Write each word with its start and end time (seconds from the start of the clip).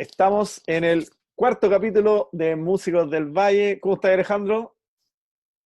estamos 0.00 0.62
en 0.66 0.84
el 0.84 1.06
cuarto 1.34 1.68
capítulo 1.68 2.30
de 2.32 2.56
Músicos 2.56 3.10
del 3.10 3.26
Valle. 3.26 3.78
¿Cómo 3.80 3.96
estás, 3.96 4.12
Alejandro? 4.12 4.74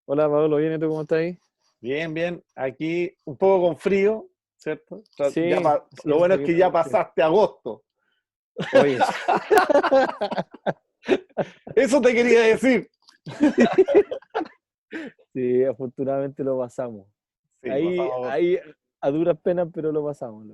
Hola, 0.07 0.29
Pablo, 0.29 0.57
¿bien? 0.57 0.73
¿Y 0.75 0.79
tú 0.81 0.89
cómo 0.89 1.03
estás 1.03 1.19
ahí? 1.19 1.39
Bien, 1.81 2.13
bien. 2.13 2.43
Aquí 2.57 3.17
un 3.25 3.37
poco 3.37 3.69
con 3.69 3.77
frío, 3.77 4.29
¿cierto? 4.57 5.05
Sí, 5.33 5.49
Ya 5.49 5.61
pa- 5.61 5.87
sí, 5.93 6.09
lo 6.09 6.19
bueno 6.19 6.35
es 6.35 6.41
que 6.41 6.57
ya 6.57 6.73
pasaste 6.73 7.23
agosto. 7.23 7.85
Oye, 8.81 8.99
Eso 11.77 12.01
te 12.01 12.13
quería 12.13 12.41
decir. 12.43 12.91
sí, 15.33 15.65
afortunadamente 15.65 16.43
lo 16.43 16.59
pasamos. 16.59 17.07
Sí, 17.63 17.71
ahí, 17.71 17.99
ahí 18.25 18.59
a 19.01 19.11
duras 19.11 19.39
penas, 19.41 19.69
pero 19.73 19.93
lo 19.93 20.05
pasamos. 20.05 20.45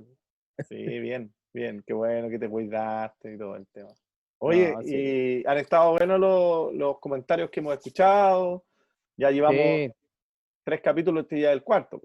Sí, 0.67 0.99
bien, 0.99 1.33
bien. 1.53 1.83
Qué 1.85 1.93
bueno 1.93 2.29
que 2.29 2.39
te 2.39 2.49
cuidaste 2.49 3.33
y 3.33 3.37
todo 3.37 3.55
el 3.55 3.67
tema. 3.67 3.89
Oye, 4.39 4.71
No, 4.73 4.81
sí. 4.81 4.95
y 5.43 5.47
han 5.47 5.57
estado 5.57 5.91
buenos 5.91 6.19
los, 6.19 6.73
los 6.73 6.99
comentarios 6.99 7.49
que 7.49 7.59
hemos 7.59 7.73
escuchado. 7.75 8.63
Ya 9.17 9.29
llevamos 9.29 9.57
Sí, 9.61 9.91
tres 10.63 10.81
capítulos, 10.81 11.23
este 11.23 11.41
ya 11.41 11.51
el 11.51 11.63
cuarto. 11.63 12.01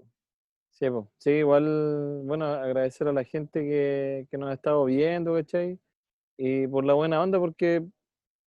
sí, 0.71 0.89
po. 0.89 1.09
Sí, 1.17 1.31
igual, 1.31 2.21
bueno, 2.25 2.45
agradecer 2.45 3.07
a 3.07 3.13
la 3.13 3.23
gente 3.23 3.61
que, 3.61 4.27
que 4.29 4.37
nos 4.37 4.49
ha 4.51 4.53
estado 4.53 4.85
viendo, 4.85 5.33
¿cachai? 5.33 5.79
Y 6.37 6.67
por 6.67 6.85
la 6.85 6.93
buena 6.93 7.21
onda, 7.21 7.39
porque 7.39 7.83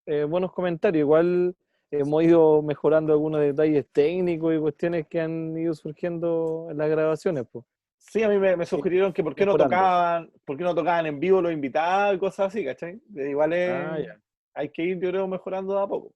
eh, 0.06 0.24
buenos 0.24 0.52
comentarios. 0.52 1.00
Igual 1.00 1.56
hemos 1.90 2.22
ido 2.22 2.62
mejorando 2.62 3.12
algunos 3.12 3.40
detalles 3.40 3.84
técnicos 3.92 4.54
y 4.54 4.58
cuestiones 4.60 5.06
que 5.08 5.20
han 5.20 5.56
ido 5.58 5.74
surgiendo 5.74 6.68
en 6.70 6.78
las 6.78 6.88
grabaciones, 6.88 7.44
pues. 7.50 7.64
Sí, 8.00 8.22
a 8.22 8.28
mí 8.28 8.38
me, 8.38 8.56
me 8.56 8.66
sugirieron 8.66 9.12
que 9.12 9.22
por 9.22 9.34
qué 9.34 9.46
no 9.46 9.56
tocaban, 9.56 10.30
por 10.44 10.56
qué 10.56 10.64
no 10.64 10.74
tocaban 10.74 11.06
en 11.06 11.20
vivo 11.20 11.40
los 11.40 11.52
invitados 11.52 12.16
y 12.16 12.18
cosas 12.18 12.48
así, 12.48 12.64
¿cachai? 12.64 13.00
Igual 13.14 13.52
es- 13.52 13.68
Ah, 13.70 14.18
hay 14.54 14.68
que 14.70 14.82
ir, 14.82 14.98
yo 15.00 15.10
creo, 15.10 15.28
mejorando 15.28 15.74
de 15.74 15.82
a 15.82 15.86
poco. 15.86 16.12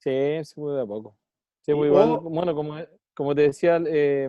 Sí, 0.00 0.10
sí, 0.44 0.60
de 0.60 0.80
a 0.80 0.86
poco. 0.86 1.16
Sí, 1.60 1.70
Y 1.70 1.74
pues 1.74 1.88
igual, 1.88 2.08
vos- 2.08 2.22
bueno, 2.24 2.54
como, 2.54 2.74
como 3.14 3.34
te 3.34 3.42
decía, 3.42 3.80
eh, 3.86 4.28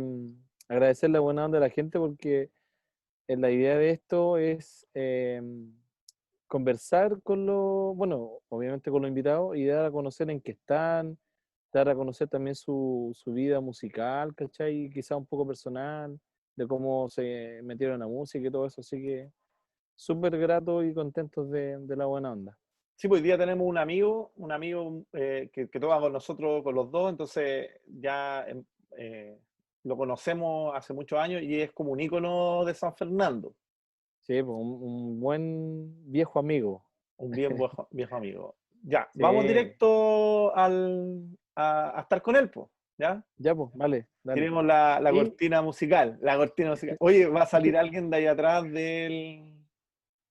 agradecer 0.67 1.09
la 1.09 1.19
buena 1.19 1.45
onda 1.45 1.59
de 1.59 1.67
la 1.67 1.73
gente 1.73 1.97
porque 1.97 2.51
eh, 3.27 3.37
la 3.37 3.49
idea 3.49 3.77
de 3.77 3.89
esto 3.89 4.37
es 4.37 4.85
eh, 4.93 5.41
conversar 6.47 7.21
con 7.23 7.45
los, 7.45 7.95
bueno, 7.95 8.39
obviamente 8.49 8.91
con 8.91 9.01
los 9.01 9.09
invitados 9.09 9.55
y 9.55 9.65
dar 9.65 9.85
a 9.85 9.91
conocer 9.91 10.29
en 10.29 10.41
qué 10.41 10.51
están, 10.51 11.17
dar 11.71 11.89
a 11.89 11.95
conocer 11.95 12.27
también 12.27 12.55
su, 12.55 13.11
su 13.15 13.33
vida 13.33 13.59
musical, 13.61 14.35
¿cachai? 14.35 14.91
Quizá 14.93 15.15
un 15.17 15.25
poco 15.25 15.47
personal, 15.47 16.19
de 16.55 16.67
cómo 16.67 17.09
se 17.09 17.61
metieron 17.63 17.99
la 17.99 18.07
música 18.07 18.47
y 18.47 18.51
todo 18.51 18.65
eso, 18.65 18.81
así 18.81 19.01
que 19.01 19.31
súper 19.95 20.37
gratos 20.37 20.85
y 20.85 20.93
contentos 20.93 21.49
de, 21.49 21.77
de 21.79 21.95
la 21.95 22.05
buena 22.05 22.31
onda. 22.31 22.57
Sí, 22.95 23.07
pues 23.07 23.21
hoy 23.21 23.25
día 23.27 23.37
tenemos 23.37 23.67
un 23.67 23.77
amigo, 23.77 24.31
un 24.35 24.51
amigo 24.51 25.03
eh, 25.13 25.49
que, 25.51 25.67
que 25.69 25.79
toca 25.79 25.99
con 25.99 26.13
nosotros, 26.13 26.63
con 26.63 26.75
los 26.75 26.91
dos, 26.91 27.09
entonces 27.09 27.69
ya 27.87 28.45
em, 28.47 28.63
eh, 28.97 29.37
lo 29.83 29.97
conocemos 29.97 30.73
hace 30.75 30.93
muchos 30.93 31.19
años 31.19 31.41
y 31.41 31.59
es 31.59 31.71
como 31.73 31.91
un 31.91 31.99
ícono 31.99 32.63
de 32.65 32.73
San 32.73 32.95
Fernando, 32.95 33.55
Sí, 34.21 34.41
pues 34.41 34.55
un, 34.57 34.81
un 34.81 35.19
buen 35.19 36.09
viejo 36.11 36.39
amigo. 36.39 36.85
un 37.17 37.31
bien 37.31 37.55
viejo, 37.57 37.87
viejo 37.91 38.15
amigo. 38.15 38.55
Ya, 38.83 39.09
vamos 39.15 39.43
directo 39.43 40.55
al, 40.55 41.27
a, 41.55 41.97
a 41.99 42.01
estar 42.03 42.21
con 42.21 42.35
él, 42.37 42.49
pues, 42.49 42.67
¿ya? 42.97 43.23
Ya, 43.37 43.55
pues, 43.55 43.69
vale. 43.73 44.07
dale. 44.23 44.41
Tenemos 44.41 44.65
la, 44.65 44.99
la 44.99 45.11
cortina 45.11 45.61
musical, 45.61 46.17
la 46.21 46.37
cortina 46.37 46.71
musical. 46.71 46.97
Oye, 46.99 47.27
va 47.27 47.43
a 47.43 47.45
salir 47.45 47.75
alguien 47.77 48.09
de 48.09 48.17
ahí 48.17 48.25
atrás 48.27 48.63
del... 48.63 49.49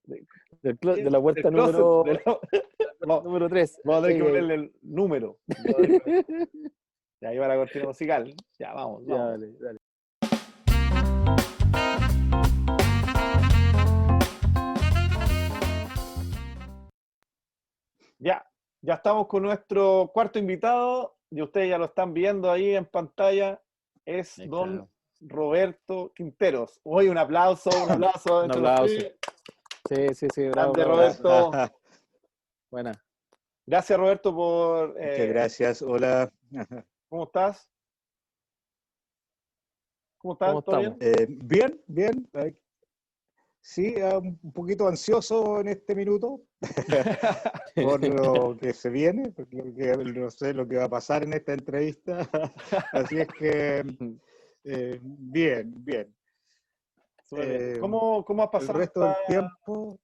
Del 0.05 0.79
clo- 0.79 0.95
de 0.95 1.11
la 1.11 1.21
puerta 1.21 1.43
del 1.43 1.53
closet, 1.53 1.75
número, 1.81 2.05
de 2.05 2.21
la- 3.07 3.21
número 3.25 3.49
3. 3.49 3.81
Vamos 3.85 4.05
a 4.05 4.07
tener 4.07 4.23
que 4.23 4.29
ponerle 4.29 4.55
el 4.55 4.73
número. 4.83 5.39
Ya 7.21 7.29
ahí 7.29 7.39
va 7.39 7.47
la 7.47 7.55
cortina 7.55 7.85
musical. 7.85 8.35
Ya, 8.59 8.73
vamos. 8.73 9.05
Ya, 9.07 9.15
vamos. 9.15 9.31
dale, 9.41 9.53
dale. 9.61 9.79
Ya, 18.19 18.45
ya 18.81 18.95
estamos 18.95 19.27
con 19.27 19.43
nuestro 19.43 20.11
cuarto 20.13 20.39
invitado. 20.39 21.17
Y 21.33 21.41
ustedes 21.41 21.71
ya 21.71 21.79
lo 21.79 21.87
están 21.87 22.13
viendo 22.13 22.51
ahí 22.51 22.75
en 22.75 22.85
pantalla. 22.85 23.59
Es 24.05 24.29
Sí, 24.29 24.47
don 24.47 24.71
claro. 24.71 24.91
Roberto 25.21 26.13
Quinteros. 26.15 26.79
Hoy 26.83 27.09
un 27.09 27.17
aplauso, 27.17 27.71
un 27.85 27.93
aplauso. 27.93 28.45
Un 28.45 28.51
aplauso. 28.51 29.01
Sí, 29.89 30.15
sí, 30.15 30.27
sí, 30.35 30.49
bravo. 30.49 30.75
Grande. 30.75 30.85
Roberto. 30.85 31.51
Buena. 32.71 32.93
Gracias, 33.65 33.99
Roberto, 33.99 34.35
por. 34.35 34.89
Muchas 34.89 35.19
eh, 35.19 35.27
gracias. 35.29 35.81
Hola. 35.81 36.31
¿Cómo 37.09 37.25
estás? 37.25 37.67
¿Cómo 40.19 40.35
estás? 40.35 40.49
¿Cómo 40.51 40.63
¿Todo 40.63 40.79
bien? 40.81 40.97
Eh, 41.01 41.27
bien, 41.29 41.83
bien. 41.87 42.31
Sí, 43.65 43.95
ah, 44.03 44.19
un 44.19 44.53
poquito 44.53 44.89
ansioso 44.89 45.61
en 45.61 45.69
este 45.69 45.95
minuto 45.95 46.43
por 47.77 48.05
lo 48.05 48.57
que 48.57 48.75
se 48.75 48.91
viene, 48.91 49.31
porque 49.31 49.63
no 49.63 50.31
sé 50.31 50.53
lo 50.53 50.67
que 50.67 50.79
va 50.79 50.85
a 50.85 50.91
pasar 50.91 51.23
en 51.23 51.33
esta 51.33 51.53
entrevista. 51.53 52.29
Así 52.93 53.21
es 53.21 53.29
que, 53.29 53.85
eh, 54.65 54.99
bien, 55.01 55.73
bien. 55.77 56.13
Eh, 57.37 57.79
¿Cómo, 57.81 58.25
¿Cómo 58.25 58.43
ha 58.43 58.47
El 58.47 58.51
pasado 58.51 58.79
resto 58.79 59.01
del 59.01 59.15
tiempo, 59.29 60.01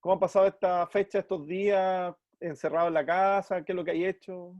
¿Cómo 0.00 0.16
ha 0.16 0.20
pasado 0.20 0.46
esta 0.46 0.86
fecha, 0.86 1.18
estos 1.18 1.46
días 1.46 2.14
encerrado 2.40 2.88
en 2.88 2.94
la 2.94 3.06
casa? 3.06 3.62
¿Qué 3.62 3.72
es 3.72 3.76
lo 3.76 3.84
que 3.84 3.90
hay 3.90 4.06
hecho? 4.06 4.54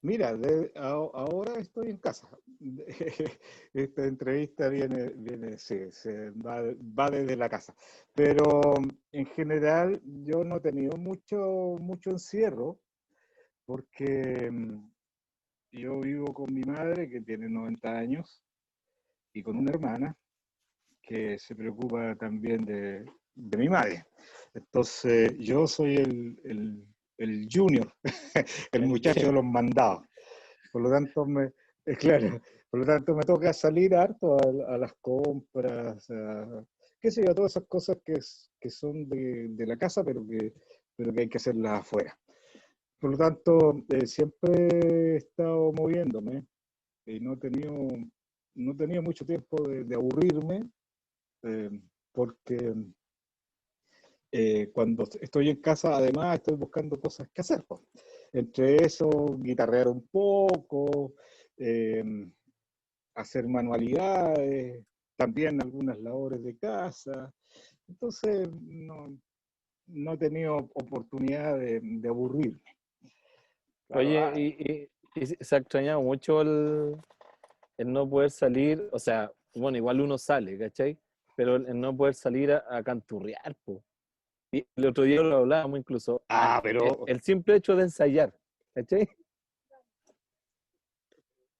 Mira, 0.00 0.36
ahora 0.76 1.58
estoy 1.58 1.90
en 1.90 1.98
casa. 1.98 2.28
Esta 3.74 4.06
entrevista 4.06 4.68
viene, 4.68 5.08
viene, 5.10 5.58
sí, 5.58 5.90
se 5.90 6.30
va, 6.30 6.62
va 6.98 7.10
desde 7.10 7.36
la 7.36 7.48
casa. 7.48 7.74
Pero 8.14 8.74
en 9.12 9.26
general 9.26 10.00
yo 10.04 10.44
no 10.44 10.56
he 10.56 10.60
tenido 10.60 10.96
mucho, 10.96 11.76
mucho 11.80 12.10
encierro 12.10 12.78
porque 13.66 14.50
mm, 14.50 14.90
yo 15.72 16.00
vivo 16.00 16.32
con 16.32 16.54
mi 16.54 16.62
madre 16.62 17.08
que 17.08 17.20
tiene 17.20 17.48
90 17.48 17.90
años 17.90 18.42
y 19.32 19.42
con 19.42 19.56
una 19.56 19.72
hermana 19.72 20.16
que 21.02 21.38
se 21.38 21.54
preocupa 21.54 22.14
también 22.16 22.64
de, 22.64 23.04
de 23.34 23.58
mi 23.58 23.68
madre. 23.68 24.06
Entonces 24.54 25.36
yo 25.38 25.66
soy 25.66 25.96
el, 25.96 26.40
el, 26.44 26.86
el 27.18 27.48
junior, 27.52 27.92
el 28.72 28.86
muchacho 28.86 29.26
de 29.26 29.32
los 29.32 29.44
mandados. 29.44 30.06
Por 30.72 30.82
lo 30.82 30.90
tanto, 30.90 31.26
me, 31.26 31.52
eh, 31.86 31.96
claro, 31.96 32.40
por 32.70 32.80
lo 32.80 32.86
tanto 32.86 33.14
me 33.14 33.24
toca 33.24 33.52
salir 33.52 33.94
harto 33.94 34.36
a, 34.36 34.74
a 34.74 34.78
las 34.78 34.92
compras, 35.00 36.08
a, 36.10 36.64
qué 37.00 37.10
sé 37.10 37.24
yo, 37.24 37.32
a 37.32 37.34
todas 37.34 37.52
esas 37.52 37.66
cosas 37.68 37.98
que, 38.04 38.18
que 38.60 38.70
son 38.70 39.08
de, 39.08 39.48
de 39.50 39.66
la 39.66 39.76
casa, 39.76 40.04
pero 40.04 40.26
que, 40.26 40.54
pero 40.96 41.12
que 41.12 41.20
hay 41.20 41.28
que 41.28 41.38
hacerlas 41.38 41.80
afuera. 41.80 42.18
Por 43.00 43.12
lo 43.12 43.16
tanto, 43.16 43.76
eh, 43.90 44.06
siempre 44.06 44.50
he 45.14 45.16
estado 45.16 45.72
moviéndome 45.72 46.44
y 47.06 47.20
no 47.20 47.34
he 47.34 47.36
tenido, 47.36 47.72
no 48.54 48.72
he 48.72 48.74
tenido 48.74 49.02
mucho 49.02 49.24
tiempo 49.24 49.62
de, 49.68 49.84
de 49.84 49.94
aburrirme, 49.94 50.68
eh, 51.44 51.70
porque 52.12 52.74
eh, 54.30 54.70
cuando 54.72 55.04
estoy 55.20 55.50
en 55.50 55.60
casa, 55.60 55.96
además, 55.96 56.36
estoy 56.36 56.56
buscando 56.56 56.98
cosas 57.00 57.28
que 57.32 57.40
hacer. 57.40 57.64
po. 57.64 57.82
Entre 58.32 58.76
eso, 58.84 59.08
guitarrear 59.38 59.88
un 59.88 60.06
poco, 60.08 61.14
eh, 61.56 62.04
hacer 63.14 63.46
manualidades, 63.48 64.84
también 65.16 65.60
algunas 65.62 65.98
labores 65.98 66.42
de 66.44 66.56
casa. 66.56 67.32
Entonces, 67.88 68.48
no, 68.62 69.18
no 69.86 70.12
he 70.12 70.18
tenido 70.18 70.56
oportunidad 70.56 71.58
de, 71.58 71.80
de 71.82 72.08
aburrirme. 72.08 72.60
Oye, 73.88 74.18
ah, 74.18 74.32
y, 74.38 74.46
y- 74.58 74.90
y 75.14 75.26
se 75.26 75.54
ha 75.54 75.58
extrañado 75.58 76.02
mucho 76.02 76.42
el, 76.42 76.96
el 77.78 77.92
no 77.92 78.08
poder 78.08 78.30
salir, 78.30 78.88
o 78.92 78.98
sea, 78.98 79.32
bueno, 79.54 79.78
igual 79.78 80.00
uno 80.00 80.18
sale, 80.18 80.58
¿cachai? 80.58 80.98
Pero 81.34 81.56
el 81.56 81.66
el 81.66 81.80
no 81.80 81.96
poder 81.96 82.14
salir 82.14 82.52
a, 82.52 82.64
a 82.68 82.82
canturrear, 82.82 83.56
po. 83.64 83.82
Y 84.50 84.66
el 84.76 84.86
otro 84.86 85.04
día 85.04 85.20
lo 85.22 85.38
hablábamos 85.38 85.78
incluso. 85.78 86.22
Ah, 86.28 86.56
el- 86.56 86.62
pero, 86.62 87.06
El, 87.06 87.20
simple 87.20 87.56
hecho 87.56 87.76
de 87.76 87.82
ensayar, 87.82 88.34
¿cachai? 88.74 89.08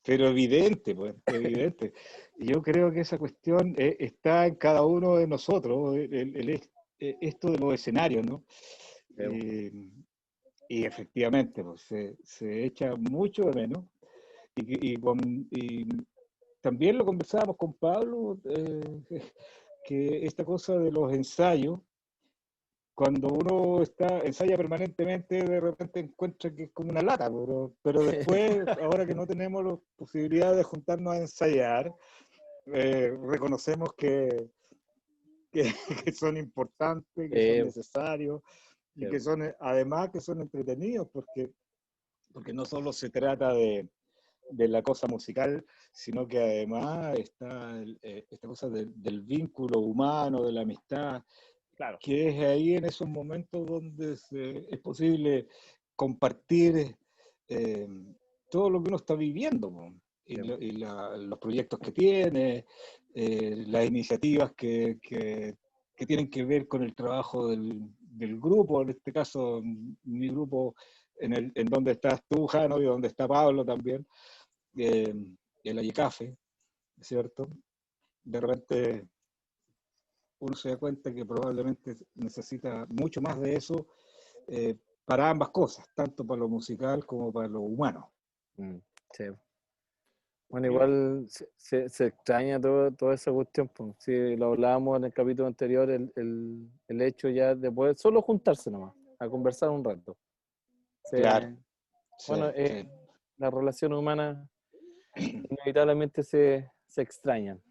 pero 0.04 0.28
evidente, 0.28 0.94
pues, 0.94 1.14
evidente. 1.26 1.92
Yo 2.38 2.62
creo 2.62 2.90
que 2.90 3.00
esa 3.00 3.18
cuestión 3.18 3.74
eh, 3.76 3.94
está 4.00 4.46
en 4.46 4.54
cada 4.54 4.82
uno 4.82 5.16
de 5.16 5.26
nosotros, 5.26 5.96
el- 5.96 6.34
el- 6.34 6.50
eh, 6.98 7.16
esto 7.20 7.50
de 7.50 7.58
los 7.58 7.74
escenarios, 7.74 8.24
¿no? 8.24 8.42
Eh, 9.18 9.70
y 10.70 10.84
efectivamente, 10.84 11.62
pues, 11.62 11.82
se, 11.82 12.16
se 12.24 12.64
echa 12.64 12.94
mucho 12.96 13.44
de 13.50 13.52
menos. 13.54 13.84
Y, 14.56 14.92
y 14.92 14.96
con- 14.96 15.46
y 15.50 15.86
también 16.62 16.96
lo 16.96 17.04
conversábamos 17.04 17.56
con 17.58 17.74
Pablo, 17.74 18.38
eh, 18.44 19.02
que 19.84 20.24
esta 20.24 20.42
cosa 20.44 20.78
de 20.78 20.90
los 20.90 21.12
ensayos, 21.12 21.80
cuando 22.98 23.28
uno 23.28 23.80
está 23.80 24.22
ensaya 24.24 24.56
permanentemente, 24.56 25.44
de 25.44 25.60
repente 25.60 26.00
encuentra 26.00 26.52
que 26.52 26.64
es 26.64 26.72
como 26.72 26.90
una 26.90 27.00
lata, 27.00 27.30
pero, 27.30 27.72
pero 27.80 28.02
después, 28.02 28.58
ahora 28.82 29.06
que 29.06 29.14
no 29.14 29.24
tenemos 29.24 29.64
la 29.64 29.78
posibilidad 29.94 30.56
de 30.56 30.64
juntarnos 30.64 31.14
a 31.14 31.18
ensayar, 31.18 31.94
eh, 32.66 33.16
reconocemos 33.22 33.92
que, 33.92 34.50
que, 35.52 35.62
son 36.12 36.36
importantes, 36.38 37.30
que 37.30 37.58
son 37.58 37.66
necesarios 37.66 38.42
y 38.96 39.08
que 39.08 39.20
son, 39.20 39.44
además, 39.60 40.10
que 40.10 40.20
son 40.20 40.40
entretenidos, 40.40 41.08
porque, 41.12 41.52
porque 42.32 42.52
no 42.52 42.64
solo 42.64 42.92
se 42.92 43.10
trata 43.10 43.54
de, 43.54 43.88
de 44.50 44.66
la 44.66 44.82
cosa 44.82 45.06
musical, 45.06 45.64
sino 45.92 46.26
que 46.26 46.40
además 46.40 47.16
está 47.16 47.80
eh, 48.02 48.26
esta 48.28 48.48
cosa 48.48 48.68
del 48.68 49.20
vínculo 49.20 49.78
humano, 49.78 50.42
de 50.42 50.50
la 50.50 50.62
amistad, 50.62 51.22
claro. 51.78 51.98
que 52.00 52.28
es 52.28 52.38
ahí 52.40 52.74
en 52.74 52.84
esos 52.84 53.08
momentos 53.08 53.64
donde 53.66 54.12
es 54.12 54.78
posible 54.80 55.48
compartir 55.96 56.94
eh, 57.48 57.88
todo 58.50 58.68
lo 58.68 58.82
que 58.82 58.88
uno 58.88 58.96
está 58.98 59.14
viviendo 59.14 59.94
y, 60.26 60.36
los 60.36 61.38
proyectos 61.38 61.78
que 61.78 61.92
tiene, 61.92 62.66
eh, 63.14 63.64
las 63.66 63.86
iniciativas 63.86 64.52
que, 64.54 64.98
que, 65.00 65.56
tienen 66.06 66.30
que 66.30 66.44
ver 66.44 66.68
con 66.68 66.82
el 66.82 66.94
trabajo 66.94 67.48
del, 67.48 67.90
del 67.98 68.38
grupo, 68.38 68.82
en 68.82 68.90
este 68.90 69.12
caso 69.12 69.62
mi 70.04 70.28
grupo 70.28 70.74
en, 71.16 71.32
el, 71.32 71.52
en 71.54 71.66
donde 71.66 71.92
estás 71.92 72.22
tú, 72.28 72.46
Jano, 72.46 72.80
y 72.80 72.84
donde 72.84 73.08
está 73.08 73.26
Pablo 73.26 73.64
también, 73.64 74.06
eh, 74.76 75.14
el 75.64 75.78
Ayecafe, 75.78 76.36
¿cierto? 77.00 77.48
De 78.22 78.40
repente 78.40 79.08
uno 80.40 80.54
se 80.54 80.70
da 80.70 80.76
cuenta 80.76 81.12
que 81.12 81.24
probablemente 81.24 81.96
necesita 82.14 82.86
mucho 82.88 83.20
más 83.20 83.40
de 83.40 83.56
eso 83.56 83.86
eh, 84.46 84.76
para 85.04 85.30
ambas 85.30 85.48
cosas, 85.50 85.86
tanto 85.94 86.26
para 86.26 86.40
lo 86.40 86.48
musical 86.48 87.04
como 87.04 87.32
para 87.32 87.48
lo 87.48 87.60
humano. 87.60 88.10
Mm, 88.56 88.76
sí. 89.12 89.24
Bueno, 90.50 90.66
igual 90.66 91.26
se, 91.28 91.88
se, 91.90 92.06
extraña 92.06 92.58
todo, 92.58 92.90
toda 92.92 93.14
esa 93.14 93.30
cuestión. 93.30 93.70
Sí, 93.98 94.36
lo 94.36 94.46
hablábamos 94.46 94.96
en 94.98 95.04
el 95.04 95.12
capítulo 95.12 95.46
anterior, 95.46 95.90
el, 95.90 96.10
el, 96.16 96.70
el, 96.88 97.02
hecho 97.02 97.28
ya 97.28 97.54
de 97.54 97.70
poder 97.70 97.98
solo 97.98 98.22
juntarse 98.22 98.70
nomás, 98.70 98.94
a 99.18 99.28
conversar 99.28 99.68
un 99.68 99.84
rato. 99.84 100.16
claro. 101.10 101.54
Bueno, 102.26 102.50
eh, 102.54 102.88
la 103.36 103.50
relación 103.50 103.92
humana 103.92 104.48
inevitablemente 105.16 106.22
se, 106.22 106.70
se 106.86 107.02
extrañan. 107.02 107.62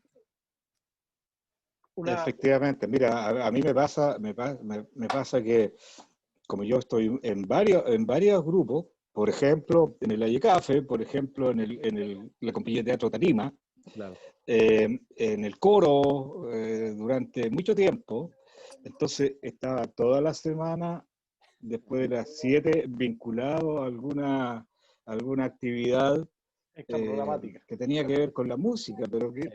Efectivamente, 2.06 2.88
mira, 2.88 3.48
a, 3.48 3.52
mí 3.52 3.62
me 3.62 3.74
pasa, 3.74 4.18
me, 4.20 4.34
me, 4.94 5.08
pasa 5.08 5.42
que 5.42 5.74
como 6.48 6.64
yo 6.64 6.78
estoy 6.78 7.20
en 7.24 7.42
varios, 7.44 7.84
en 7.88 8.06
varios 8.06 8.44
grupos, 8.46 8.86
por 9.12 9.30
ejemplo, 9.30 9.98
en 10.02 10.12
el 10.12 10.22
Ayecafe, 10.22 10.84
por 10.84 11.02
ejemplo, 11.02 11.50
en, 11.50 11.60
el, 11.60 11.80
en 11.84 11.98
el, 11.98 12.32
la 12.40 12.54
compañía 12.54 12.82
de 12.82 12.92
teatro 12.92 13.10
Tarima, 13.10 13.52
eh, 14.46 15.00
en 15.16 15.46
el 15.46 15.58
coro 15.58 16.54
eh, 16.54 16.94
durante 16.96 17.50
mucho 17.50 17.74
tiempo, 17.74 18.32
entonces 18.84 19.38
estaba 19.42 19.88
toda 19.88 20.22
la 20.22 20.34
semana, 20.34 21.04
después 21.60 22.02
de 22.02 22.16
las 22.16 22.38
7, 22.38 22.86
vinculado 22.90 23.82
a 23.82 23.88
alguna, 23.88 24.68
alguna 25.06 25.46
actividad 25.46 26.28
eh, 26.76 26.86
que 27.68 27.78
tenía 27.78 28.06
que 28.06 28.18
ver 28.18 28.34
con 28.34 28.48
la 28.48 28.56
música, 28.56 29.06
pero 29.10 29.34
que, 29.34 29.50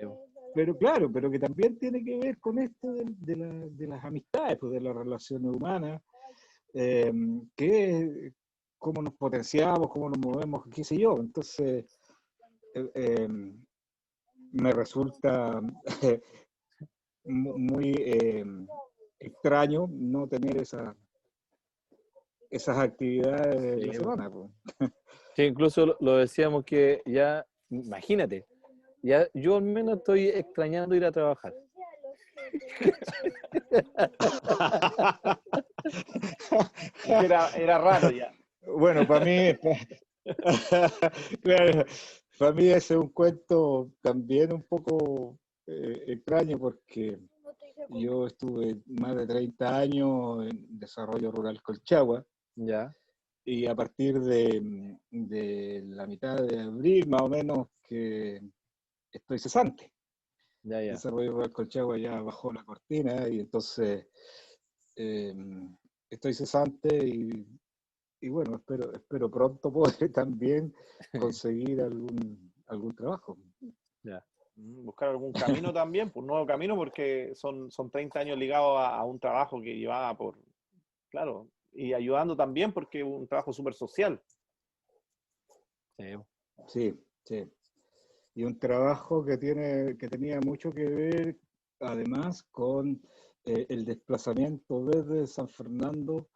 pero 0.54 0.76
claro, 0.76 1.10
pero 1.10 1.30
que 1.30 1.38
también 1.38 1.78
tiene 1.78 2.04
que 2.04 2.18
ver 2.18 2.38
con 2.38 2.58
esto 2.58 2.92
de, 2.92 3.04
de, 3.70 3.86
las 3.86 4.04
amistades, 4.04 4.58
pues, 4.58 4.72
de 4.72 4.80
las 4.80 4.94
relaciones 4.94 5.50
humanas, 5.50 6.02
eh, 6.74 7.12
que 7.56 8.32
cómo 8.78 9.02
nos 9.02 9.14
potenciamos, 9.14 9.90
cómo 9.90 10.08
nos 10.08 10.18
movemos, 10.18 10.64
qué 10.74 10.84
sé 10.84 10.98
yo. 10.98 11.16
Entonces, 11.18 11.86
eh, 12.74 13.28
me 14.52 14.72
resulta 14.72 15.60
muy 17.24 17.94
extraño 19.18 19.88
no 19.90 20.26
tener 20.26 20.60
esa, 20.60 20.96
esas 22.50 22.78
actividades 22.78 23.62
de 23.62 23.86
la 23.86 23.92
semana. 23.94 24.30
Pues. 24.30 24.50
Sí, 25.34 25.42
incluso 25.44 25.96
lo 26.00 26.16
decíamos 26.18 26.64
que 26.64 27.02
ya, 27.06 27.46
imagínate, 27.70 28.46
ya 29.02 29.28
yo 29.34 29.56
al 29.56 29.62
menos 29.62 29.98
estoy 29.98 30.28
extrañando 30.28 30.94
ir 30.94 31.04
a 31.04 31.12
trabajar. 31.12 31.52
era, 37.06 37.50
era 37.50 37.78
raro 37.78 38.10
ya. 38.10 38.32
Bueno, 38.66 39.06
para 39.06 39.24
mí, 39.24 39.54
para 42.38 42.52
mí 42.52 42.68
ese 42.68 42.94
es 42.94 43.00
un 43.00 43.08
cuento 43.08 43.90
también 44.00 44.52
un 44.52 44.62
poco 44.62 45.38
eh, 45.66 46.04
extraño 46.06 46.58
porque 46.58 47.18
yo 47.90 48.26
estuve 48.26 48.76
más 48.86 49.16
de 49.16 49.26
30 49.26 49.76
años 49.76 50.46
en 50.46 50.78
desarrollo 50.78 51.32
rural 51.32 51.60
Colchagua. 51.62 52.24
Ya 52.54 52.94
y 53.44 53.66
a 53.66 53.74
partir 53.74 54.20
de, 54.20 54.96
de, 55.10 55.82
la 55.86 56.06
mitad 56.06 56.36
de 56.42 56.60
abril, 56.60 57.08
más 57.08 57.22
o 57.22 57.28
menos, 57.28 57.68
que 57.82 58.40
estoy 59.12 59.38
cesante. 59.38 59.92
Ya, 60.62 60.80
ya. 60.80 60.92
Desarrollo 60.92 61.32
Rural 61.32 61.52
Colchagua 61.52 61.98
ya 61.98 62.20
bajó 62.20 62.52
la 62.52 62.64
cortina 62.64 63.28
y 63.28 63.40
entonces 63.40 64.06
em, 64.94 65.76
estoy 66.08 66.34
cesante 66.34 67.04
y, 67.04 67.46
y, 68.20 68.28
bueno, 68.28 68.56
espero, 68.56 68.92
espero 68.92 69.30
pronto 69.30 69.72
poder 69.72 70.12
también 70.12 70.74
conseguir 71.18 71.80
algún, 71.80 72.52
algún 72.66 72.94
trabajo. 72.94 73.36
Ya. 74.02 74.24
Mm, 74.56 74.84
buscar 74.84 75.08
algún 75.08 75.32
camino 75.32 75.72
también, 75.72 76.10
pues, 76.10 76.22
un 76.22 76.28
nuevo 76.28 76.46
camino, 76.46 76.76
porque 76.76 77.32
son, 77.34 77.70
son 77.70 77.90
30 77.90 78.20
años 78.20 78.38
ligados 78.38 78.78
a, 78.78 78.96
a 78.96 79.04
un 79.04 79.18
trabajo 79.18 79.60
que 79.60 79.76
llevaba 79.76 80.16
por, 80.16 80.38
claro, 81.10 81.48
y 81.72 81.92
ayudando 81.92 82.36
también 82.36 82.72
porque 82.72 83.00
es 83.00 83.04
un 83.04 83.26
trabajo 83.26 83.52
súper 83.52 83.74
social. 83.74 84.20
Sí, 86.66 86.94
sí. 87.24 87.50
Y 88.34 88.44
un 88.44 88.58
trabajo 88.58 89.24
que, 89.24 89.36
tiene, 89.36 89.96
que 89.98 90.08
tenía 90.08 90.40
mucho 90.40 90.72
que 90.72 90.86
ver 90.86 91.38
además 91.80 92.42
con 92.44 93.00
eh, 93.44 93.66
el 93.68 93.84
desplazamiento 93.84 94.84
desde 94.86 95.26
San 95.26 95.48
Fernando 95.48 96.28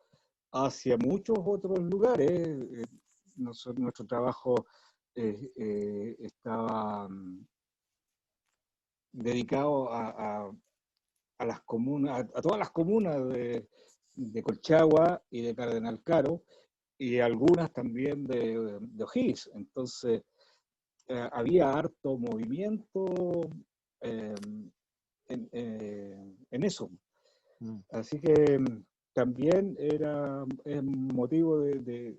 hacia 0.53 0.97
muchos 0.97 1.39
otros 1.45 1.79
lugares. 1.81 2.31
Eh, 2.31 2.85
nuestro, 3.37 4.07
trabajo 4.07 4.67
eh, 5.15 6.17
estaba 6.19 7.09
mm, 7.09 7.47
dedicado 9.13 9.91
a, 9.93 10.51
a, 11.39 11.45
las 11.47 11.61
comunas, 11.63 12.27
a 12.35 12.43
todas 12.43 12.59
las 12.59 12.71
comunas 12.71 13.29
de, 13.29 13.69
de 14.15 14.43
Colchagua 14.43 15.23
y 15.31 15.43
de 15.43 15.55
Cardenal 15.55 16.03
Caro, 16.03 16.43
y 16.99 17.19
algunas 17.19 17.73
también 17.73 18.27
de, 18.27 18.79
de 18.81 19.05
O'Higgins. 19.05 19.51
Entonces, 19.55 20.23
eh, 21.09 21.29
había 21.33 21.73
harto 21.73 22.19
movimiento 22.19 23.49
eh, 24.01 24.35
eh, 25.29 26.35
en, 26.51 26.63
eso. 26.65 26.91
Mm. 27.61 27.79
Así 27.91 28.21
que 28.21 28.59
mm, 28.59 28.85
también 29.13 29.77
era 29.79 30.45
motivo 30.65 31.61
de, 31.61 32.19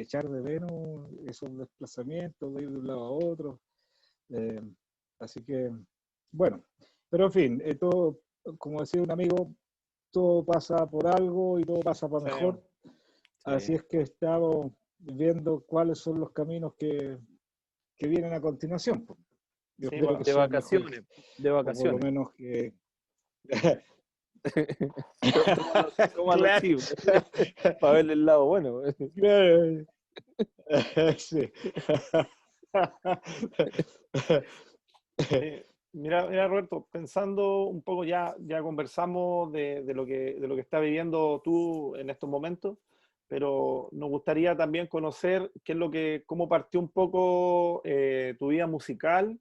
echar 0.00 0.28
de 0.28 0.42
menos 0.42 1.10
esos 1.26 1.56
desplazamientos, 1.56 2.54
de 2.54 2.62
ir 2.62 2.70
de 2.70 2.76
un 2.76 2.86
lado 2.86 3.04
a 3.04 3.10
otro. 3.10 3.60
así 5.18 5.42
que, 5.42 5.70
bueno, 6.30 6.62
pero 7.08 7.24
en 7.26 7.32
fin, 7.32 7.62
todo, 7.80 8.20
como 8.58 8.80
decía 8.80 9.02
un 9.02 9.10
amigo, 9.10 9.54
todo 10.12 10.44
pasa 10.44 10.86
por 10.86 11.06
algo 11.06 11.58
y 11.58 11.64
todo 11.64 11.80
pasa 11.80 12.08
para 12.08 12.24
mejor. 12.24 12.62
Así 13.44 13.72
es 13.72 13.84
que 13.84 14.02
estamos 14.02 14.72
viendo 14.98 15.60
cuáles 15.64 15.98
son 15.98 16.20
los 16.20 16.30
caminos 16.32 16.74
que, 16.74 17.18
que 17.98 18.06
vienen 18.06 18.32
a 18.32 18.40
continuación. 18.40 19.04
de 19.76 20.34
vacaciones, 20.34 21.02
de 21.38 21.50
vacaciones. 21.50 21.92
Por 21.92 22.04
lo 22.04 22.06
menos 22.06 22.32
que... 22.32 22.72
para 27.80 27.92
ver 27.92 28.10
el 28.10 28.24
lado 28.24 28.46
bueno. 28.46 28.80
sí. 31.18 31.52
Mira, 35.92 36.26
mira, 36.28 36.46
Roberto, 36.46 36.86
pensando 36.90 37.64
un 37.64 37.82
poco 37.82 38.04
ya, 38.04 38.32
ya 38.40 38.62
conversamos 38.62 39.50
de, 39.52 39.82
lo 39.94 40.06
que, 40.06 40.34
de 40.34 40.46
lo 40.46 40.54
que 40.54 40.60
está 40.60 40.78
viviendo 40.80 41.40
tú 41.42 41.96
en 41.96 42.10
estos 42.10 42.30
momentos, 42.30 42.78
pero 43.28 43.88
nos 43.92 44.08
gustaría 44.08 44.56
también 44.56 44.86
conocer 44.86 45.52
qué 45.62 45.72
es 45.72 45.78
lo 45.78 45.90
que, 45.90 46.24
cómo 46.26 46.48
partió 46.48 46.80
un 46.80 46.88
poco 46.88 47.82
eh, 47.84 48.34
tu 48.38 48.48
vida 48.48 48.66
musical, 48.66 49.38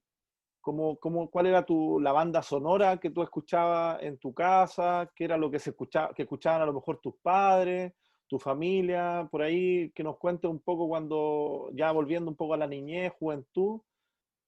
¿Cómo, 0.67 0.98
cómo, 1.00 1.29
¿Cuál 1.32 1.46
era 1.46 1.63
tu, 1.63 1.98
la 2.01 2.12
banda 2.12 2.41
sonora 2.41 2.98
que 2.98 3.10
tú 3.10 3.24
escuchabas 3.24 4.03
en 4.03 4.17
tu 4.17 4.34
casa? 4.34 5.10
¿Qué 5.15 5.24
era 5.24 5.38
lo 5.38 5.50
que, 5.50 5.60
se 5.60 5.70
escuchaba, 5.70 6.13
que 6.13 6.24
escuchaban 6.24 6.62
a 6.62 6.65
lo 6.65 6.74
mejor 6.74 7.00
tus 7.00 7.15
padres, 7.22 7.94
tu 8.27 8.38
familia? 8.38 9.29
Por 9.32 9.44
ahí 9.44 9.89
que 9.91 10.03
nos 10.03 10.17
cuentes 10.17 10.51
un 10.51 10.60
poco 10.60 10.89
cuando, 10.89 11.70
ya 11.74 11.89
volviendo 11.94 12.29
un 12.29 12.36
poco 12.36 12.53
a 12.53 12.58
la 12.58 12.67
niñez, 12.67 13.13
juventud, 13.17 13.79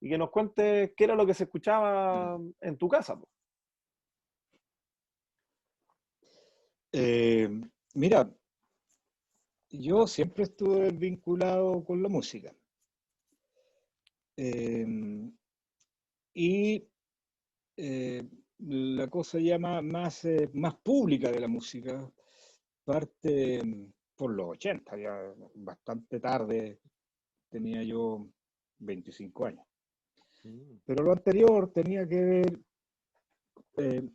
y 0.01 0.09
que 0.09 0.17
nos 0.17 0.29
cuentes 0.29 0.91
qué 0.97 1.05
era 1.05 1.15
lo 1.15 1.25
que 1.25 1.33
se 1.33 1.45
escuchaba 1.45 2.37
en 2.59 2.77
tu 2.77 2.89
casa. 2.89 3.17
Eh, 6.91 7.49
mira, 7.95 8.29
yo 9.69 10.07
siempre 10.07 10.43
estuve 10.43 10.91
vinculado 10.91 11.83
con 11.83 12.01
la 12.01 12.09
música. 12.09 12.53
Em, 14.35 15.31
y 16.33 16.87
eh, 17.77 18.23
la 18.59 19.07
cosa 19.07 19.39
ya 19.39 19.59
más, 19.59 20.25
eh, 20.25 20.49
más, 20.53 20.75
pública 20.75 21.31
de 21.31 21.39
la 21.39 21.47
música 21.47 22.09
parte 22.83 23.61
por 24.15 24.31
los 24.31 24.49
80, 24.51 24.97
ya 24.97 25.33
bastante 25.55 26.19
tarde, 26.19 26.79
tenía 27.49 27.83
yo 27.83 28.27
25 28.79 29.45
años. 29.45 29.65
Mm. 30.43 30.77
Pero 30.85 31.03
lo 31.03 31.11
anterior 31.11 31.71
tenía 31.71 32.07
que 32.07 32.21
ver 32.21 32.59
eh, 33.77 34.09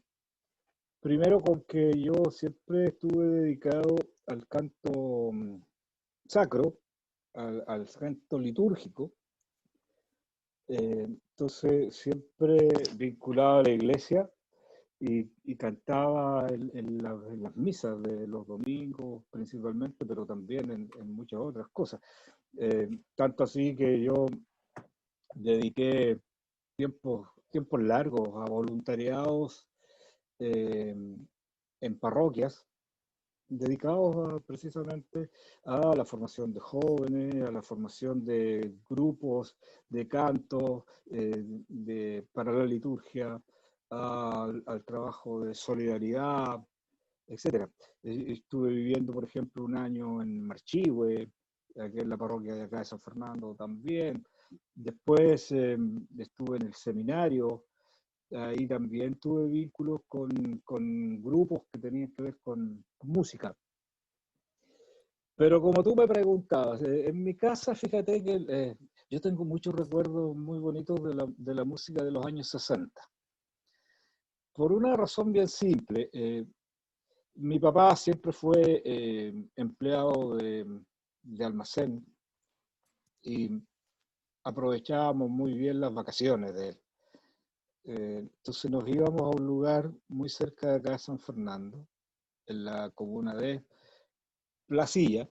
primero 1.00 1.40
con 1.40 1.62
que 1.62 1.92
yo 2.00 2.30
siempre 2.30 2.86
estuve 2.86 3.26
dedicado 3.26 3.96
al 4.26 4.46
canto 4.48 5.30
mm, 5.32 5.56
sacro, 6.26 6.78
al 7.34 7.88
canto 7.98 8.38
litúrgico, 8.38 9.12
eh, 10.68 11.06
entonces, 11.30 11.94
siempre 11.94 12.68
vinculado 12.96 13.58
a 13.58 13.62
la 13.64 13.70
iglesia 13.70 14.30
y, 14.98 15.24
cantaba 15.56 16.48
en, 16.48 17.02
las 17.02 17.56
misas 17.56 18.00
de 18.02 18.26
los 18.26 18.46
domingos 18.46 19.24
principalmente, 19.30 20.06
pero 20.06 20.24
también 20.24 20.70
en, 20.70 21.14
muchas 21.14 21.40
otras 21.40 21.68
cosas. 21.68 22.00
Eh, 22.56 22.88
tanto 23.14 23.44
así 23.44 23.76
que 23.76 24.00
yo 24.00 24.26
dediqué 25.34 26.20
tiempos, 26.76 27.28
largos 27.82 28.28
a 28.36 28.50
voluntariados 28.50 29.68
eh, 30.38 30.94
en 31.80 31.98
parroquias 31.98 32.66
dedicados 33.58 34.42
precisamente 34.44 35.30
a 35.64 35.94
la 35.94 36.04
formación 36.04 36.52
de 36.52 36.60
jóvenes, 36.60 37.42
a 37.42 37.50
la 37.50 37.62
formación 37.62 38.24
de 38.24 38.74
grupos 38.88 39.56
de 39.88 40.08
canto 40.08 40.86
eh, 41.10 41.44
de, 41.68 42.26
para 42.32 42.52
la 42.52 42.64
liturgia, 42.64 43.40
al, 43.90 44.84
trabajo 44.84 45.44
de 45.44 45.54
solidaridad, 45.54 46.58
etc. 47.26 47.68
Eh, 48.02 48.24
estuve 48.28 48.70
viviendo, 48.70 49.12
por 49.12 49.24
ejemplo, 49.24 49.64
un 49.64 49.76
año 49.76 50.22
en 50.22 50.44
Marchihue, 50.44 51.30
aquí 51.80 52.00
en 52.00 52.08
la 52.08 52.16
parroquia 52.16 52.54
de 52.54 52.62
acá 52.62 52.78
de 52.78 52.84
San 52.84 53.00
Fernando 53.00 53.54
también. 53.54 54.24
Después 54.74 55.50
eh, 55.52 55.76
estuve 56.18 56.56
en 56.56 56.66
el 56.66 56.74
seminario 56.74 57.64
ahí 58.34 58.66
también 58.66 59.18
tuve 59.18 59.48
vínculos 59.48 60.00
con, 60.08 60.60
con 60.64 61.22
grupos 61.22 61.62
que 61.72 61.78
tenían 61.78 62.12
que 62.12 62.22
ver 62.22 62.38
con, 62.42 62.84
música. 63.02 63.54
Pero 65.36 65.60
como 65.60 65.82
tú 65.82 65.94
me 65.94 66.06
preguntabas, 66.06 66.80
eh, 66.82 67.08
en 67.08 67.22
mi 67.22 67.36
casa, 67.36 67.74
fíjate 67.74 68.22
que 68.22 68.46
eh, 68.48 68.76
yo 69.10 69.20
tengo 69.20 69.44
muchos 69.44 69.74
recuerdos 69.74 70.34
muy 70.36 70.58
bonitos 70.58 71.02
de 71.02 71.14
la, 71.14 71.26
de 71.36 71.54
la, 71.54 71.64
música 71.64 72.02
de 72.02 72.10
los 72.10 72.24
años 72.24 72.48
60. 72.48 72.90
Por 74.54 74.72
una 74.72 74.96
razón 74.96 75.32
bien 75.32 75.48
simple. 75.48 76.08
Eh, 76.12 76.46
mi 77.36 77.58
papá 77.58 77.96
siempre 77.96 78.32
fue 78.32 79.44
empleado 79.56 80.36
de, 80.36 80.64
de 81.22 81.44
almacén 81.44 82.06
y 83.22 83.50
aprovechábamos 84.44 85.28
muy 85.30 85.54
bien 85.54 85.80
las 85.80 85.92
vacaciones 85.92 86.54
de 86.54 86.68
él. 86.68 86.83
Eh, 87.84 88.18
entonces 88.20 88.70
nos 88.70 88.88
íbamos 88.88 89.20
a 89.22 89.36
un 89.36 89.46
lugar 89.46 89.92
muy 90.08 90.28
cerca 90.28 90.70
de 90.70 90.76
acá 90.76 90.98
San 90.98 91.18
Fernando, 91.18 91.86
en 92.46 92.64
la 92.64 92.90
comuna 92.90 93.34
de 93.34 93.62
Placilla, 94.66 95.28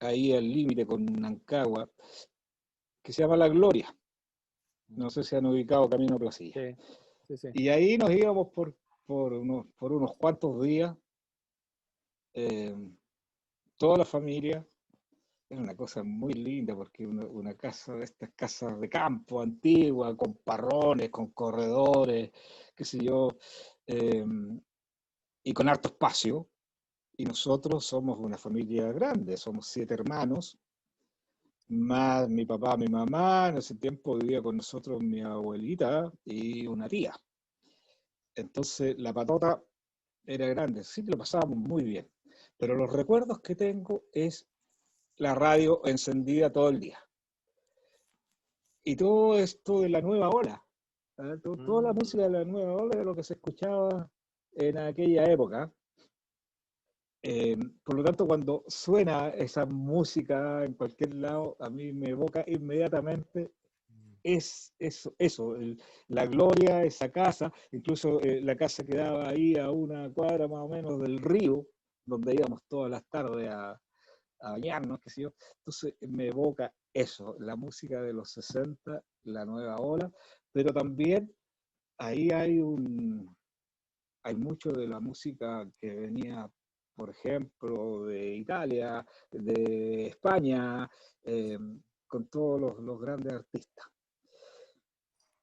ahí 0.00 0.32
al 0.32 0.48
límite 0.48 0.86
con 0.86 1.04
Nancagua, 1.04 1.90
que 3.02 3.12
se 3.12 3.22
llama 3.22 3.36
La 3.36 3.48
Gloria. 3.48 3.94
No 4.88 5.10
sé 5.10 5.24
si 5.24 5.34
han 5.34 5.46
ubicado 5.46 5.88
Camino 5.88 6.16
a 6.16 6.18
Placilla. 6.18 6.76
Y 7.54 7.68
ahí 7.68 7.96
nos 7.98 8.10
íbamos 8.10 8.48
por, 8.48 8.76
por, 9.06 9.32
unos, 9.32 9.66
por 9.76 9.92
unos 9.92 10.14
cuantos 10.16 10.62
días, 10.62 10.96
eh, 12.34 12.76
toda 13.76 13.98
la 13.98 14.04
familia, 14.04 14.66
es 15.52 15.58
una 15.58 15.76
cosa 15.76 16.02
muy 16.02 16.32
linda 16.32 16.74
porque 16.74 17.06
una, 17.06 17.54
casa 17.54 17.94
de 17.94 18.04
estas 18.04 18.30
casas 18.34 18.80
de 18.80 18.88
campo 18.88 19.42
antigua, 19.42 20.16
con 20.16 20.34
parrones, 20.36 21.10
con 21.10 21.30
corredores, 21.32 22.30
qué 22.74 22.84
sé 22.84 23.04
yo, 23.04 23.36
em, 23.86 24.58
y 25.44 25.52
con 25.52 25.68
harto 25.68 25.88
espacio. 25.90 26.48
Y 27.18 27.24
nosotros 27.26 27.84
somos 27.84 28.18
una 28.18 28.38
familia 28.38 28.90
grande, 28.92 29.36
somos 29.36 29.66
siete 29.66 29.92
hermanos, 29.94 30.58
más 31.68 32.28
mi 32.30 32.46
papá, 32.46 32.76
mi 32.78 32.88
mamá, 32.88 33.48
en 33.48 33.58
ese 33.58 33.74
tiempo 33.74 34.16
vivía 34.16 34.42
con 34.42 34.56
nosotros 34.56 35.02
mi 35.02 35.20
abuelita 35.20 36.10
y 36.24 36.66
una 36.66 36.88
tía. 36.88 37.14
Entonces 38.34 38.98
la 38.98 39.12
patota 39.12 39.62
era 40.24 40.46
grande, 40.46 40.82
sí 40.82 41.04
que 41.04 41.10
lo 41.10 41.18
pasábamos 41.18 41.58
muy 41.58 41.84
bien. 41.84 42.08
Pero 42.56 42.74
los 42.74 42.90
recuerdos 42.92 43.40
que 43.40 43.54
tengo 43.54 44.04
es 44.12 44.46
la 45.16 45.34
radio 45.34 45.80
encendida 45.84 46.50
todo 46.50 46.68
el 46.68 46.80
día. 46.80 46.98
Y 48.84 48.96
todo 48.96 49.38
esto 49.38 49.80
de 49.80 49.88
la 49.88 50.00
nueva 50.00 50.28
ola, 50.30 50.64
¿eh? 51.18 51.38
toda 51.42 51.82
la 51.82 51.92
mm. 51.92 51.96
música 51.96 52.22
de 52.24 52.30
la 52.30 52.44
nueva 52.44 52.74
ola 52.74 52.98
de 52.98 53.04
lo 53.04 53.14
que 53.14 53.22
se 53.22 53.34
escuchaba 53.34 54.10
en 54.52 54.78
aquella 54.78 55.24
época. 55.30 55.72
Eh, 57.22 57.56
por 57.84 57.94
lo 57.94 58.02
tanto, 58.02 58.26
cuando 58.26 58.64
suena 58.66 59.28
esa 59.28 59.64
música 59.64 60.64
en 60.64 60.74
cualquier 60.74 61.14
lado, 61.14 61.56
a 61.60 61.70
mí 61.70 61.92
me 61.92 62.10
evoca 62.10 62.44
inmediatamente 62.48 63.52
mm. 63.88 64.14
es 64.24 64.74
eso, 64.80 65.14
eso 65.18 65.54
la 66.08 66.26
gloria, 66.26 66.82
esa 66.82 67.12
casa, 67.12 67.52
incluso 67.70 68.20
eh, 68.20 68.40
la 68.40 68.56
casa 68.56 68.84
quedaba 68.84 69.28
ahí 69.28 69.56
a 69.56 69.70
una 69.70 70.10
cuadra 70.12 70.48
más 70.48 70.64
o 70.64 70.68
menos 70.68 71.00
del 71.00 71.20
río, 71.20 71.64
donde 72.04 72.34
íbamos 72.34 72.60
todas 72.66 72.90
las 72.90 73.04
tardes 73.08 73.48
a, 73.48 73.80
a 74.42 74.52
bañarnos, 74.52 75.00
qué 75.00 75.10
sé 75.10 75.22
yo. 75.22 75.32
Entonces 75.58 75.94
me 76.00 76.28
evoca 76.28 76.72
eso, 76.92 77.36
la 77.40 77.56
música 77.56 78.02
de 78.02 78.12
los 78.12 78.30
60, 78.32 79.02
la 79.24 79.44
nueva 79.44 79.76
ola, 79.76 80.10
pero 80.52 80.72
también 80.72 81.34
ahí 81.98 82.30
hay 82.30 82.58
un 82.58 83.34
hay 84.24 84.36
mucho 84.36 84.72
de 84.72 84.86
la 84.86 85.00
música 85.00 85.68
que 85.80 85.92
venía, 85.94 86.48
por 86.94 87.10
ejemplo, 87.10 88.04
de 88.04 88.36
Italia, 88.36 89.04
de 89.30 90.06
España, 90.06 90.88
eh, 91.24 91.58
con 92.06 92.28
todos 92.28 92.80
los, 92.80 93.00
grandes 93.00 93.32
artistas. 93.32 93.86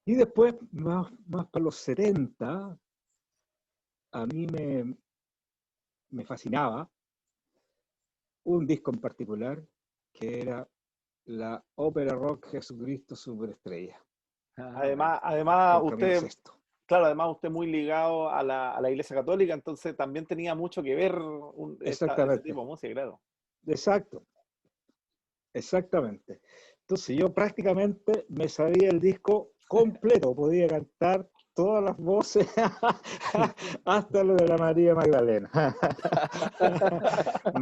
Y 0.06 0.15
después, 0.15 0.56
más, 0.72 1.12
más 1.27 1.48
para 1.48 1.65
los 1.65 1.75
70, 1.75 2.79
a 4.12 4.25
mí 4.25 4.48
me, 4.48 4.98
me 6.12 6.25
fascinaba 6.25 6.89
un 8.50 8.65
disco 8.65 8.91
en 8.91 9.00
particular 9.00 9.63
que 10.12 10.41
era 10.41 10.68
la 11.25 11.63
ópera 11.75 12.15
rock 12.15 12.48
Jesucristo 12.50 13.15
Superestrella. 13.15 14.03
Además, 14.58 15.20
además 15.22 15.82
usted, 15.84 16.27
claro, 16.86 17.06
además 17.06 17.29
usted 17.32 17.50
muy 17.50 17.68
ligado 17.68 18.29
a 18.29 18.44
la, 18.44 18.72
a 18.72 18.82
la, 18.82 18.89
Iglesia 18.89 19.15
Católica, 19.15 19.53
entonces 19.53 19.96
también 19.96 20.25
tenía 20.25 20.56
mucho 20.56 20.82
que 20.82 20.96
ver 20.96 21.15
un, 21.15 21.77
Exactamente. 21.82 22.44
tipo 22.44 22.62
de 22.62 22.65
música, 22.65 22.94
claro. 22.94 23.22
Exacto. 23.68 24.24
Exactamente. 25.53 26.41
Entonces 26.82 27.15
yo 27.15 27.32
prácticamente 27.32 28.25
me 28.29 28.50
sabía 28.50 28.89
el 28.89 29.00
disco 29.00 29.51
completo, 29.68 30.34
podía 30.36 30.68
cantar 30.68 31.29
todas 31.60 31.84
las 31.84 31.98
voces, 31.98 32.48
hasta 33.84 34.24
lo 34.24 34.34
de 34.36 34.48
la 34.48 34.58
María 34.58 34.96
Magdalena. 34.96 35.50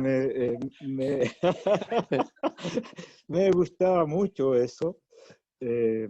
Eh, 0.06 0.58
me, 3.28 3.52
gustaba 3.52 4.06
mucho 4.06 4.54
eso, 4.54 5.00
eh, 5.60 6.08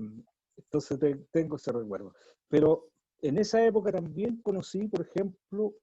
entonces 0.57 0.99
tengo 1.31 1.55
ese 1.55 1.71
recuerdo. 1.71 2.13
Pero 2.49 2.89
en 3.21 3.37
esa 3.37 3.63
época 3.65 3.91
también 3.91 4.41
conocí, 4.41 4.87
por 4.89 5.01
ejemplo, 5.01 5.73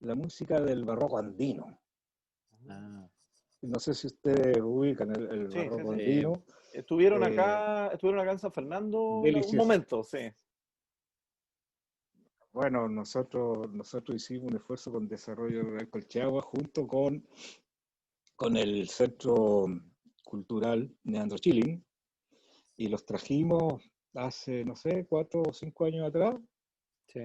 la 0.00 0.14
música 0.14 0.60
del 0.60 0.84
barroco 0.84 1.16
andino. 1.18 1.80
Ah. 2.68 3.08
no 3.62 3.78
sé 3.78 3.94
si 3.94 4.06
ustedes 4.08 4.58
ubican 4.62 5.10
el, 5.16 5.28
el 5.30 5.52
Sí, 5.52 5.58
sí, 5.60 5.68
barroco 5.68 5.94
sí. 5.94 6.00
andino. 6.00 6.42
Estuvieron 6.74 7.22
Eh, 7.22 7.26
acá, 7.26 7.86
estuvieron 7.88 8.20
acá 8.20 8.32
en 8.32 8.38
San 8.38 8.52
Fernando 8.52 9.16
en 9.18 9.22
delicioso. 9.34 9.56
momento, 9.56 10.04
sí. 10.04 10.30
Bueno, 12.52 12.88
nosotros, 12.88 13.70
nosotros 13.72 14.16
hicimos 14.16 14.50
un 14.50 14.56
esfuerzo 14.56 14.90
con 14.90 15.06
desarrollo 15.06 15.62
rural 15.62 15.88
Colchagua 15.88 16.42
junto 16.42 16.86
con, 16.86 17.24
con 18.34 18.56
el 18.56 18.88
Centro 18.88 19.66
Cultural 20.24 20.92
Neandro 21.04 21.38
Chilling 21.38 21.84
y 22.76 22.88
los 22.88 23.04
trajimos 23.04 23.88
hace, 24.14 24.64
no 24.64 24.74
sé, 24.74 25.06
cuatro 25.06 25.42
o 25.42 25.52
cinco 25.52 25.84
años 25.84 26.08
atrás, 26.08 26.40
Sí. 27.06 27.20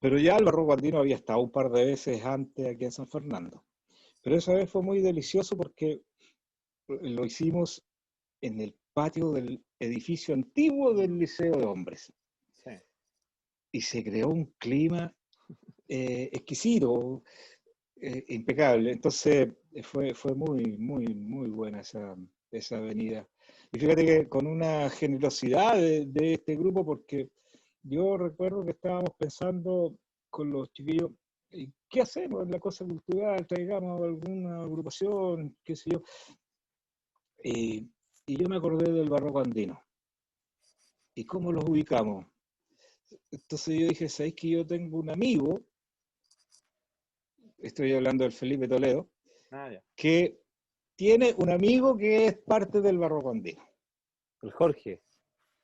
pero 0.00 0.18
ya 0.18 0.36
el 0.36 0.44
barroco 0.44 0.72
andino 0.72 0.98
había 0.98 1.16
estado 1.16 1.40
un 1.40 1.50
par 1.50 1.70
de 1.70 1.84
veces 1.84 2.24
antes 2.24 2.66
aquí 2.66 2.84
en 2.84 2.92
San 2.92 3.08
Fernando. 3.08 3.64
Pero 4.22 4.36
esa 4.36 4.54
vez 4.54 4.70
fue 4.70 4.82
muy 4.82 5.00
delicioso 5.00 5.56
porque 5.56 6.02
lo 6.88 7.24
hicimos 7.24 7.84
en 8.40 8.60
el 8.60 8.76
patio 8.92 9.32
del 9.32 9.64
edificio 9.78 10.34
antiguo 10.34 10.94
del 10.94 11.18
Liceo 11.18 11.56
de 11.56 11.64
Hombres. 11.64 12.12
Y 13.72 13.80
se 13.80 14.02
creó 14.02 14.28
un 14.28 14.46
clima 14.58 15.14
eh, 15.88 16.28
exquisito, 16.32 17.22
eh, 18.00 18.24
impecable. 18.28 18.92
Entonces 18.92 19.48
fue, 19.82 20.14
fue 20.14 20.34
muy, 20.34 20.76
muy, 20.76 21.06
muy 21.14 21.48
buena 21.48 21.80
esa, 21.80 22.16
esa 22.50 22.76
avenida. 22.76 23.26
Y 23.72 23.78
fíjate 23.78 24.04
que 24.04 24.28
con 24.28 24.46
una 24.46 24.88
generosidad 24.90 25.76
de, 25.76 26.06
de 26.06 26.34
este 26.34 26.56
grupo, 26.56 26.84
porque 26.84 27.28
yo 27.82 28.16
recuerdo 28.16 28.64
que 28.64 28.72
estábamos 28.72 29.10
pensando 29.16 29.96
con 30.30 30.50
los 30.50 30.72
chiquillos, 30.72 31.10
¿y 31.50 31.72
¿qué 31.88 32.02
hacemos 32.02 32.44
en 32.44 32.50
la 32.50 32.58
cosa 32.58 32.84
cultural? 32.84 33.46
Traigamos 33.46 34.02
alguna 34.02 34.62
agrupación, 34.62 35.56
qué 35.64 35.76
sé 35.76 35.90
yo. 35.90 36.02
Y, 37.42 37.90
y 38.26 38.36
yo 38.36 38.48
me 38.48 38.56
acordé 38.56 38.92
del 38.92 39.08
barroco 39.08 39.40
andino. 39.40 39.80
¿Y 41.14 41.24
cómo 41.24 41.50
los 41.52 41.64
ubicamos? 41.64 42.26
Entonces 43.30 43.78
yo 43.78 43.88
dije, 43.88 44.08
¿sabéis 44.08 44.34
que 44.34 44.48
yo 44.50 44.66
tengo 44.66 44.98
un 44.98 45.10
amigo? 45.10 45.60
Estoy 47.58 47.92
hablando 47.92 48.24
del 48.24 48.32
Felipe 48.32 48.68
Toledo, 48.68 49.08
Ah, 49.50 49.70
que 49.96 50.40
tiene 50.94 51.34
un 51.38 51.50
amigo 51.50 51.96
que 51.96 52.26
es 52.26 52.38
parte 52.38 52.80
del 52.80 52.98
barroco 52.98 53.30
andino. 53.30 53.62
El 54.42 54.52
Jorge. 54.52 55.02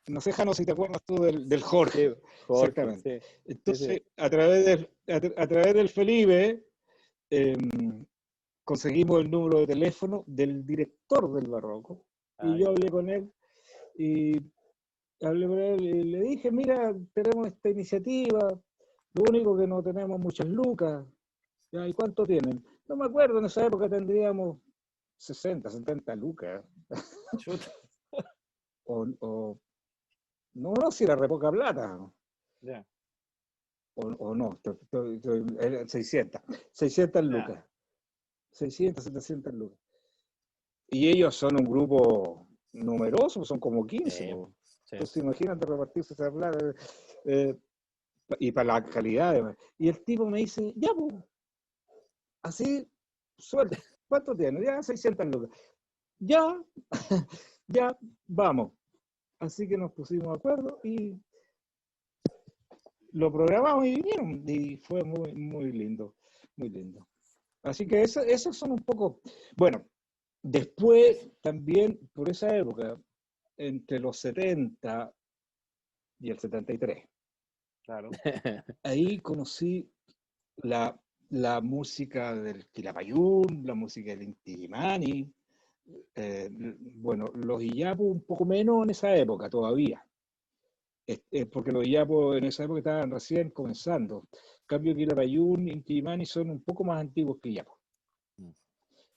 No 0.07 0.21
sé, 0.21 0.33
Jano, 0.33 0.53
si 0.55 0.65
te 0.65 0.73
acuerdas 0.73 1.03
tú 1.05 1.17
del, 1.23 1.49
del 1.49 1.63
Jorge. 1.63 2.17
Jorge, 2.47 2.67
Exactamente. 2.69 3.21
sí. 3.21 3.27
Entonces, 3.47 4.03
a 4.17 4.31
través 4.31 4.65
del, 4.65 4.91
a, 5.09 5.21
tra- 5.21 5.35
a 5.37 5.47
través 5.47 5.75
del 5.75 5.89
Felipe, 5.89 6.67
em, 7.31 8.05
conseguimos 8.65 9.21
el 9.21 9.31
número 9.31 9.61
de 9.61 9.67
teléfono 9.67 10.25
del 10.27 10.67
director 10.67 11.33
del 11.33 11.47
barroco. 11.47 12.05
Ah, 12.39 12.47
Y 12.49 12.61
yo 12.61 12.69
hablé 12.71 12.91
con 12.91 13.09
él 13.09 13.33
y 13.97 14.41
hablé 15.27 15.47
con 15.47 15.59
él 15.59 15.81
y 15.83 16.03
le 16.05 16.21
dije, 16.21 16.51
mira, 16.51 16.95
tenemos 17.13 17.49
esta 17.49 17.69
iniciativa, 17.71 18.51
lo 19.15 19.23
único 19.29 19.57
que 19.57 19.67
no 19.67 19.83
tenemos 19.83 20.19
muchas 20.19 20.47
lucas. 20.49 21.05
¿Y 21.73 21.93
cuánto 21.93 22.25
tienen? 22.27 22.65
No 22.87 22.97
me 22.97 23.07
acuerdo, 23.07 23.39
en 23.39 23.47
esa 23.47 23.67
época 23.67 23.89
tendríamos 23.89 24.59
60, 25.19 25.71
70 25.71 26.17
lucas. 26.17 26.65
O, 28.87 29.07
o- 29.21 29.59
no, 30.57 30.75
no, 30.75 30.91
si 30.91 31.05
era 31.05 31.17
re 31.17 31.27
poca 31.27 31.51
plata. 31.51 31.99
ya. 32.61 32.87
O, 33.97 34.03
o 34.09 34.35
no, 34.35 34.59
to- 34.63 34.79
to- 34.91 35.19
to- 35.21 35.59
eran 35.59 35.89
600. 35.89 36.43
600 36.73 37.25
lucas. 37.25 37.65
600, 38.53 39.03
700 39.05 39.55
lucas. 39.55 39.79
Y 40.89 41.09
ellos 41.09 41.35
son 41.35 41.57
un 41.59 41.65
grupo 41.65 42.47
numeroso, 42.73 43.43
son 43.45 43.59
como 43.59 43.87
15. 43.87 44.11
Sí, 44.11 44.33
po. 44.35 44.53
Sí. 44.95 45.03
Entonces 45.03 45.17
imagínate 45.23 45.67
repartirse 45.67 46.15
esa 46.15 46.31
plata. 46.33 46.75
eh, 47.25 47.55
pa- 48.27 48.37
y 48.39 48.53
para 48.53 48.75
la 48.81 48.85
calidad. 48.85 49.57
Y 49.79 49.89
el 49.89 50.03
tipo 50.05 50.27
me 50.27 50.39
dice, 50.39 50.73
ya, 50.77 50.91
pues, 50.95 51.15
así, 52.43 52.89
suelta. 53.39 53.79
¿Cuánto 54.09 54.37
tiene? 54.37 54.63
Ya, 54.65 54.83
600 54.83 55.27
lucas. 55.27 55.51
Ya, 56.19 56.63
ya, 57.69 57.99
vamos. 58.27 58.73
Así 59.39 59.67
que 59.69 59.77
nos 59.77 59.93
pusimos 59.93 60.29
de 60.29 60.35
acuerdo 60.39 60.81
y 60.85 61.21
lo 63.13 63.33
programamos 63.33 63.87
y 63.87 63.95
vinieron. 63.97 64.43
Y 64.49 64.77
fue 64.79 65.03
muy, 65.05 65.33
muy 65.33 65.73
lindo, 65.73 66.15
muy 66.57 66.69
lindo. 66.69 67.07
Así 67.63 67.87
que 67.87 68.03
eso- 68.03 68.21
esos 68.23 68.57
son 68.57 68.73
un 68.73 68.83
poco, 68.85 69.21
bueno, 69.57 69.85
después 70.43 71.31
también 71.41 71.99
por 72.13 72.29
esa 72.29 72.55
época, 72.57 73.01
entre 73.57 74.01
los 74.01 74.19
70 74.19 75.13
y 76.21 76.31
el 76.31 76.39
73, 76.39 77.09
Claro. 77.83 78.11
ahí 78.83 79.19
conocí 79.19 79.91
la, 80.57 80.99
la 81.31 81.61
música 81.61 82.35
del 82.35 82.67
Quilapayún, 82.69 83.63
la 83.65 83.75
música 83.75 84.13
del 84.13 84.23
Inti 84.23 84.53
Illimani, 84.53 85.31
eh, 86.15 86.49
bueno, 86.51 87.31
los 87.35 87.63
Iyapu 87.63 88.05
un 88.05 88.23
poco 88.23 88.47
menos 88.47 88.85
en 88.85 88.91
esa 88.91 89.15
época 89.15 89.51
todavía, 89.51 90.03
porque 91.53 91.73
los 91.73 91.87
Iyapu 91.87 92.33
en 92.33 92.45
esa 92.45 92.65
época 92.65 92.79
estaban 92.79 93.11
recién 93.11 93.51
comenzando. 93.51 94.27
En 94.33 94.67
cambio, 94.67 94.95
Quilapayún, 94.97 95.69
Inti 95.69 95.95
Illimani 95.95 96.25
son 96.25 96.51
un 96.51 96.63
poco 96.63 96.85
más 96.85 97.01
antiguos 97.01 97.39
que 97.43 97.51
Iyapu. 97.51 97.73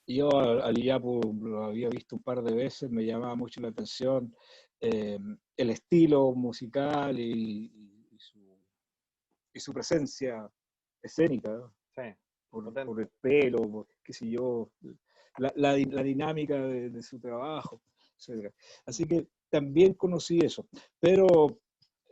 Yo 0.08 0.30
al, 0.38 0.78
Iyapu 0.78 1.20
lo 1.42 1.64
había 1.64 1.90
visto 1.90 2.16
un 2.16 2.22
par 2.22 2.42
de 2.42 2.54
veces, 2.54 2.90
me 2.90 3.04
llamaba 3.04 3.34
mucho 3.36 3.60
la 3.60 3.68
atención 3.68 4.34
eh, 4.80 5.18
el 5.56 5.70
estilo 5.70 6.32
musical 6.34 7.18
y, 7.20 7.70
y- 7.74 8.18
su, 8.18 8.58
y 9.52 9.60
su 9.60 9.72
presencia 9.74 10.50
escénica. 11.02 11.70
Sí. 11.94 12.02
por, 12.48 12.72
por 12.72 13.00
el 13.00 13.08
pelo, 13.20 13.58
por, 13.70 13.86
qué 14.02 14.12
sé 14.14 14.30
yo, 14.30 14.70
la, 15.36 15.52
la 15.56 15.76
la 15.76 16.02
dinámica 16.02 16.54
de, 16.56 16.88
de 16.90 17.02
su 17.02 17.20
trabajo, 17.20 17.82
etc. 18.16 18.50
Así 18.86 19.04
que 19.04 19.28
también 19.50 19.92
conocí 19.94 20.38
eso, 20.38 20.66
pero 20.98 21.26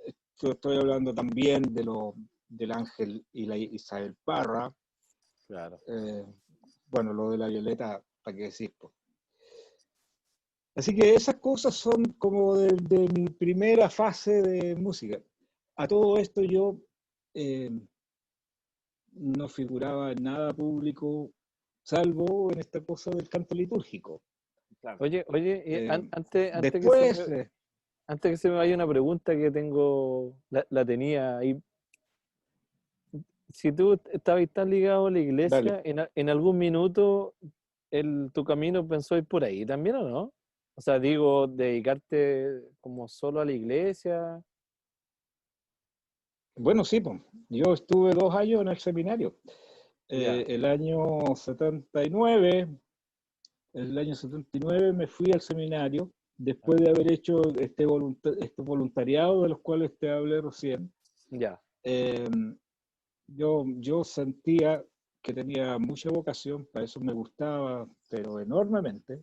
eh, 0.06 0.12
yo 0.42 0.50
estoy 0.50 0.76
hablando 0.76 1.14
también 1.14 1.62
de 1.62 1.82
lo, 1.84 2.14
del 2.48 2.72
Ángel 2.72 3.24
y 3.32 3.46
la 3.46 3.56
Isabel 3.56 4.14
Parra, 4.22 4.70
Claro. 5.46 5.80
eh, 5.86 6.24
bueno, 6.96 7.12
lo 7.12 7.30
de 7.30 7.38
la 7.38 7.48
Violeta, 7.48 8.02
¿para 8.22 8.36
qué 8.36 8.44
decir? 8.44 8.72
po? 8.78 8.92
Así 10.74 10.94
que 10.94 11.14
esas 11.14 11.36
cosas 11.36 11.74
son 11.74 12.04
como 12.18 12.56
de, 12.56 12.68
de 12.74 13.08
mi 13.14 13.28
primera 13.28 13.90
fase 13.90 14.40
de 14.42 14.74
música. 14.76 15.20
A 15.76 15.86
todo 15.86 16.16
esto 16.18 16.42
yo 16.42 16.78
eh, 17.34 17.70
no 19.12 19.48
figuraba 19.48 20.12
en 20.12 20.22
nada 20.22 20.54
público, 20.54 21.30
salvo 21.82 22.50
en 22.50 22.60
esta 22.60 22.80
cosa 22.82 23.10
del 23.10 23.28
canto 23.28 23.54
litúrgico. 23.54 24.22
Claro. 24.80 24.98
Oye, 25.00 25.24
oye, 25.28 25.52
eh, 25.66 25.86
Eh, 25.86 25.90
an- 25.90 26.08
antes, 26.12 26.54
antes, 26.54 26.72
que 26.72 26.78
Después, 26.78 27.16
se 27.18 27.30
me, 27.30 27.50
antes 28.06 28.30
que 28.32 28.36
se 28.38 28.48
me 28.48 28.56
vaya 28.56 28.74
una 28.74 28.88
pregunta 28.88 29.36
que 29.36 29.50
tengo, 29.50 30.34
la, 30.50 30.66
la 30.70 30.84
tenía 30.84 31.38
ahí. 31.38 31.60
Si 33.52 33.72
tú 33.72 33.98
estabas 34.12 34.48
tan 34.52 34.70
ligado 34.70 35.06
a 35.06 35.10
la 35.10 35.20
iglesia, 35.20 35.58
en, 35.84 36.08
en 36.14 36.28
algún 36.30 36.58
minuto 36.58 37.34
el, 37.90 38.30
tu 38.32 38.44
camino 38.44 38.86
pensó 38.86 39.16
ir 39.16 39.24
por 39.24 39.44
ahí 39.44 39.64
también, 39.64 39.96
¿o 39.96 40.08
no? 40.08 40.32
O 40.74 40.80
sea, 40.80 40.98
digo, 40.98 41.46
dedicarte 41.46 42.60
como 42.80 43.08
solo 43.08 43.40
a 43.40 43.44
la 43.44 43.52
iglesia. 43.52 44.42
bueno, 46.56 46.84
sí, 46.84 47.00
po. 47.00 47.20
yo 47.48 47.72
estuve 47.74 48.12
dos 48.14 48.34
años 48.34 48.60
en 48.62 48.68
el 48.68 48.78
seminario. 48.78 49.36
Eh, 50.08 50.44
el 50.48 50.64
año 50.64 51.34
79, 51.34 52.68
el 53.72 53.98
año 53.98 54.14
79 54.14 54.92
me 54.92 55.06
fui 55.06 55.32
al 55.32 55.40
seminario 55.40 56.10
después 56.38 56.80
de 56.80 56.90
haber 56.90 57.10
hecho 57.12 57.42
este, 57.58 57.86
volunta- 57.86 58.30
este 58.40 58.62
voluntariado 58.62 59.42
de 59.42 59.48
los 59.50 59.60
cuales 59.60 59.96
te 59.98 60.10
hablé 60.10 60.40
recién. 60.40 60.92
Ya. 61.30 61.60
Eh, 61.82 62.28
yo, 63.26 63.64
yo 63.78 64.04
sentía 64.04 64.84
que 65.22 65.32
tenía 65.34 65.78
mucha 65.78 66.10
vocación, 66.10 66.66
para 66.72 66.84
eso 66.84 67.00
me 67.00 67.12
gustaba, 67.12 67.88
pero 68.08 68.38
enormemente. 68.40 69.22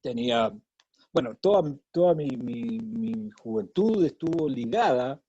Tenía, 0.00 0.52
bueno, 1.12 1.34
toda, 1.40 1.74
toda 1.90 2.14
mi, 2.14 2.28
mi- 2.36 2.78
mi 2.78 3.30
juventud 3.30 4.04
estuvo 4.04 4.48
ligada 4.48 5.20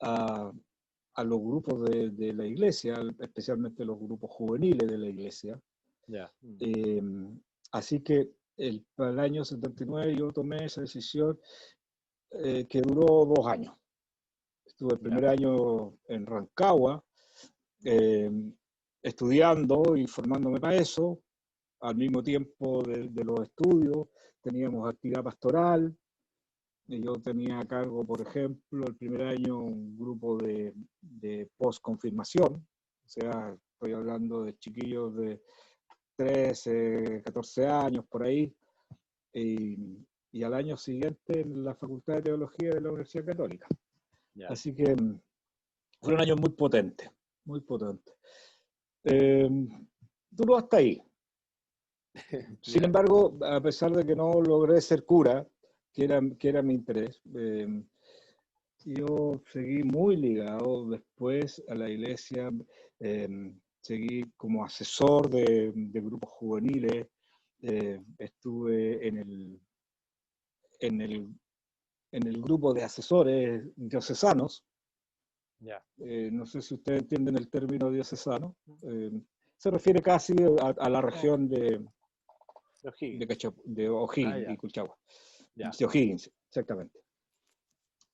a, 0.00 0.52
a 1.14 1.24
los 1.24 1.40
grupos 1.40 1.88
de, 1.88 2.10
de 2.10 2.32
la 2.34 2.46
iglesia, 2.46 3.00
especialmente 3.20 3.84
los 3.84 3.98
grupos 3.98 4.30
juveniles 4.30 4.88
de 4.90 4.98
la 4.98 5.08
iglesia. 5.08 5.60
Ya. 6.06 6.30
Eh, 6.60 7.02
así 7.72 8.00
que 8.00 8.30
el, 8.56 8.84
para 8.94 9.10
el 9.10 9.20
año 9.20 9.44
79 9.44 10.16
yo 10.18 10.32
tomé 10.32 10.64
esa 10.66 10.82
decisión 10.82 11.38
eh, 12.32 12.66
que 12.68 12.82
duró 12.82 13.24
dos 13.24 13.46
años. 13.46 13.74
Estuve 14.80 14.94
el 14.94 15.00
primer 15.00 15.26
año 15.26 15.92
en 16.08 16.24
Rancagua, 16.24 17.04
eh, 17.84 18.30
estudiando 19.02 19.94
y 19.94 20.06
formándome 20.06 20.58
para 20.58 20.76
eso. 20.76 21.20
al 21.80 21.96
mismo 21.96 22.22
tiempo 22.22 22.82
de, 22.82 23.10
los 23.22 23.40
estudios, 23.40 24.08
teníamos 24.40 24.88
actividad 24.88 25.22
pastoral. 25.22 25.94
Yo 26.86 27.12
tenía 27.20 27.60
a 27.60 27.66
cargo, 27.66 28.06
por 28.06 28.22
ejemplo, 28.22 28.86
el 28.86 28.96
primer 28.96 29.20
año 29.20 29.58
un 29.58 29.98
grupo 29.98 30.38
de, 30.38 30.72
de 30.98 31.50
post-confirmación, 31.58 32.54
o 32.54 33.08
sea, 33.08 33.54
estoy 33.74 33.92
hablando 33.92 34.44
de 34.44 34.56
chiquillos 34.56 35.14
de 35.14 35.42
13, 36.16 37.20
14 37.22 37.66
años 37.66 38.06
por 38.08 38.22
ahí, 38.22 38.50
y, 39.34 39.76
y 40.32 40.42
al 40.42 40.54
año 40.54 40.78
siguiente 40.78 41.42
en 41.42 41.64
la 41.64 41.74
Facultad 41.74 42.14
de 42.14 42.22
Teología 42.22 42.70
de 42.70 42.80
la 42.80 42.88
Universidad 42.88 43.26
Católica. 43.26 43.66
Así 44.48 44.74
que 44.74 44.94
mm, 44.94 45.20
fue 46.00 46.14
un 46.14 46.20
año 46.20 46.36
muy 46.36 46.50
potente, 46.50 47.10
muy 47.44 47.60
potente. 47.60 48.12
Eh, 49.04 49.48
duró 50.30 50.56
hasta 50.56 50.78
ahí. 50.78 51.02
Sin 52.62 52.84
embargo, 52.84 53.38
a 53.42 53.60
pesar 53.60 53.92
de 53.92 54.04
que 54.04 54.16
no 54.16 54.40
logré 54.40 54.80
ser 54.80 55.04
cura, 55.04 55.46
que 55.92 56.04
era, 56.04 56.20
que 56.38 56.48
era 56.48 56.62
mi 56.62 56.74
interés, 56.74 57.20
em, 57.34 57.84
yo 58.84 59.42
seguí 59.52 59.82
muy 59.82 60.16
ligado 60.16 60.88
después 60.88 61.62
a 61.68 61.74
la 61.74 61.88
iglesia, 61.88 62.50
em, 62.98 63.58
seguí 63.80 64.24
como 64.36 64.64
asesor 64.64 65.28
de, 65.28 65.72
grupos 65.74 66.30
juveniles, 66.30 67.06
eh, 67.62 68.00
estuve 68.18 69.06
en 69.06 69.18
el, 69.18 69.60
en, 70.80 71.00
el, 71.00 71.28
en 72.12 72.26
el 72.26 72.40
grupo 72.40 72.74
de 72.74 72.84
asesores 72.84 73.64
diocesanos. 73.76 74.64
Eh, 75.98 76.30
no 76.32 76.46
sé 76.46 76.62
si 76.62 76.74
ustedes 76.74 77.02
entienden 77.02 77.36
el 77.36 77.48
término 77.48 77.90
diocesano. 77.90 78.56
Em, 78.82 79.22
se 79.56 79.70
refiere 79.70 80.00
casi 80.00 80.34
a 80.62 80.88
la 80.88 81.00
región 81.02 81.46
de, 81.48 81.84
de 82.82 83.88
O'Higgins, 83.88 84.34
de, 84.38 84.46
ah, 84.46 84.52
y 84.52 84.56
Cuchagua. 84.56 84.98
De 85.54 85.84
O'Higgins, 85.84 86.30
exactamente. 86.48 86.98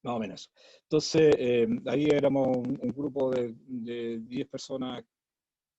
Más 0.03 0.17
o 0.17 0.19
menos. 0.19 0.53
Entonces, 0.83 1.35
eh, 1.39 1.69
ahí 1.87 2.07
éramos 2.07 2.49
un, 2.49 2.93
grupo 2.95 3.31
de 3.31 3.55
10 4.19 4.49
personas, 4.49 5.05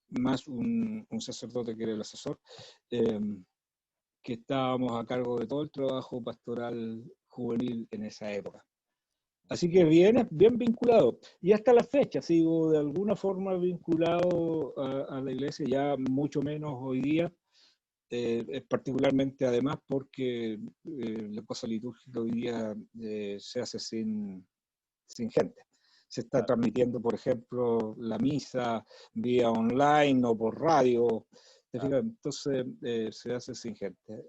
más 0.09 0.47
un, 0.47 1.05
sacerdote 1.19 1.75
que 1.75 1.83
era 1.83 1.93
el 1.93 2.01
asesor, 2.01 2.39
eh, 2.91 3.19
que 4.23 4.33
estábamos 4.33 4.93
a 4.93 5.05
cargo 5.05 5.37
de 5.37 5.47
todo 5.47 5.63
el 5.63 5.71
trabajo 5.71 6.23
pastoral 6.23 7.03
juvenil 7.37 7.87
en 7.91 8.03
esa 8.03 8.31
época. 8.31 8.65
Así 9.49 9.69
que 9.69 9.83
bien, 9.85 10.27
bien 10.29 10.57
vinculado. 10.57 11.19
Y 11.41 11.53
hasta 11.53 11.71
la 11.71 11.83
fecha 11.83 12.21
sigo 12.21 12.71
de 12.71 12.79
alguna 12.79 13.15
forma 13.15 13.55
vinculado 13.55 14.73
a, 14.77 15.17
a 15.17 15.21
la 15.21 15.31
iglesia, 15.31 15.65
ya 15.69 15.95
mucho 15.97 16.41
menos 16.41 16.73
hoy 16.81 17.01
día, 17.01 17.31
eh, 18.09 18.63
particularmente 18.69 19.45
además 19.45 19.77
porque 19.85 20.53
eh, 20.53 21.27
la 21.29 21.41
cosa 21.41 21.67
litúrgica 21.67 22.21
hoy 22.21 22.31
día 22.31 22.73
eh, 23.01 23.35
se 23.39 23.59
hace 23.59 23.79
sin, 23.79 24.45
sin 25.05 25.29
gente. 25.29 25.61
Se 26.07 26.21
está 26.21 26.45
transmitiendo, 26.45 27.01
por 27.01 27.15
ejemplo, 27.15 27.95
la 27.99 28.17
misa 28.17 28.85
vía 29.13 29.51
online 29.51 30.25
o 30.25 30.37
por 30.37 30.59
radio. 30.59 31.27
Entonces 31.73 32.65
se 33.11 33.33
hace 33.33 33.53
sin 33.53 33.75
gente. 33.75 34.25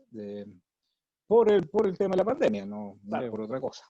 Por, 1.28 1.52
el, 1.52 1.68
por 1.68 1.86
el 1.86 1.96
tema 1.96 2.12
de 2.12 2.16
la 2.16 2.24
pandemia, 2.24 2.66
no, 2.66 2.98
por 3.30 3.42
otra 3.42 3.60
cosa. 3.60 3.84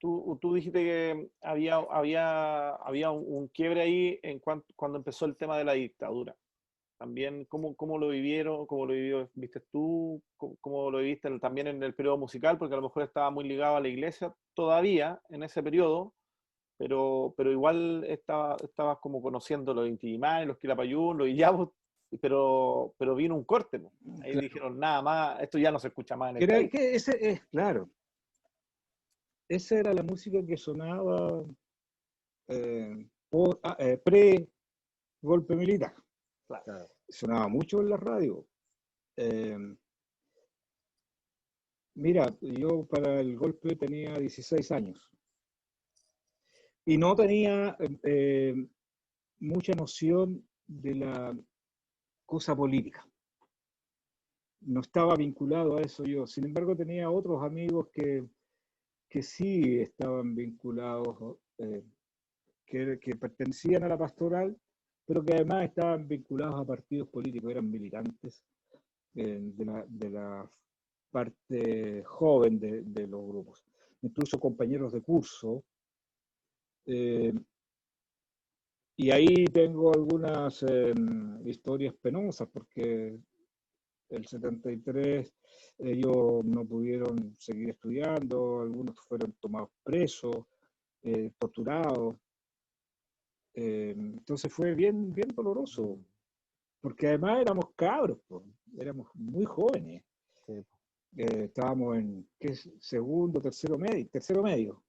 Tú, 0.00 0.38
tú, 0.40 0.54
dijiste 0.54 0.78
que 0.78 1.28
había, 1.42 1.76
había, 1.76 2.70
había 2.76 3.10
un, 3.10 3.48
quiebre 3.48 3.80
ahí 3.80 4.20
en 4.22 4.38
cuando 4.38 4.96
empezó 4.96 5.26
el 5.26 5.36
tema 5.36 5.58
de 5.58 5.64
la 5.64 5.72
dictadura. 5.72 6.36
También 6.98 7.44
cómo, 7.46 7.74
cómo 7.74 7.98
lo 7.98 8.08
vivieron, 8.08 8.66
cómo 8.66 8.86
lo 8.86 8.92
vivió, 8.92 9.28
viste 9.34 9.60
tú, 9.72 10.22
cómo, 10.36 10.90
lo 10.90 10.98
viviste 10.98 11.36
también 11.40 11.66
en 11.66 11.82
el 11.82 11.94
periodo 11.94 12.16
musical, 12.16 12.58
porque 12.58 12.74
a 12.74 12.76
lo 12.76 12.84
mejor 12.84 13.02
estaba 13.02 13.30
muy 13.30 13.44
ligado 13.44 13.76
a 13.76 13.80
la 13.80 13.88
iglesia 13.88 14.32
todavía 14.54 15.20
en 15.30 15.42
ese 15.42 15.64
periodo, 15.64 16.14
pero, 16.76 17.34
pero 17.36 17.50
igual 17.50 18.04
estaba, 18.04 18.56
estabas 18.62 18.98
como 18.98 19.20
conociendo 19.20 19.74
los 19.74 19.88
Intimimales, 19.88 20.46
los 20.46 20.58
Quilapayún, 20.58 21.18
los 21.18 21.28
Illabos, 21.28 21.70
pero, 22.16 22.94
pero 22.98 23.14
vino 23.14 23.34
un 23.34 23.44
corte. 23.44 23.80
Ahí 24.22 24.40
dijeron, 24.40 24.78
nada 24.78 25.02
más, 25.02 25.42
esto 25.42 25.58
ya 25.58 25.70
no 25.70 25.78
se 25.78 25.88
escucha 25.88 26.16
más 26.16 26.30
en 26.30 26.42
el 26.42 26.48
país. 26.48 26.70
Que 26.70 26.94
ese 26.94 27.30
es, 27.30 27.44
claro, 27.46 27.90
esa 29.48 29.78
era 29.78 29.94
la 29.94 30.02
música 30.02 30.44
que 30.44 30.56
sonaba 30.56 31.44
eh, 32.48 33.06
ah, 33.62 33.76
eh, 33.78 33.98
pre-golpe 33.98 35.56
militar. 35.56 35.94
Sonaba 37.08 37.48
mucho 37.48 37.80
en 37.80 37.90
la 37.90 37.96
radio. 37.96 38.46
Em, 39.16 39.76
mira, 41.94 42.34
yo 42.40 42.86
para 42.86 43.20
el 43.20 43.36
golpe 43.36 43.74
tenía 43.76 44.14
16 44.18 44.70
años 44.70 45.10
y 46.84 46.96
no 46.96 47.14
tenía 47.16 47.76
em, 47.80 47.98
em, 48.02 48.68
mucha 49.40 49.72
noción 49.72 50.46
de 50.66 50.94
la 50.94 51.36
cosa 52.28 52.54
política. 52.54 53.08
No 54.60 54.80
estaba 54.80 55.16
vinculado 55.16 55.78
a 55.78 55.80
eso 55.80 56.04
yo. 56.04 56.26
Sin 56.26 56.44
embargo, 56.44 56.76
tenía 56.76 57.10
otros 57.10 57.42
amigos 57.42 57.88
que, 57.90 58.28
que 59.08 59.22
sí 59.22 59.80
estaban 59.80 60.34
vinculados, 60.34 61.38
eh, 61.56 61.82
que, 62.66 63.16
pertenecían 63.18 63.82
a 63.84 63.88
la 63.88 63.96
pastoral 63.96 64.54
pero 65.06 65.24
que 65.24 65.32
además 65.32 65.64
estaban 65.64 66.06
vinculados 66.06 66.60
a 66.60 66.66
partidos 66.66 67.08
políticos, 67.08 67.50
eran 67.50 67.70
militantes 67.70 68.44
eh, 69.14 69.40
de, 69.40 70.10
la, 70.10 70.50
parte 71.10 72.02
joven 72.04 72.60
de, 72.60 73.06
los 73.06 73.26
grupos, 73.26 73.64
incluso 74.02 74.38
compañeros 74.38 74.92
de 74.92 75.00
curso. 75.00 75.64
Eh, 76.84 77.32
y 79.00 79.12
ahí 79.12 79.44
tengo 79.44 79.94
algunas 79.94 80.60
em, 80.64 81.46
historias 81.46 81.94
penosas, 81.94 82.48
porque 82.52 83.16
el 84.08 84.26
73 84.26 85.32
ellos 85.78 86.44
no 86.44 86.64
pudieron 86.66 87.36
seguir 87.38 87.70
estudiando, 87.70 88.60
algunos 88.60 88.98
fueron 89.06 89.32
tomados 89.38 89.70
presos, 89.84 90.46
eh, 91.02 91.30
torturados. 91.38 92.16
Eh, 93.54 93.94
entonces 93.96 94.52
fue 94.52 94.74
bien, 94.74 95.14
bien 95.14 95.28
doloroso, 95.28 96.00
porque 96.80 97.06
además 97.06 97.40
éramos 97.40 97.66
cabros, 97.76 98.18
éramos 98.76 99.14
muy 99.14 99.44
jóvenes. 99.44 100.02
Eh, 100.48 100.64
estábamos 101.16 101.98
en 101.98 102.28
¿qué 102.40 102.52
segundo, 102.80 103.40
tercero 103.40 103.78
medio, 103.78 104.08
tercero 104.08 104.42
medio. 104.42 104.82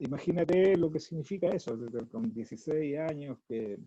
Imagínate 0.00 0.76
lo 0.76 0.90
que 0.90 1.00
significa 1.00 1.48
eso, 1.48 1.78
con 2.10 2.32
16 2.32 2.98
años 2.98 3.38
que, 3.48 3.78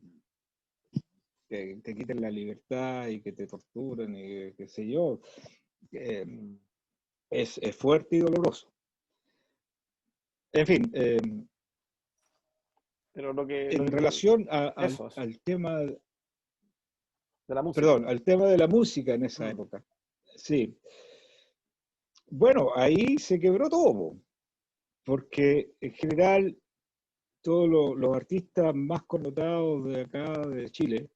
te 1.47 1.95
quiten 1.95 2.21
la 2.21 2.31
libertad 2.31 3.07
y 3.07 3.21
que 3.21 3.33
te 3.33 3.45
torturen 3.45 4.15
y 4.15 4.53
qué 4.53 4.67
sé 4.67 4.87
yo. 4.87 5.19
Eh, 5.91 6.25
es, 7.29 7.59
fuerte 7.75 8.17
y 8.17 8.19
doloroso. 8.19 8.71
En 10.53 10.67
fin, 10.67 10.91
pero 13.13 13.33
lo 13.33 13.45
que, 13.45 13.69
en 13.69 13.87
relación 13.87 14.47
al, 14.49 15.39
tema 15.43 15.79
de 15.79 15.99
la 17.47 17.61
música. 17.61 17.81
Perdón, 17.81 18.07
al 18.07 18.21
tema 18.21 18.45
de 18.47 18.57
la 18.57 18.67
música 18.67 19.13
en 19.13 19.25
esa 19.25 19.45
mm. 19.45 19.49
época. 19.49 19.83
Sí. 20.35 20.77
Bueno, 22.29 22.71
ahí 22.75 23.17
se 23.17 23.39
quebró 23.39 23.67
todo, 23.69 24.15
porque 25.03 25.73
en 25.79 25.93
general 25.93 26.57
todos 27.41 27.97
los, 27.97 28.15
artistas 28.15 28.73
más 28.75 29.03
connotados 29.03 29.85
de 29.85 30.01
acá, 30.01 30.47
de 30.47 30.69
Chile, 30.69 31.09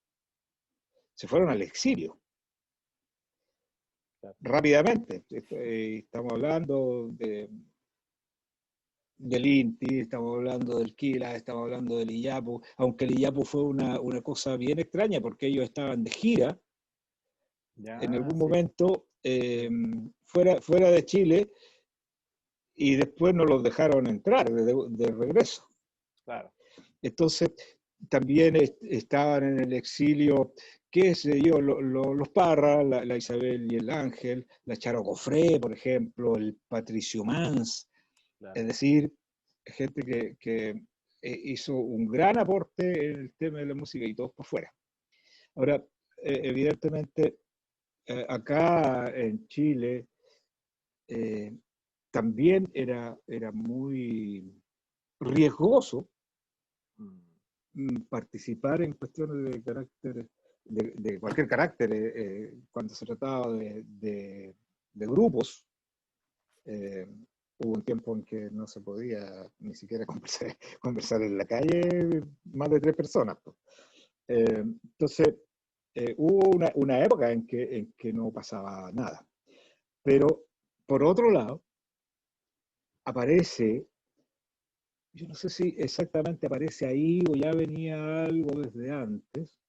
se 1.13 1.27
fueron 1.27 1.49
al 1.49 1.61
exilio. 1.61 2.19
Rápidamente. 4.39 5.23
Eh, 5.29 5.97
estamos 6.03 6.33
hablando 6.33 7.09
de 7.11 7.49
del 9.17 9.45
INTI, 9.45 9.99
estamos 10.01 10.35
hablando 10.35 10.79
del 10.79 10.93
Kila, 10.93 11.35
estamos 11.35 11.63
hablando 11.63 11.97
del 11.97 12.11
IYAPU, 12.11 12.61
aunque 12.77 13.05
el 13.05 13.17
IYAPU 13.17 13.45
fue 13.45 13.63
una, 13.63 13.97
cosa 14.21 14.57
bien 14.57 14.79
extraña 14.79 15.21
porque 15.21 15.47
ellos 15.47 15.63
estaban 15.63 16.03
de 16.03 16.11
gira 16.11 16.59
en 17.77 18.13
algún 18.13 18.37
momento 18.37 19.07
eh, 19.23 19.69
fuera, 20.25 20.61
fuera 20.61 20.91
de 20.91 21.05
Chile 21.05 21.51
y 22.75 22.95
después 22.95 23.33
no 23.33 23.45
los 23.45 23.63
dejaron 23.63 24.07
entrar 24.07 24.51
de, 24.51 25.07
regreso. 25.11 25.67
Claro. 26.23 26.53
Entonces, 27.01 27.51
también 28.09 28.57
estaban 28.81 29.43
en 29.43 29.59
el 29.61 29.73
exilio, 29.73 30.53
qué 30.91 31.15
sé 31.15 31.41
yo, 31.41 31.61
los 31.61 32.29
Parra, 32.29 32.83
la, 32.83 33.17
Isabel 33.17 33.71
y 33.71 33.77
el 33.77 33.89
Ángel, 33.89 34.45
la 34.65 34.75
Charo 34.75 35.03
Cofré, 35.03 35.59
por 35.59 35.71
ejemplo, 35.71 36.35
el 36.35 36.57
Patricio 36.67 37.23
Mans, 37.23 37.89
es 38.53 38.67
decir, 38.67 39.11
gente 39.65 40.35
que, 40.39 40.69
eh, 41.21 41.41
hizo 41.43 41.75
un 41.75 42.07
gran 42.07 42.37
aporte 42.37 43.09
en 43.09 43.19
el 43.19 43.33
tema 43.35 43.59
de 43.59 43.65
la 43.65 43.73
música 43.73 44.05
y 44.05 44.13
todos 44.13 44.31
por 44.33 44.45
fuera. 44.45 44.71
Ahora, 45.55 45.75
eh, 46.21 46.41
evidentemente, 46.43 47.37
eh, 48.07 48.25
acá 48.29 49.11
en 49.15 49.47
Chile 49.47 50.07
eh, 51.07 51.51
también 52.15 52.71
era, 52.73 53.13
era 53.27 53.51
muy 53.51 54.49
riesgoso 55.19 56.07
mm, 56.95 58.03
participar 58.07 58.81
en 58.83 58.93
cuestiones 58.93 59.51
de 59.51 59.61
carácter, 59.61 60.25
de, 60.63 61.19
cualquier 61.19 61.45
carácter, 61.45 62.53
cuando 62.71 62.95
se 62.95 63.05
trataba 63.05 63.51
de, 63.51 63.83
de, 64.93 65.05
grupos. 65.07 65.67
hubo 67.57 67.73
un 67.73 67.81
tiempo 67.81 68.15
en 68.15 68.23
que 68.23 68.49
no 68.49 68.65
se 68.65 68.79
podía 68.79 69.51
ni 69.59 69.75
siquiera 69.75 70.05
conversar, 70.13 70.57
conversar 70.79 71.21
en 71.21 71.37
la 71.37 71.45
calle 71.45 72.23
más 72.45 72.69
de 72.69 72.79
tres 72.79 72.95
personas. 72.95 73.37
entonces, 74.25 75.35
eh, 75.93 76.15
hubo 76.17 76.49
una, 76.75 77.03
época 77.03 77.29
en 77.29 77.45
que, 77.45 77.77
en 77.77 77.93
que 77.97 78.13
no 78.13 78.31
pasaba 78.31 78.89
nada. 78.93 79.27
Pero, 80.01 80.45
por 80.85 81.03
otro 81.03 81.29
lado, 81.29 81.61
aparece, 83.05 83.87
yo 85.13 85.27
no 85.27 85.33
sé 85.33 85.49
si 85.49 85.75
exactamente 85.77 86.47
aparece 86.47 86.85
ahí 86.85 87.21
o 87.29 87.35
ya 87.35 87.51
venía 87.53 88.25
algo 88.25 88.59
desde 88.59 88.91
antes, 88.91 89.59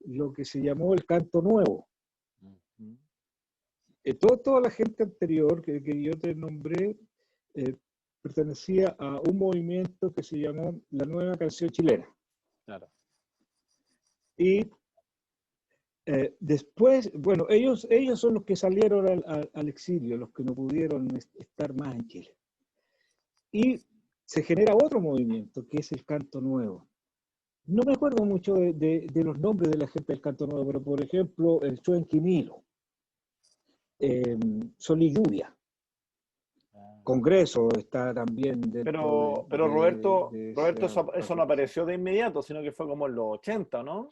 lo 0.00 0.32
que 0.32 0.44
se 0.44 0.60
llamó 0.60 0.94
el 0.94 1.04
canto 1.04 1.40
nuevo. 1.42 1.86
Eh, 4.02 4.14
toda 4.14 4.60
la 4.62 4.70
gente 4.70 5.02
anterior 5.02 5.60
que, 5.60 5.82
que 5.82 6.02
yo 6.02 6.18
te 6.18 6.34
nombré 6.34 6.98
eh, 7.54 7.76
pertenecía 8.22 8.96
a 8.98 9.20
un 9.20 9.38
movimiento 9.38 10.12
que 10.12 10.22
se 10.22 10.38
llamó 10.38 10.80
la 10.90 11.04
nueva 11.04 11.36
canción 11.36 11.70
chilena. 11.70 12.08
Claro. 12.64 12.90
Y 14.36 14.70
eh, 16.06 16.34
después, 16.40 17.10
bueno, 17.14 17.46
ellos, 17.48 17.86
ellos 17.90 18.20
son 18.20 18.34
los 18.34 18.44
que 18.44 18.56
salieron 18.56 19.22
al, 19.26 19.68
exilio, 19.68 20.16
los 20.16 20.32
que 20.32 20.44
no 20.44 20.54
pudieron 20.54 21.08
estar 21.38 21.74
más 21.74 21.94
en 21.94 22.06
Chile. 22.08 22.34
Y 23.52 23.80
se 24.24 24.42
genera 24.42 24.74
otro 24.74 25.00
movimiento, 25.00 25.66
que 25.66 25.78
es 25.78 25.90
el 25.92 26.04
canto 26.04 26.40
nuevo. 26.40 26.88
No 27.66 27.82
me 27.84 27.92
acuerdo 27.92 28.24
mucho 28.24 28.54
de, 28.54 29.10
los 29.14 29.38
nombres 29.38 29.70
de 29.70 29.78
la 29.78 29.88
gente 29.88 30.12
del 30.12 30.22
canto 30.22 30.46
nuevo, 30.46 30.66
pero 30.66 30.82
por 30.82 31.02
ejemplo, 31.02 31.60
el 31.62 31.80
Chuenquimilo, 31.80 32.64
eh, 33.98 34.38
Sol 34.76 35.02
y 35.02 35.12
Lluvia. 35.12 35.54
Ah. 36.74 37.00
Congreso 37.04 37.68
está 37.76 38.14
también. 38.14 38.60
Pero, 38.72 39.46
pero 39.48 39.68
Roberto, 39.68 40.30
Roberto 40.54 40.86
eso, 40.86 41.12
eso, 41.14 41.34
no 41.34 41.42
apareció 41.42 41.84
de 41.84 41.94
inmediato, 41.94 42.42
sino 42.42 42.62
que 42.62 42.72
fue 42.72 42.86
como 42.86 43.06
en 43.06 43.14
los 43.14 43.26
80, 43.38 43.82
¿no? 43.82 44.10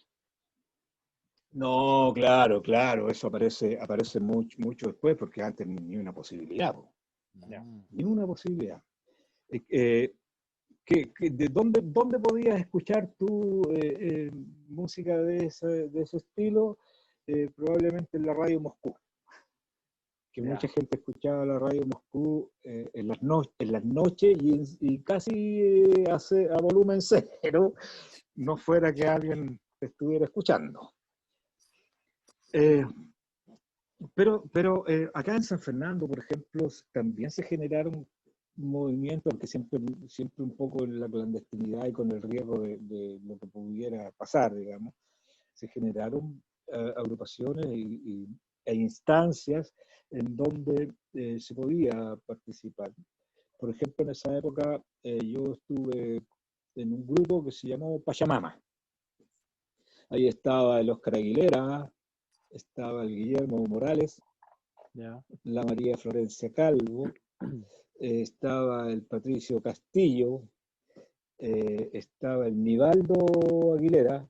No, 1.52 2.12
claro, 2.14 2.60
claro, 2.60 3.08
eso 3.08 3.28
aparece, 3.28 3.78
aparece 3.80 4.20
mucho, 4.20 4.58
mucho 4.60 4.88
después 4.88 5.16
porque 5.16 5.42
antes 5.42 5.66
ni 5.66 5.96
una 5.96 6.12
posibilidad. 6.12 6.74
Ni 7.90 8.04
una 8.04 8.26
posibilidad. 8.26 8.82
Eh, 9.50 10.14
eh, 10.90 11.30
de 11.30 11.48
dónde, 11.48 11.80
dónde 11.82 12.18
podías 12.18 12.58
escuchar 12.60 13.12
tú 13.18 13.62
eh, 13.74 14.30
música 14.68 15.18
de 15.18 15.46
ese, 15.46 15.66
de 15.88 16.02
ese 16.02 16.18
estilo? 16.18 16.78
probablemente 17.54 18.16
en 18.16 18.24
la 18.24 18.32
radio 18.32 18.58
Moscú. 18.58 18.94
Que 20.32 20.40
mucha 20.40 20.66
gente 20.66 20.96
escuchaba 20.96 21.44
la 21.44 21.58
radio 21.58 21.84
Moscú 21.84 22.50
en, 22.62 23.06
las 23.06 23.18
en 23.58 23.72
las 23.72 23.84
noches 23.84 24.38
y, 24.40 24.62
y 24.80 25.02
casi 25.02 26.06
hace, 26.10 26.48
a 26.50 26.56
volumen 26.56 27.02
cero, 27.02 27.74
no 28.34 28.56
fuera 28.56 28.94
que 28.94 29.06
alguien 29.06 29.60
estuviera 29.78 30.24
escuchando. 30.24 30.94
Eh, 32.52 32.84
pero 34.14 34.44
pero 34.52 34.88
eh, 34.88 35.10
acá 35.12 35.34
en 35.34 35.42
San 35.42 35.58
Fernando, 35.58 36.06
por 36.06 36.18
ejemplo, 36.20 36.68
también 36.92 37.30
se 37.30 37.42
generaron 37.42 38.06
movimientos, 38.58 39.30
aunque 39.32 39.46
siempre, 39.46 39.80
siempre 40.08 40.44
un 40.44 40.56
poco 40.56 40.84
en 40.84 41.00
la 41.00 41.08
clandestinidad 41.08 41.86
y 41.86 41.92
con 41.92 42.10
el 42.10 42.22
riesgo 42.22 42.60
de, 42.60 43.20
lo 43.24 43.38
que 43.38 43.46
pudiera 43.46 44.10
pasar, 44.12 44.54
digamos, 44.54 44.94
se 45.52 45.68
generaron 45.68 46.42
eh, 46.72 46.92
agrupaciones 46.96 47.66
y, 47.66 48.28
e 48.64 48.74
instancias 48.74 49.74
en 50.10 50.36
donde 50.36 50.92
se 51.40 51.54
podía 51.54 52.18
participar. 52.26 52.92
Por 53.58 53.70
ejemplo, 53.70 54.04
en 54.04 54.10
esa 54.10 54.36
época 54.36 54.82
yo 55.02 55.52
estuve 55.52 56.22
en 56.74 56.92
un 56.92 57.06
grupo 57.06 57.44
que 57.44 57.50
se 57.50 57.68
llamó 57.68 58.00
Pachamama. 58.00 58.60
Ahí 60.10 60.28
estaba 60.28 60.80
el 60.80 60.90
Oscar 60.90 61.16
Aguilera, 61.16 61.92
estaba 62.50 63.02
el 63.02 63.14
Guillermo 63.14 63.64
Morales, 63.66 64.20
la 64.94 65.62
María 65.64 65.96
Florencia 65.96 66.50
Calvo, 66.52 67.10
eh, 68.00 68.22
estaba 68.22 68.90
el 68.90 69.02
Patricio 69.02 69.60
Castillo, 69.60 70.42
eh, 71.38 71.90
estaba 71.92 72.46
el 72.46 72.62
Nivaldo 72.62 73.74
Aguilera, 73.74 74.28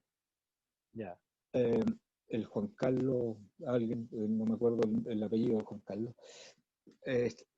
eh, 1.52 1.84
el 2.28 2.44
Juan 2.44 2.68
Carlos, 2.68 3.36
alguien, 3.66 4.08
no 4.10 4.44
me 4.44 4.54
acuerdo 4.54 4.80
el, 5.06 5.22
apellido 5.22 5.58
de 5.58 5.64
Juan 5.64 5.80
Carlos, 5.84 6.14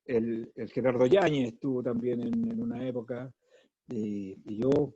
el, 0.05 0.51
Gerardo 0.73 1.05
Yáñez 1.05 1.53
estuvo 1.53 1.83
también 1.83 2.21
en, 2.21 2.61
una 2.61 2.87
época, 2.87 3.33
y, 3.87 4.37
y, 4.45 4.61
yo, 4.61 4.93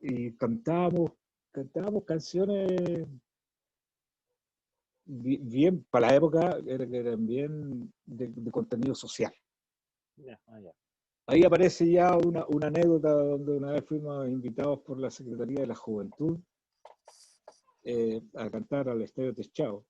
y 0.00 0.32
cantábamos, 0.32 1.12
cantábamos 1.52 2.04
canciones 2.04 3.06
bien, 5.06 5.84
para 5.90 6.08
la 6.08 6.16
época 6.16 6.58
eran 6.66 7.26
bien 7.26 7.92
de, 8.06 8.50
contenido 8.50 8.94
social. 8.94 9.32
Ah, 10.46 10.60
Ahí 11.26 11.42
aparece 11.42 11.90
ya 11.90 12.16
una, 12.16 12.44
una, 12.46 12.66
anécdota 12.66 13.10
donde 13.10 13.52
una 13.52 13.72
vez 13.72 13.84
fuimos 13.84 14.28
invitados 14.28 14.80
por 14.80 15.00
la 15.00 15.10
Secretaría 15.10 15.60
de 15.60 15.66
la 15.66 15.74
Juventud 15.74 16.38
eh, 17.82 18.22
a 18.34 18.50
cantar 18.50 18.88
al 18.90 19.02
Estadio 19.02 19.34
Techado. 19.34 19.86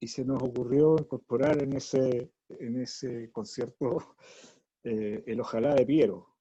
Y 0.00 0.08
se 0.08 0.24
nos 0.24 0.42
ocurrió 0.42 0.96
incorporar 0.98 1.62
en 1.62 1.72
ese, 1.74 2.32
en 2.48 2.80
ese 2.80 3.30
concierto 3.30 4.16
eh, 4.84 5.22
el 5.26 5.40
Ojalá 5.40 5.74
de 5.74 5.86
Piero, 5.86 6.36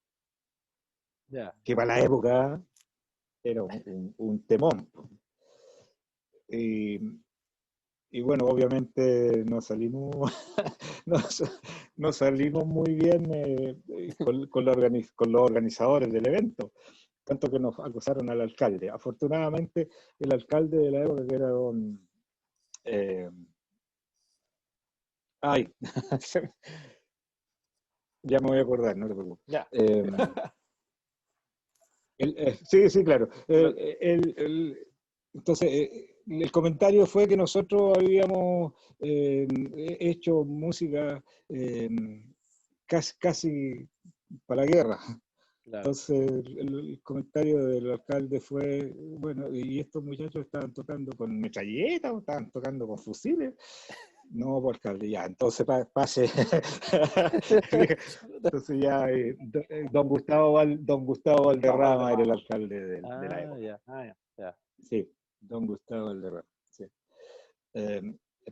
que 1.64 1.76
para 1.76 1.98
la 1.98 2.04
época 2.04 2.62
era 3.44 3.64
un, 3.64 4.14
un 4.18 4.46
temón. 4.46 4.90
Y, 6.50 7.00
bueno, 8.22 8.46
obviamente 8.46 9.44
no 9.46 9.62
salimos, 9.62 10.16
no, 11.98 12.14
salimos 12.14 12.66
muy 12.66 12.94
bien 12.96 13.34
eh, 13.34 13.76
con, 14.18 14.48
con, 14.48 14.66
los 14.66 15.42
organizadores 15.42 16.12
del 16.12 16.28
evento, 16.28 16.72
tanto 17.24 17.50
que 17.52 17.60
nos 17.60 17.78
acusaron 17.80 18.30
al 18.30 18.42
alcalde. 18.42 18.90
Afortunadamente, 18.90 19.90
el 20.20 20.34
alcalde 20.34 20.78
de 20.78 20.92
la 20.92 21.04
época 21.04 21.28
que 21.28 21.36
era 21.36 21.50
don... 21.50 22.08
Eh, 22.86 23.30
ay, 25.42 25.68
ya 28.24 28.40
me 28.40 28.48
voy 28.48 28.58
a 28.60 28.62
acordar, 28.62 28.96
no 28.96 29.08
te 29.08 29.14
preocupes. 29.14 29.44
Ya. 29.48 29.68
Em, 29.72 30.16
eh, 32.20 32.58
sí, 32.64 32.90
sí, 32.90 33.04
claro. 33.04 33.30
entonces, 35.34 36.17
el 36.30 36.52
comentario 36.52 37.06
fue 37.06 37.28
que 37.28 37.38
nosotros 37.38 37.98
habíamos 37.98 38.74
eh, 39.00 39.48
hecho 40.00 40.44
música 40.44 41.24
eh, 41.50 41.90
casi, 42.86 43.18
casi, 43.18 43.88
para 44.46 44.66
la 44.66 44.68
guerra. 44.68 45.00
Entonces 45.66 46.46
el, 46.58 47.00
comentario 47.04 47.66
del 47.66 47.92
alcalde 47.92 48.40
fue, 48.40 48.94
bueno, 48.96 49.54
¿y 49.54 49.80
estos 49.80 50.04
muchachos 50.04 50.46
estaban 50.46 50.74
tocando 50.74 51.16
con 51.16 51.38
metralletas 51.38 52.14
estaban 52.18 52.50
tocando 52.52 52.88
con 52.88 52.98
fusiles? 52.98 53.54
No, 54.30 54.62
por 54.62 54.76
alcalde, 54.76 55.10
ya, 55.10 55.26
entonces 55.26 55.66
pase. 55.94 56.26
entonces 58.34 58.80
ya, 58.80 59.10
eh, 59.10 59.38
don 59.92 60.08
Gustavo, 60.08 60.66
don 60.66 61.06
Gustavo 61.06 61.46
Valderrama 61.46 62.14
era 62.14 62.24
el 62.24 62.32
alcalde 62.32 62.88
de, 62.88 63.02
la 63.02 63.20
ah, 63.20 63.42
época. 63.42 63.82
Ah, 63.88 64.14
ya. 64.38 64.58
Sí. 64.82 65.10
Don 65.40 65.68
Gustavo 65.68 66.08
Valderrama. 66.08 66.48
Sí. 66.70 66.86
Eh, 67.74 68.02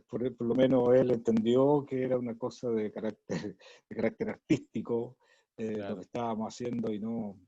por, 0.08 0.42
lo 0.42 0.54
menos 0.54 0.94
él 0.94 1.10
entendió 1.10 1.84
que 1.86 2.02
era 2.02 2.18
una 2.18 2.36
cosa 2.36 2.70
de 2.70 2.92
carácter, 2.92 3.56
de 3.88 3.96
carácter 3.96 4.30
artístico 4.30 5.16
eh, 5.56 5.78
lo 5.78 5.96
que 5.96 6.02
estábamos 6.02 6.54
haciendo 6.54 6.92
y 6.92 7.00
no, 7.00 7.38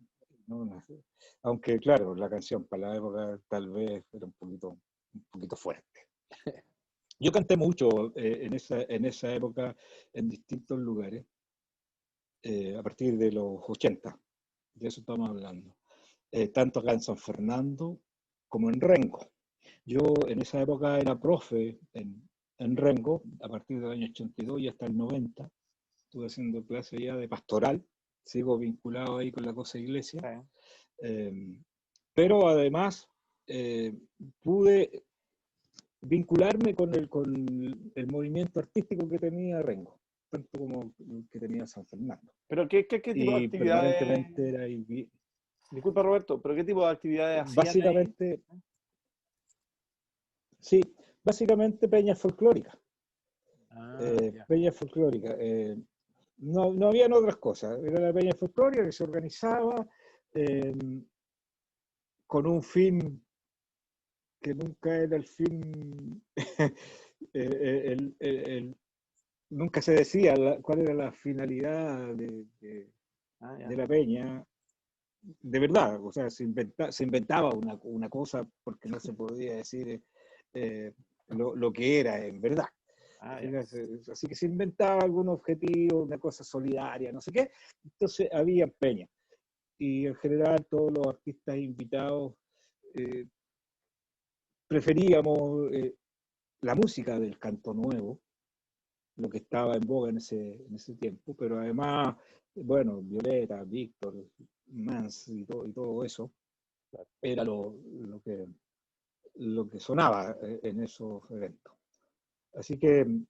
Aunque, 1.42 1.78
claro, 1.78 2.14
la 2.14 2.30
canción 2.30 2.64
para 2.64 2.88
la 2.88 2.96
época 2.96 3.40
tal 3.48 3.70
vez 3.70 4.04
era 4.12 4.26
un 4.26 4.32
poquito, 4.32 4.78
un 5.12 5.24
poquito 5.30 5.56
fuerte. 5.56 6.08
Yo 7.20 7.32
canté 7.32 7.56
mucho 7.56 8.16
eh, 8.16 8.46
en, 8.46 8.54
esa, 8.54 8.80
en 8.82 9.04
esa 9.04 9.34
época 9.34 9.76
en 10.12 10.28
distintos 10.28 10.78
lugares, 10.78 11.26
a 12.78 12.82
partir 12.82 13.18
de 13.18 13.30
los 13.30 13.60
80, 13.68 14.18
de 14.74 14.88
eso 14.88 15.00
estamos 15.00 15.28
hablando. 15.28 15.76
tanto 16.54 16.80
acá 16.80 16.92
en 16.92 17.02
San 17.02 17.18
Fernando 17.18 18.00
como 18.48 18.70
en 18.70 18.80
Rengo. 18.80 19.30
Yo 19.84 20.14
en 20.26 20.40
esa 20.42 20.60
época 20.60 20.98
era 20.98 21.18
profe 21.18 21.78
en, 21.94 22.28
en 22.58 22.76
Rengo, 22.76 23.22
a 23.40 23.48
partir 23.48 23.80
del 23.80 23.92
año 23.92 24.06
82 24.10 24.60
y 24.60 24.68
hasta 24.68 24.86
el 24.86 24.96
90. 24.96 25.50
Estuve 26.04 26.26
haciendo 26.26 26.64
clase 26.64 26.98
ya 27.00 27.16
de 27.16 27.28
pastoral, 27.28 27.84
sigo 28.24 28.58
vinculado 28.58 29.18
ahí 29.18 29.30
con 29.30 29.44
la 29.44 29.54
cosa 29.54 29.78
iglesia. 29.78 30.44
Eh, 31.02 31.56
pero 32.14 32.48
además 32.48 33.08
eh, 33.46 33.94
pude 34.40 35.04
vincularme 36.00 36.74
con 36.74 36.94
el, 36.94 37.08
con 37.08 37.90
el 37.94 38.06
movimiento 38.08 38.60
artístico 38.60 39.08
que 39.08 39.18
tenía 39.18 39.62
Rengo, 39.62 40.00
tanto 40.30 40.58
como 40.58 40.92
el 40.98 41.28
que 41.30 41.38
tenía 41.40 41.66
San 41.66 41.86
Fernando. 41.86 42.32
¿Pero 42.46 42.68
qué, 42.68 42.86
qué, 42.86 43.00
qué 43.02 43.14
tipo 43.14 43.32
de 43.32 43.42
Y 43.42 43.44
actividades? 43.46 43.96
permanentemente 43.96 44.48
era 44.48 44.68
Disculpa, 45.70 46.02
Roberto, 46.02 46.40
¿pero 46.40 46.54
qué 46.54 46.64
tipo 46.64 46.84
de 46.84 46.90
actividades 46.92 47.42
hacían 47.42 47.58
ahí? 47.58 47.64
Básicamente, 47.66 48.42
sí, 50.60 50.80
básicamente 51.22 51.88
peñas 51.88 52.18
folclóricas. 52.20 52.76
Ah, 53.70 53.98
eh, 54.00 54.32
peñas 54.48 54.74
folclóricas. 54.76 55.36
eh, 55.38 55.76
no, 56.38 56.72
no 56.72 56.88
habían 56.88 57.12
otras 57.12 57.36
cosas. 57.36 57.78
Era 57.82 58.00
la 58.00 58.12
peña 58.12 58.32
folclórica 58.34 58.84
que 58.84 58.92
se 58.92 59.04
organizaba 59.04 59.86
eh, 60.34 60.72
con 62.26 62.46
un 62.46 62.62
fin 62.62 63.24
que 64.40 64.54
nunca 64.54 64.96
era 64.96 65.16
el 65.16 65.24
fin. 65.24 66.22
el- 67.32 67.54
el- 67.54 68.16
el- 68.20 68.76
nunca 69.50 69.82
se 69.82 69.92
decía 69.92 70.36
la- 70.36 70.60
cuál 70.62 70.80
era 70.80 70.94
la 70.94 71.12
finalidad 71.12 72.14
de, 72.14 72.46
de- 72.60 72.92
Ah, 73.40 73.54
de 73.56 73.76
la 73.76 73.86
peña. 73.86 74.44
De 75.20 75.58
verdad, 75.58 76.00
o 76.04 76.12
sea, 76.12 76.30
se, 76.30 76.44
inventa- 76.44 76.90
se 76.92 77.04
inventaba 77.04 77.50
una, 77.50 77.78
una 77.82 78.08
cosa 78.08 78.48
porque 78.62 78.88
no 78.88 79.00
se 79.00 79.12
podía 79.12 79.56
decir 79.56 80.00
eh, 80.54 80.92
lo, 81.28 81.54
lo 81.56 81.72
que 81.72 82.00
era 82.00 82.24
en 82.24 82.40
verdad. 82.40 82.66
Ah, 83.20 83.40
Así 84.12 84.28
que 84.28 84.36
se 84.36 84.46
inventaba 84.46 85.00
algún 85.02 85.28
objetivo, 85.28 86.04
una 86.04 86.18
cosa 86.18 86.44
solidaria, 86.44 87.10
no 87.10 87.20
sé 87.20 87.32
qué. 87.32 87.50
Entonces 87.82 88.28
había 88.32 88.68
peña. 88.68 89.08
Y 89.76 90.06
en 90.06 90.14
general 90.14 90.64
todos 90.70 90.92
los 90.92 91.04
artistas 91.08 91.56
invitados 91.56 92.34
eh, 92.94 93.26
preferíamos 94.68 95.72
eh, 95.72 95.94
la 96.62 96.74
música 96.76 97.18
del 97.18 97.38
canto 97.38 97.74
nuevo, 97.74 98.20
lo 99.16 99.28
que 99.28 99.38
estaba 99.38 99.74
en 99.74 99.80
boga 99.86 100.10
en 100.10 100.18
ese, 100.18 100.64
en 100.66 100.74
ese 100.74 100.94
tiempo, 100.94 101.34
pero 101.34 101.58
además, 101.58 102.16
bueno, 102.54 103.00
Violeta, 103.02 103.64
Víctor, 103.64 104.14
Mans 104.70 105.28
y 105.28 105.44
todo, 105.44 105.66
y 105.66 105.72
todo 105.72 106.04
eso, 106.04 106.30
era 107.20 107.44
lo, 107.44 107.76
lo 108.00 108.20
que, 108.20 108.46
lo 109.36 109.68
que 109.68 109.80
sonaba 109.80 110.36
eh, 110.42 110.60
en 110.62 110.80
esos 110.80 111.22
eventos. 111.30 111.74
Así 112.54 112.78
que 112.78 113.04
mm, 113.04 113.26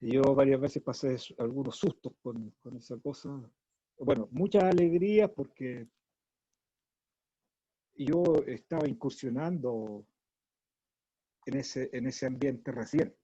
yo 0.00 0.34
varias 0.34 0.60
veces 0.60 0.82
pasé 0.82 1.16
algunos 1.38 1.76
sustos 1.76 2.12
con, 2.22 2.50
con 2.62 2.76
esa 2.76 2.96
cosa. 2.98 3.28
Bueno, 3.98 4.28
muchas 4.32 4.64
alegrías 4.64 5.30
porque 5.30 5.86
yo 7.94 8.22
estaba 8.46 8.88
incursionando 8.88 10.04
en 11.46 11.56
ese, 11.56 11.90
en 11.92 12.06
ese 12.06 12.26
ambiente 12.26 12.72
recién. 12.72 13.14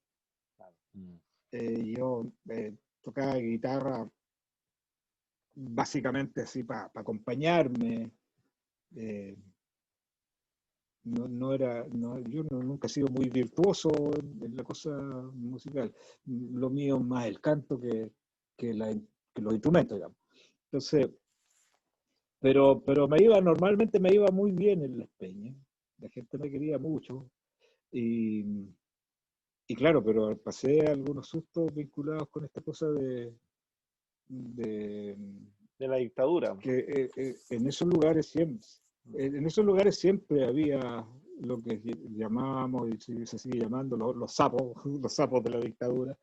Mm. 0.93 1.15
Eh, 1.53 1.95
yo 1.97 2.31
eh, 2.51 2.77
tocaba 3.03 3.37
guitarra 3.37 4.09
básicamente 5.59 6.43
así 6.43 6.63
para 6.63 6.91
acompañarme. 6.95 8.11
eh, 8.97 9.37
no, 11.05 11.27
no 11.27 11.55
era, 11.55 11.87
no, 11.89 12.19
yo 12.21 12.43
nunca 12.51 12.87
he 12.87 12.91
sido 12.91 13.09
muy 13.09 13.31
virtuoso 13.31 13.91
en, 14.43 14.55
la 14.55 14.63
cosa 14.63 14.91
musical. 15.35 15.93
Lo 16.27 16.71
mío 16.71 16.97
es 16.99 17.05
más 17.05 17.27
el 17.27 17.41
canto 17.41 17.81
que, 17.81 18.11
que, 18.57 18.73
que 19.35 19.43
los 19.43 19.55
instrumentos, 19.55 19.97
digamos. 19.97 20.17
Entonces, 20.65 21.09
pero, 22.41 22.83
pero 22.85 23.09
me 23.09 23.23
iba, 23.23 23.41
normalmente 23.41 23.99
me 23.99 24.15
iba 24.15 24.29
muy 24.31 24.53
bien 24.53 24.83
en 24.85 24.99
las 24.99 25.09
peñas. 25.17 25.57
La 25.99 26.09
gente 26.11 26.37
me 26.39 26.51
quería 26.51 26.79
mucho. 26.79 27.31
Y, 27.91 28.45
y 29.67 29.75
claro, 29.75 30.05
pero 30.05 30.37
pasé 30.39 30.83
algunos 30.83 31.29
sustos 31.29 31.75
vinculados 31.75 32.29
con 32.29 32.45
esta 32.45 32.61
cosa 32.61 32.91
de, 32.91 33.35
de 34.29 35.17
De 35.79 35.89
la 35.89 35.97
dictadura. 35.97 36.57
que 36.59 36.79
eh, 36.79 37.11
eh, 37.17 37.37
en 37.51 37.67
esos 37.67 37.89
lugares 37.89 38.27
siempre, 38.27 38.67
en 39.15 39.47
esos 39.47 39.65
lugares 39.65 39.99
siempre 39.99 40.45
había 40.45 41.07
lo 41.41 41.59
que 41.59 41.81
llamábamos 42.11 42.89
y 42.91 43.27
se, 43.27 43.39
sigue 43.39 43.61
llamando 43.61 43.97
los, 43.97 44.17
los 44.17 44.35
sapos, 44.35 44.73
los 45.03 45.15
sapos 45.15 45.43
de 45.45 45.51
la 45.51 45.61
dictadura, 45.61 46.17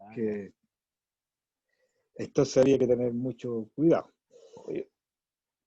Ah, 0.00 0.10
que 0.14 0.52
entonces 2.16 2.56
había 2.58 2.78
que 2.78 2.86
tener 2.86 3.12
mucho 3.12 3.68
cuidado. 3.74 4.10
Oye, 4.66 4.90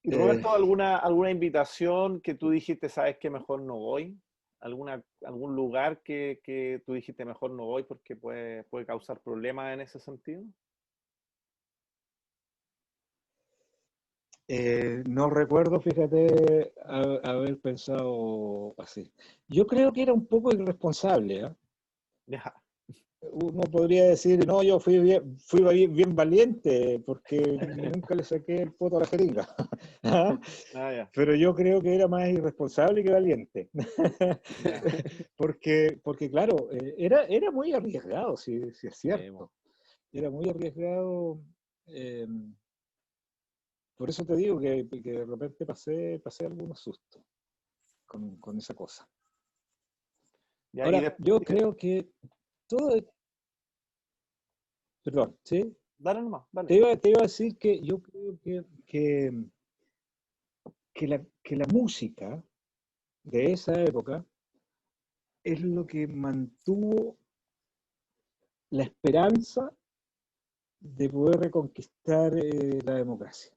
¿Y 0.04 0.14
Eh, 0.14 0.18
Roberto, 0.18 0.50
alguna, 0.50 0.98
alguna 0.98 1.32
invitación 1.32 2.22
que 2.22 2.34
tú 2.36 2.50
dijiste, 2.50 2.90
sabes 2.90 3.18
que 3.18 3.30
mejor 3.30 3.62
no 3.62 3.78
voy? 3.78 4.20
¿Alguna, 4.60 5.04
¿Algún 5.24 5.56
lugar 5.56 6.02
que, 6.04 6.40
que 6.44 6.82
tú 6.86 6.94
dijiste 6.94 7.26
mejor 7.26 7.52
no 7.52 7.66
voy 7.66 7.84
porque 7.84 8.16
puede, 8.16 8.64
puede 8.66 8.86
causar 8.86 9.22
problemas 9.22 9.74
en 9.74 9.82
ese 9.82 10.00
sentido? 10.00 10.44
Eh, 14.54 15.02
no 15.08 15.30
recuerdo, 15.30 15.80
fíjate, 15.80 16.74
ha- 16.84 17.20
haber 17.24 17.58
pensado 17.62 18.76
así. 18.78 19.10
Yo 19.48 19.66
creo 19.66 19.94
que 19.94 20.02
era 20.02 20.12
un 20.12 20.26
poco 20.26 20.52
irresponsable. 20.54 21.44
¿ah? 21.44 21.56
Ya. 22.28 22.54
Uno 23.22 23.62
podría 23.62 24.04
decir, 24.10 24.46
no, 24.46 24.62
yo 24.62 24.78
fui 24.82 25.00
bien, 25.00 25.38
fui 25.40 25.62
bien, 25.64 25.94
bien 25.94 26.14
valiente 26.18 27.02
porque 27.06 27.40
nunca 27.94 28.14
le 28.14 28.24
saqué 28.26 28.64
el 28.64 28.74
poto 28.74 28.98
a 28.98 29.02
la 29.02 29.06
jeringa. 29.06 29.48
¿Ah? 30.04 30.38
Ah, 30.76 30.92
ya. 30.94 31.10
Pero 31.14 31.34
yo 31.36 31.56
creo 31.56 31.82
que 31.82 31.96
era 31.96 32.10
más 32.10 32.28
irresponsable 32.28 33.04
que 33.04 33.12
valiente. 33.12 33.70
Ya. 33.74 34.82
porque, 35.38 35.98
porque 36.04 36.30
claro, 36.30 36.68
eh, 36.74 36.96
era, 36.98 37.24
era 37.24 37.52
muy 37.52 37.72
arriesgado, 37.72 38.36
si, 38.36 38.70
si 38.74 38.88
es 38.88 38.98
cierto. 38.98 39.50
Era 40.12 40.30
muy 40.30 40.50
arriesgado. 40.50 41.40
eh, 41.88 42.28
por 44.02 44.10
eso 44.10 44.26
te 44.26 44.36
digo 44.36 44.60
que, 44.60 44.90
que 44.90 45.12
de 45.12 45.26
repente 45.26 45.64
pasé, 45.64 46.20
pasé 46.24 46.48
algunos 46.48 46.80
sustos 46.80 47.22
con, 48.08 48.36
con 48.38 48.58
esa 48.58 48.74
cosa. 48.74 49.08
Y 50.74 50.82
Ahora, 50.82 51.02
después- 51.02 51.28
yo 51.28 51.40
creo 51.40 51.76
que 51.76 52.10
todo... 52.66 52.96
Perdón, 55.04 55.38
¿sí? 55.44 55.78
Dale 56.00 56.24
nomás, 56.24 56.48
Te 56.68 56.74
iba, 56.78 56.96
te 56.98 57.10
iba 57.12 57.20
a 57.20 57.30
decir 57.30 57.56
que 57.60 57.80
yo 57.82 58.02
creo 58.02 58.40
que, 58.40 58.66
que, 58.88 59.46
que 60.92 61.08
la, 61.08 61.24
que 61.44 61.56
la 61.56 61.68
música 61.72 62.44
de 63.22 63.52
esa 63.52 63.84
época 63.84 64.26
es 65.44 65.62
lo 65.62 65.86
que 65.86 66.08
mantuvo 66.08 67.18
la 68.72 68.82
esperanza 68.82 69.72
de 70.80 71.08
poder 71.08 71.40
reconquistar 71.40 72.36
eh, 72.36 72.80
la 72.84 72.96
democracia. 72.96 73.56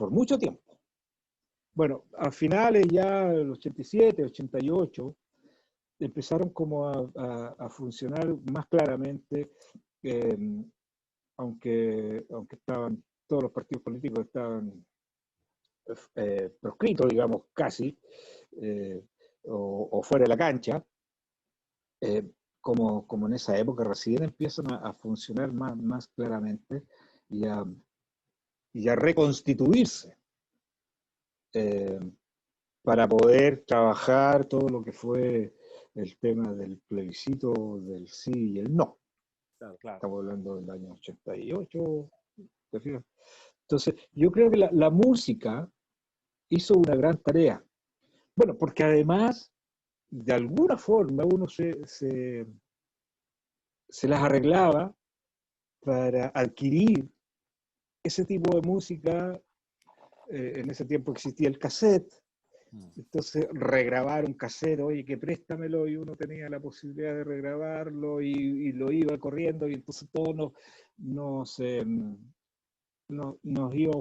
Por 0.00 0.10
mucho 0.10 0.38
tiempo. 0.38 0.62
Bueno, 1.74 2.04
a 2.16 2.30
finales 2.32 2.86
ya 2.90 3.28
del 3.28 3.50
87, 3.50 4.24
88, 4.24 5.14
empezaron 5.98 6.48
como 6.54 6.88
a, 6.88 7.12
a- 7.16 7.54
a 7.58 7.68
funcionar 7.68 8.26
más 8.50 8.66
claramente 8.68 9.50
eh, 10.02 10.38
aunque, 11.36 12.24
aunque 12.30 12.56
estaban, 12.56 13.04
todos 13.26 13.42
los 13.42 13.52
partidos 13.52 13.82
políticos 13.82 14.24
estaban 14.24 14.86
eh, 16.14 16.50
proscritos, 16.60 17.08
digamos, 17.10 17.42
casi, 17.52 17.98
eh, 18.62 19.04
o, 19.44 19.88
o 19.92 20.02
fuera 20.02 20.22
de 20.24 20.28
la 20.30 20.38
cancha, 20.38 20.82
eh, 22.00 22.30
como, 22.60 23.06
como 23.06 23.26
en 23.26 23.34
esa 23.34 23.56
época 23.58 23.84
recién 23.84 24.22
empiezan 24.22 24.72
a, 24.72 24.76
a 24.76 24.92
funcionar 24.94 25.52
más, 25.52 25.76
más 25.76 26.08
claramente 26.08 26.84
y 27.28 27.44
a, 27.46 27.64
y 28.72 28.88
a 28.88 28.96
reconstituirse 28.96 30.16
eh, 31.52 31.98
para 32.82 33.08
poder 33.08 33.64
trabajar 33.66 34.46
todo 34.46 34.68
lo 34.68 34.82
que 34.82 34.92
fue 34.92 35.54
el 35.94 36.16
tema 36.18 36.52
del 36.54 36.78
plebiscito, 36.88 37.78
del 37.80 38.08
sí 38.08 38.52
y 38.52 38.58
el 38.58 38.74
no. 38.74 38.98
Claro, 39.58 39.76
claro. 39.78 39.96
Estamos 39.96 40.18
hablando 40.20 40.56
del 40.56 40.70
año 40.70 40.92
88. 40.92 42.10
¿te 42.70 42.80
fijas? 42.80 43.04
Entonces, 43.62 43.94
yo 44.12 44.30
creo 44.30 44.50
que 44.50 44.56
la, 44.56 44.70
la 44.72 44.90
música 44.90 45.70
hizo 46.48 46.74
una 46.74 46.94
gran 46.94 47.18
tarea. 47.18 47.62
Bueno, 48.34 48.56
porque 48.56 48.84
además, 48.84 49.52
de 50.08 50.32
alguna 50.32 50.76
forma, 50.76 51.24
uno 51.24 51.46
se, 51.46 51.86
se, 51.86 52.46
se 53.88 54.08
las 54.08 54.22
arreglaba 54.22 54.94
para 55.80 56.28
adquirir 56.34 57.10
ese 58.02 58.24
tipo 58.24 58.54
de 58.58 58.66
música. 58.66 59.40
eh, 60.32 60.60
en 60.60 60.70
ese 60.70 60.84
tiempo 60.84 61.10
existía 61.10 61.48
el 61.48 61.58
cassette, 61.58 62.12
Mm. 62.72 62.84
Entonces, 62.96 63.48
regrabar 63.52 64.24
un 64.24 64.34
casero, 64.34 64.86
oye, 64.86 65.04
que 65.04 65.18
préstamelo, 65.18 65.88
y 65.88 65.96
uno 65.96 66.16
tenía 66.16 66.48
la 66.48 66.60
posibilidad 66.60 67.14
de 67.14 67.24
regrabarlo 67.24 68.20
y, 68.20 68.72
lo 68.72 68.92
iba 68.92 69.18
corriendo, 69.18 69.68
y 69.68 69.74
entonces 69.74 70.08
todos 70.12 70.34
nos, 70.34 70.52
nos, 70.98 71.58
em, 71.60 72.16
nos 73.08 73.74
iba 73.74 73.92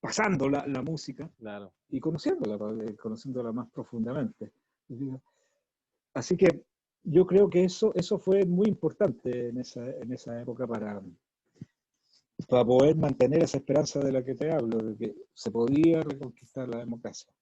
pasando 0.00 0.48
la, 0.48 0.66
la, 0.66 0.82
música 0.82 1.30
claro. 1.38 1.72
y 1.88 2.00
conociéndola, 2.00 2.84
eh, 2.84 2.96
conociéndola 2.96 3.52
más 3.52 3.68
profundamente. 3.70 4.52
Así 6.14 6.36
que 6.36 6.64
yo 7.04 7.26
creo 7.26 7.48
que 7.48 7.64
eso, 7.64 7.92
eso 7.94 8.18
fue 8.18 8.44
muy 8.44 8.68
importante 8.68 9.48
en 9.48 9.58
esa, 9.58 9.88
en 9.88 10.12
esa 10.12 10.40
época 10.40 10.66
para, 10.66 11.00
para 12.46 12.64
poder 12.64 12.96
mantener 12.96 13.42
esa 13.42 13.58
esperanza 13.58 14.00
de 14.00 14.12
la 14.12 14.24
que 14.24 14.34
te 14.34 14.50
hablo, 14.50 14.78
de 14.78 14.96
que 14.96 15.14
se 15.34 15.50
podía 15.50 16.02
reconquistar 16.02 16.68
la 16.68 16.78
democracia. 16.78 17.32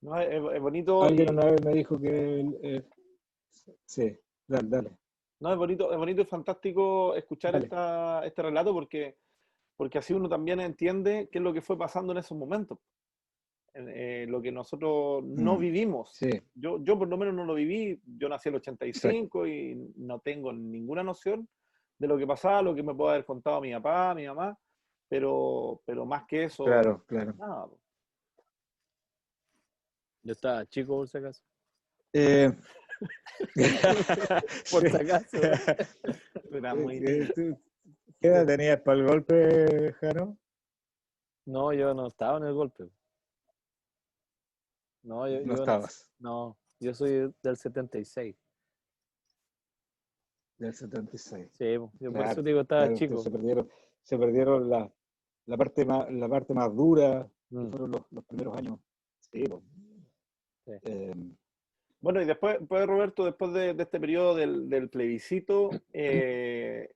No, 0.00 0.18
es, 0.18 0.60
bonito. 0.60 1.02
Alguien 1.02 1.30
una 1.30 1.46
vez 1.46 1.64
me 1.64 1.74
dijo 1.74 1.98
que. 1.98 2.46
Eh, 2.62 2.82
sí, 3.84 4.16
dale, 4.46 4.68
dale. 4.68 4.90
No, 5.40 5.52
es 5.52 5.58
bonito, 5.58 5.90
es 5.90 5.98
bonito 5.98 6.22
y 6.22 6.26
fantástico 6.26 7.14
escuchar 7.14 7.56
esta, 7.56 8.24
este 8.24 8.42
relato 8.42 8.72
porque, 8.72 9.16
porque 9.76 9.98
así 9.98 10.14
uno 10.14 10.28
también 10.28 10.60
entiende 10.60 11.28
qué 11.30 11.38
es 11.38 11.44
lo 11.44 11.52
que 11.52 11.60
fue 11.60 11.76
pasando 11.76 12.12
en 12.12 12.18
esos 12.18 12.38
momentos. 12.38 12.78
Eh, 13.74 14.26
lo 14.28 14.40
que 14.40 14.52
nosotros 14.52 15.24
no 15.24 15.56
mm, 15.56 15.58
vivimos. 15.58 16.12
Sí. 16.14 16.30
Yo, 16.54 16.82
yo 16.84 16.96
por 16.96 17.08
lo 17.08 17.16
menos 17.16 17.34
no 17.34 17.44
lo 17.44 17.54
viví. 17.54 18.00
Yo 18.06 18.28
nací 18.28 18.48
en 18.48 18.54
el 18.54 18.60
85 18.60 19.46
y 19.48 19.92
no 19.96 20.20
tengo 20.20 20.52
ninguna 20.52 21.02
noción 21.02 21.48
de 22.04 22.08
lo 22.08 22.18
que 22.18 22.26
pasaba, 22.26 22.60
lo 22.60 22.74
que 22.74 22.82
me 22.82 22.94
puede 22.94 23.12
haber 23.12 23.24
contado 23.24 23.62
mi 23.62 23.72
papá, 23.72 24.14
mi 24.14 24.26
mamá, 24.26 24.58
pero, 25.08 25.80
pero 25.86 26.04
más 26.04 26.24
que 26.26 26.44
eso, 26.44 26.64
claro, 26.64 27.02
claro. 27.06 27.32
nada. 27.38 27.68
Yo 30.22 30.32
estaba 30.32 30.66
chico, 30.66 30.96
por 30.96 31.08
si 31.08 31.18
acaso. 31.18 31.42
Eh, 32.12 32.52
por 34.70 34.88
si 34.88 34.96
acaso. 34.96 35.38
Era 36.50 36.74
muy... 36.74 37.00
¿Qué 38.20 38.28
edad 38.28 38.46
tenías 38.46 38.80
para 38.80 38.98
el 38.98 39.06
golpe, 39.06 39.92
Jano? 40.00 40.38
No, 41.46 41.72
yo 41.72 41.94
no 41.94 42.06
estaba 42.06 42.38
en 42.38 42.44
el 42.44 42.54
golpe. 42.54 42.90
No, 45.02 45.28
yo, 45.28 45.40
no 45.44 45.54
estabas. 45.54 46.10
No, 46.18 46.58
yo 46.80 46.94
soy 46.94 47.34
del 47.42 47.56
76. 47.56 48.36
Del 50.58 50.74
76. 50.74 51.50
Sí, 51.52 51.64
yo 52.00 52.12
por 52.12 52.26
eso 52.26 52.42
digo, 52.42 52.60
estaba 52.60 52.92
chico. 52.94 53.18
Se 53.18 53.30
perdieron, 53.30 53.68
se 54.02 54.16
perdieron 54.16 54.70
la, 54.70 54.90
la, 55.46 55.56
parte 55.56 55.84
más, 55.84 56.10
la 56.12 56.28
parte 56.28 56.54
más 56.54 56.74
dura, 56.74 57.28
mm. 57.50 57.70
fueron 57.70 57.90
los, 57.90 58.02
los, 58.10 58.24
primeros 58.24 58.56
años. 58.56 58.78
Sí, 59.18 59.44
Em, 60.66 61.36
bueno, 62.00 62.22
y 62.22 62.24
después, 62.24 62.58
pues, 62.68 62.86
Roberto, 62.86 63.24
después 63.24 63.52
de, 63.52 63.70
este 63.70 64.00
periodo 64.00 64.34
del, 64.34 64.88
plebiscito, 64.90 65.70
eh, 65.92 66.90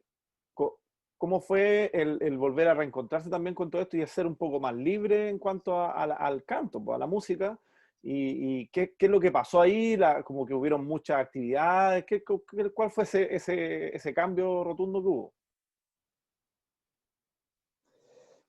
¿cómo 1.17 1.41
fue 1.41 1.91
el, 1.93 2.39
volver 2.39 2.69
a 2.69 2.75
reencontrarse 2.75 3.29
también 3.29 3.55
con 3.55 3.71
todo 3.71 3.83
esto 3.83 3.97
y 3.97 4.07
ser 4.07 4.27
un 4.27 4.37
poco 4.37 4.61
más 4.61 4.75
libre 4.75 5.29
en 5.29 5.39
cuanto 5.39 5.81
al 5.81 6.45
canto, 6.45 6.83
pues, 6.83 6.97
a 6.97 6.99
la 6.99 7.07
música? 7.07 7.59
¿Y, 8.03 8.69
qué, 8.69 8.95
es 8.99 9.11
lo 9.11 9.21
que 9.21 9.33
pasó 9.33 9.61
ahí? 9.61 9.99
como 10.25 10.47
que 10.47 10.55
hubieron 10.55 10.85
muchas 10.87 11.19
actividades. 11.19 12.05
¿Qué, 12.05 12.23
cuál 12.23 12.91
fue 12.91 13.05
ese, 13.05 13.35
ese, 13.35 13.95
ese, 13.95 14.15
cambio 14.15 14.63
rotundo 14.65 15.03
que 15.03 15.09
hubo? 15.09 15.35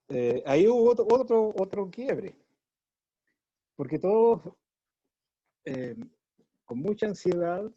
Eh, 0.10 0.44
ahí 0.46 0.68
hubo 0.68 0.92
otro, 0.92 1.08
otro, 1.10 1.54
otro 1.58 1.90
quiebre. 1.90 2.36
Porque 3.76 4.00
todos 4.00 4.42
eh, 5.66 5.96
con 6.66 6.80
mucha 6.80 7.08
ansiedad 7.08 7.72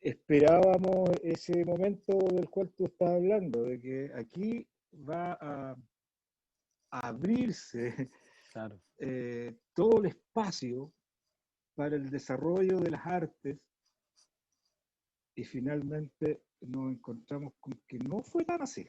esperábamos 0.00 1.10
ese 1.22 1.64
momento 1.64 2.18
del 2.18 2.48
cual 2.50 2.70
tú 2.76 2.84
estás 2.86 3.10
hablando, 3.10 3.62
de 3.62 3.80
que 3.80 4.10
aquí 4.14 4.68
va 4.92 5.38
a, 5.40 5.76
abrirse 6.90 8.10
eh, 8.98 9.56
todo 9.74 10.00
el 10.00 10.06
espacio 10.06 10.92
para 11.74 11.96
el 11.96 12.10
desarrollo 12.10 12.78
de 12.80 12.90
las 12.90 13.06
artes 13.06 13.58
y 15.36 15.44
finalmente 15.44 16.44
nos 16.60 16.92
encontramos 16.92 17.54
con 17.60 17.80
que 17.86 17.98
no 17.98 18.22
fue 18.22 18.44
tan 18.44 18.62
así. 18.62 18.88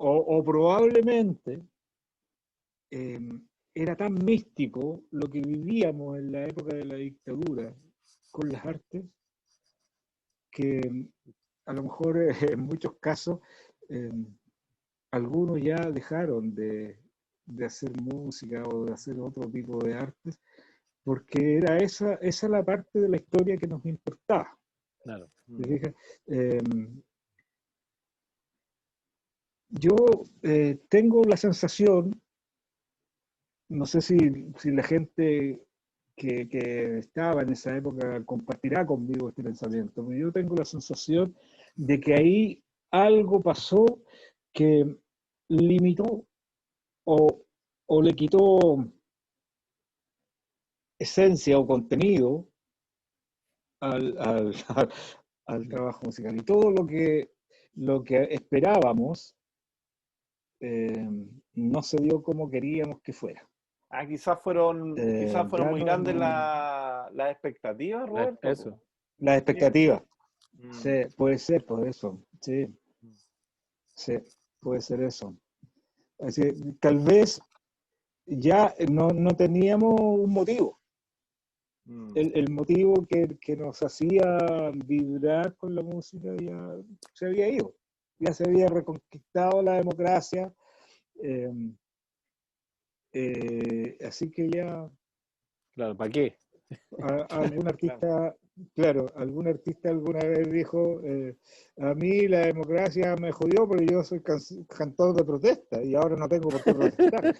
O, 0.00 0.44
probablemente 0.44 1.60
em, 2.90 3.46
era 3.74 3.96
tan 3.96 4.14
místico 4.24 5.02
lo 5.10 5.28
que 5.28 5.40
vivíamos 5.40 6.18
en 6.18 6.32
la 6.32 6.46
época 6.46 6.76
de 6.76 6.84
la 6.84 6.94
dictadura 6.94 7.76
con 8.30 8.48
las 8.48 8.64
artes, 8.64 9.04
que 10.52 10.80
a 11.66 11.72
lo 11.72 11.82
mejor 11.82 12.22
eh, 12.22 12.30
en 12.52 12.60
muchos 12.60 12.96
casos 13.00 13.40
eh, 13.88 14.10
algunos 15.10 15.60
ya 15.60 15.90
dejaron 15.90 16.54
de, 16.54 16.98
hacer 17.64 17.90
música 18.00 18.62
o 18.64 18.84
de 18.84 18.92
hacer 18.92 19.18
otro 19.20 19.48
tipo 19.50 19.78
de 19.84 19.94
artes, 19.94 20.38
porque 21.04 21.56
era 21.56 21.78
esa, 21.78 22.14
esa 22.14 22.48
la 22.48 22.64
parte 22.64 23.00
de 23.00 23.08
la 23.08 23.16
historia 23.16 23.56
que 23.56 23.66
nos 23.66 23.84
importaba. 23.86 24.56
Claro. 25.02 25.30
Em, 26.26 27.02
yo 29.70 29.96
eh, 30.42 30.78
tengo 30.88 31.22
la 31.24 31.36
sensación 31.36 32.20
no 33.68 33.84
sé 33.84 34.00
si, 34.00 34.16
la 34.64 34.82
gente 34.82 35.60
que, 36.16 36.98
estaba 36.98 37.42
en 37.42 37.50
esa 37.50 37.76
época 37.76 38.24
compartirá 38.24 38.86
conmigo 38.86 39.28
este 39.28 39.42
pensamiento, 39.42 40.04
pero 40.06 40.18
yo 40.18 40.32
tengo 40.32 40.56
la 40.56 40.64
sensación 40.64 41.34
de 41.76 42.00
que 42.00 42.14
ahí 42.14 42.64
algo 42.90 43.40
pasó 43.40 43.84
que 44.52 44.96
limitó 45.48 46.24
o, 47.10 48.02
le 48.02 48.14
quitó 48.14 48.58
esencia 50.98 51.58
o 51.58 51.66
contenido 51.66 52.46
al, 53.80 54.14
trabajo 55.68 56.04
musical. 56.04 56.36
Y 56.36 56.42
todo 56.42 56.70
lo 56.70 56.86
que, 56.86 57.30
lo 57.74 58.04
que 58.04 58.24
esperábamos 58.30 59.34
eh, 60.60 61.08
no 61.54 61.82
se 61.82 61.96
dio 61.98 62.22
como 62.22 62.50
queríamos 62.50 63.00
que 63.00 63.12
fuera. 63.12 63.48
Ah, 63.90 64.06
quizás 64.06 64.38
fueron, 64.42 64.94
quizás 64.94 65.46
eh, 65.46 65.48
fueron 65.48 65.70
muy 65.70 65.80
grandes 65.80 66.14
las 66.14 67.30
expectativas, 67.30 68.06
Roberto. 68.06 68.48
Eso. 68.48 68.78
Las 69.16 69.38
expectativas. 69.38 70.02
Mm. 70.52 70.72
Sí, 70.72 70.90
puede 71.16 71.38
ser 71.38 71.64
por 71.64 71.88
eso. 71.88 72.22
Sí. 72.42 72.66
Sí, 73.94 74.18
puede 74.60 74.82
ser 74.82 75.02
eso. 75.02 75.34
Así, 76.20 76.42
tal 76.80 76.98
vez 76.98 77.40
ya 78.26 78.74
no, 78.90 79.36
teníamos 79.36 80.00
un 80.00 80.30
motivo. 80.30 80.78
Mm. 81.84 82.12
El, 82.14 82.50
motivo 82.50 83.06
que, 83.06 83.56
nos 83.56 83.82
hacía 83.82 84.70
vibrar 84.86 85.56
con 85.56 85.74
la 85.74 85.82
música 85.82 86.34
ya 86.36 86.76
se 87.14 87.26
había 87.26 87.48
ido. 87.48 87.74
Ya 88.18 88.32
se 88.32 88.44
había 88.44 88.66
reconquistado 88.66 89.62
la 89.62 89.74
democracia. 89.74 90.52
Eh, 91.22 91.52
eh, 93.12 93.98
así 94.06 94.30
que 94.30 94.50
ya. 94.50 94.90
Claro, 95.74 95.96
¿para 95.96 96.10
qué? 96.10 96.36
algún 97.30 97.68
artista, 97.68 97.98
claro. 97.98 98.38
Algún 99.16 99.48
artista 99.48 99.90
alguna 99.90 100.20
vez 100.20 100.50
dijo: 100.50 101.00
eh, 101.02 101.36
A 101.78 101.94
mí 101.94 102.28
la 102.28 102.40
democracia 102.40 103.16
me 103.16 103.32
jodió 103.32 103.66
porque 103.66 103.86
yo 103.86 104.02
soy 104.02 104.22
cantor 104.68 105.16
de 105.16 105.24
protesta 105.24 105.82
y 105.82 105.94
ahora 105.94 106.16
no 106.16 106.28
tengo 106.28 106.48
por 106.48 106.62
qué 106.62 106.74
protestar. 106.74 107.34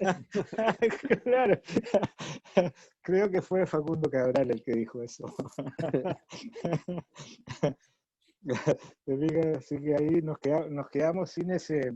claro. 1.24 1.60
Creo 3.02 3.30
que 3.30 3.42
fue 3.42 3.66
Facundo 3.66 4.10
Cabral 4.10 4.50
el 4.50 4.62
que 4.62 4.72
dijo 4.72 5.02
eso. 5.02 5.26
Así 9.56 9.78
que 9.78 9.94
ahí 9.94 10.22
nos 10.22 10.38
nos 10.70 10.88
quedamos 10.88 11.30
sin 11.30 11.50
ese 11.50 11.92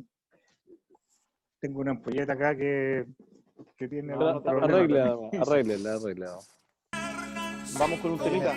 tengo 1.62 1.80
una 1.80 1.92
ampolleta 1.92 2.32
acá 2.32 2.56
que, 2.56 3.06
que 3.76 3.86
tiene 3.86 4.14
arregla, 4.14 5.16
arregla. 5.94 6.38
Vamos 7.82 7.98
con 7.98 8.12
un 8.12 8.18
temita. 8.18 8.52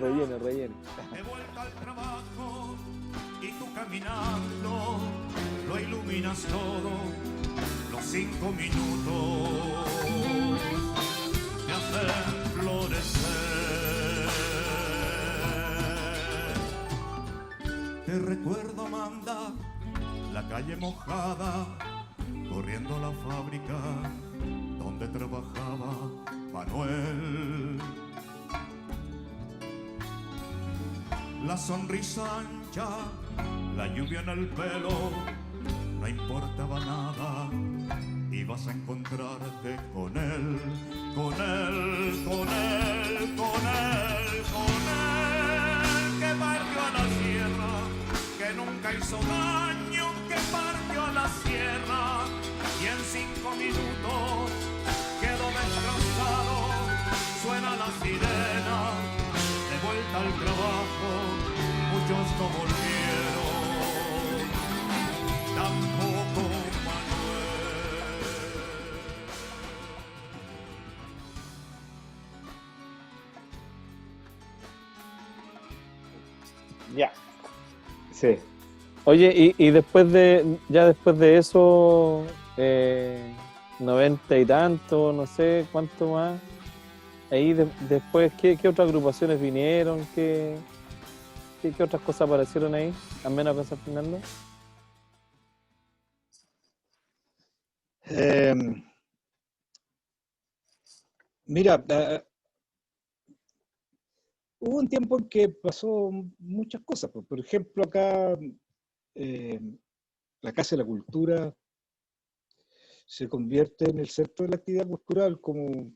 rellene, 0.00 0.38
rellene. 0.38 0.74
De 1.12 1.22
vuelta 1.22 1.60
al 1.60 1.72
trabajo 1.72 2.76
y 3.42 3.52
tú 3.58 3.66
caminando, 3.74 5.00
lo 5.68 5.78
iluminas 5.78 6.42
todo, 6.44 6.92
los 7.92 8.02
cinco 8.02 8.52
minutos 8.52 9.50
me 11.66 11.72
hacen 11.74 12.08
florecer. 12.54 14.30
Te 18.06 18.18
recuerdo, 18.18 18.86
Amanda 18.86 19.52
la 20.32 20.48
calle 20.48 20.76
mojada 20.76 21.66
corriendo 22.48 22.96
a 22.96 22.98
la 22.98 23.10
fábrica 23.10 23.76
donde 24.78 25.08
trabajaba 25.08 25.92
Manuel. 26.52 27.78
La 31.46 31.56
sonrisa 31.56 32.22
ancha, 32.38 32.88
la 33.76 33.86
lluvia 33.88 34.20
en 34.20 34.28
el 34.28 34.46
pelo, 34.48 35.10
no 36.00 36.08
importaba 36.08 36.78
nada. 36.80 37.50
Ibas 38.30 38.66
a 38.68 38.72
encontrarte 38.72 39.76
con 39.94 40.16
él, 40.16 40.60
con 41.14 41.32
él, 41.34 42.24
con 42.24 42.48
él, 42.48 43.34
con 43.36 43.66
él, 43.66 44.42
con 44.52 44.82
él, 45.00 46.20
que 46.20 46.34
partió 46.38 46.80
a 46.80 46.90
la 46.96 47.04
sierra, 47.18 47.72
que 48.38 48.54
nunca 48.54 48.92
hizo 48.92 49.16
daño, 49.16 50.06
que 50.28 50.36
partió 50.52 51.04
a 51.04 51.12
la 51.12 51.28
sierra 51.28 52.20
y 52.82 52.86
en 52.86 52.98
cinco 53.04 53.50
minutos 53.56 54.50
quedó 55.20 55.46
destrozado. 55.48 56.54
Suena 57.42 57.70
la 57.76 57.90
sirena, 58.02 58.78
de 59.68 59.76
vuelta 59.84 60.16
al 60.20 60.32
trabajo, 60.34 61.08
muchos 61.92 62.26
no 62.38 62.46
volvieron, 62.58 63.60
tampoco 65.54 66.42
Manuel. 66.86 67.40
Ya. 76.96 77.10
Sí. 78.12 78.38
Oye, 79.04 79.32
y, 79.34 79.54
y 79.66 79.70
después 79.70 80.12
de, 80.12 80.58
ya 80.68 80.84
después 80.86 81.18
de 81.18 81.38
eso, 81.38 82.22
eh, 82.62 83.34
noventa 83.78 84.38
y 84.38 84.44
tanto, 84.44 85.12
no 85.12 85.26
sé 85.26 85.66
cuánto 85.72 86.12
más, 86.12 86.38
ahí 87.30 87.54
de- 87.54 87.68
después, 87.88 88.32
¿qué, 88.34 88.56
qué 88.56 88.68
otras 88.68 88.88
agrupaciones 88.88 89.40
vinieron? 89.40 90.06
¿Qué, 90.14 90.56
qué, 91.62 91.72
qué 91.72 91.82
otras 91.82 92.02
cosas 92.02 92.22
aparecieron 92.22 92.74
ahí? 92.74 92.92
Al 93.24 93.32
menos 93.32 93.56
en 93.56 93.64
San 93.64 93.78
Fernando. 93.78 94.20
Eh, 98.10 98.54
mira, 101.46 101.82
eh, 101.88 102.22
hubo 104.58 104.78
un 104.78 104.88
tiempo 104.88 105.18
en 105.18 105.28
que 105.28 105.48
pasó 105.48 106.10
muchas 106.38 106.82
cosas. 106.84 107.10
Por 107.10 107.40
ejemplo, 107.40 107.84
acá 107.84 108.36
eh, 109.14 109.60
la 110.42 110.52
Casa 110.52 110.76
de 110.76 110.82
la 110.82 110.86
Cultura 110.86 111.54
se 113.10 113.28
convierte 113.28 113.90
en 113.90 113.98
el 113.98 114.08
centro 114.08 114.44
de 114.44 114.50
la 114.50 114.56
actividad 114.58 114.86
cultural 114.86 115.40
como, 115.40 115.92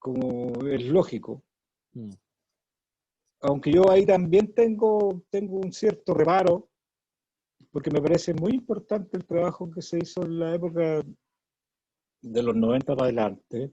como 0.00 0.66
es 0.66 0.84
lógico. 0.86 1.44
Mm. 1.92 2.10
Aunque 3.42 3.70
yo 3.70 3.88
ahí 3.88 4.04
también 4.04 4.52
tengo, 4.52 5.22
tengo 5.30 5.58
un 5.58 5.72
cierto 5.72 6.12
reparo, 6.12 6.68
porque 7.70 7.92
me 7.92 8.02
parece 8.02 8.34
muy 8.34 8.50
importante 8.52 9.16
el 9.16 9.24
trabajo 9.24 9.70
que 9.70 9.80
se 9.80 9.98
hizo 9.98 10.24
en 10.24 10.40
la 10.40 10.56
época 10.56 11.04
de 12.20 12.42
los 12.42 12.56
90 12.56 12.96
para 12.96 13.04
adelante, 13.04 13.72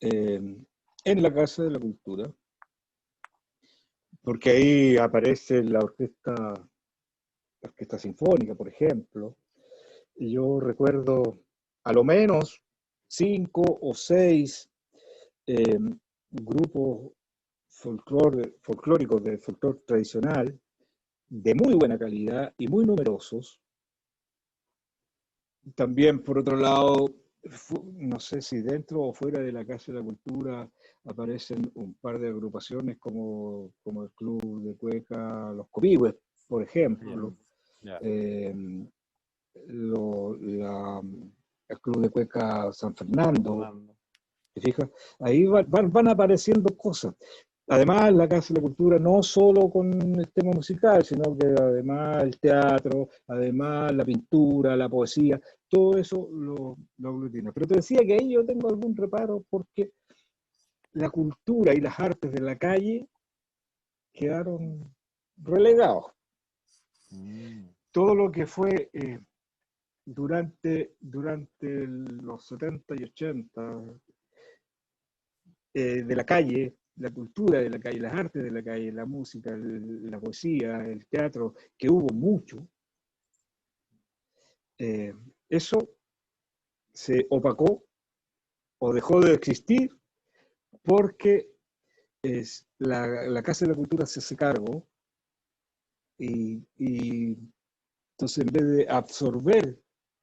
eh, 0.00 0.40
en 1.04 1.22
la 1.22 1.34
Casa 1.34 1.64
de 1.64 1.70
la 1.70 1.78
Cultura, 1.78 2.32
porque 4.22 4.50
ahí 4.50 4.96
aparece 4.96 5.62
la 5.62 5.80
orquesta, 5.80 6.32
la 6.32 7.68
orquesta 7.68 7.98
sinfónica, 7.98 8.54
por 8.54 8.68
ejemplo, 8.68 9.36
yo 10.18 10.60
recuerdo 10.60 11.38
a 11.84 11.92
lo 11.92 12.04
menos 12.04 12.62
cinco 13.06 13.62
o 13.80 13.94
seis 13.94 14.68
eh, 15.46 15.78
grupos 16.30 17.12
folclóricos 17.68 19.22
de 19.22 19.38
folclore 19.38 19.80
tradicional 19.86 20.58
de 21.28 21.54
muy 21.54 21.74
buena 21.74 21.98
calidad 21.98 22.54
y 22.58 22.68
muy 22.68 22.84
numerosos. 22.84 23.60
También, 25.74 26.22
por 26.22 26.38
otro 26.38 26.56
lado, 26.56 27.14
no 27.94 28.20
sé 28.20 28.40
si 28.40 28.60
dentro 28.60 29.02
o 29.02 29.12
fuera 29.12 29.40
de 29.40 29.52
la 29.52 29.64
Casa 29.64 29.92
de 29.92 29.98
la 29.98 30.04
Cultura 30.04 30.70
aparecen 31.04 31.70
un 31.74 31.94
par 31.94 32.18
de 32.18 32.28
agrupaciones 32.28 32.98
como, 32.98 33.72
como 33.82 34.04
el 34.04 34.10
Club 34.12 34.62
de 34.62 34.76
Cueca 34.76 35.52
Los 35.52 35.68
Copihue, 35.68 36.18
por 36.46 36.62
ejemplo. 36.62 37.36
Eh, 38.00 38.54
lo- 39.66 40.36
la- 40.36 41.02
el 41.68 41.80
Club 41.80 42.00
de 42.02 42.10
Cueca 42.10 42.72
San 42.72 42.94
Fernando. 42.94 43.86
¿Te 44.54 44.60
fijas? 44.60 44.88
Ahí 45.20 45.44
va- 45.44 45.64
van, 45.66 45.92
van 45.92 46.08
apareciendo 46.08 46.74
cosas. 46.76 47.14
Además, 47.68 48.12
la 48.12 48.28
Casa 48.28 48.54
de 48.54 48.60
la 48.60 48.66
Cultura 48.68 48.98
no 48.98 49.22
solo 49.24 49.68
con 49.68 49.92
el 49.92 50.30
tema 50.32 50.52
musical, 50.52 51.04
sino 51.04 51.36
que 51.36 51.46
además 51.48 52.22
el 52.22 52.38
teatro, 52.38 53.08
además 53.26 53.92
la 53.92 54.04
pintura, 54.04 54.76
la 54.76 54.88
poesía, 54.88 55.40
todo 55.68 55.98
eso 55.98 56.28
lo, 56.32 56.76
lo 56.98 57.08
aglutina. 57.08 57.50
Pero 57.52 57.66
te 57.66 57.74
decía 57.76 58.00
que 58.06 58.14
ahí 58.14 58.32
yo 58.32 58.46
tengo 58.46 58.68
algún 58.68 58.94
reparo 58.94 59.44
porque 59.50 59.90
la 60.92 61.10
cultura 61.10 61.74
y 61.74 61.80
las 61.80 61.98
artes 61.98 62.30
de 62.32 62.40
la 62.40 62.56
calle 62.56 63.08
quedaron 64.12 64.94
relegados. 65.38 66.06
Mm. 67.10 67.66
Todo 67.90 68.14
lo 68.14 68.30
que 68.30 68.46
fue 68.46 68.90
eh, 68.92 69.18
durante, 70.06 70.94
durante 71.00 71.86
los 71.86 72.46
70 72.46 72.94
y 72.96 73.04
80 73.04 73.82
eh, 75.74 76.02
de 76.04 76.16
la 76.16 76.24
calle, 76.24 76.76
la 76.96 77.10
cultura 77.10 77.58
de 77.58 77.68
la 77.68 77.80
calle, 77.80 78.00
las 78.00 78.14
artes 78.14 78.42
de 78.42 78.50
la 78.50 78.62
calle, 78.62 78.92
la 78.92 79.04
música, 79.04 79.54
la 79.56 80.20
poesía, 80.20 80.78
el 80.86 81.06
teatro, 81.06 81.54
que 81.76 81.90
hubo 81.90 82.14
mucho, 82.14 82.66
eh, 84.78 85.12
eso 85.48 85.90
se 86.92 87.26
opacó 87.30 87.84
o 88.78 88.92
dejó 88.92 89.20
de 89.20 89.34
existir 89.34 89.90
porque 90.82 91.50
es, 92.22 92.66
la, 92.78 93.26
la 93.28 93.42
Casa 93.42 93.64
de 93.64 93.72
la 93.72 93.76
Cultura 93.76 94.06
se 94.06 94.20
hace 94.20 94.36
cargo 94.36 94.86
y, 96.18 96.64
y 96.78 97.36
entonces 98.12 98.38
en 98.38 98.52
vez 98.52 98.66
de 98.76 98.88
absorber 98.88 99.78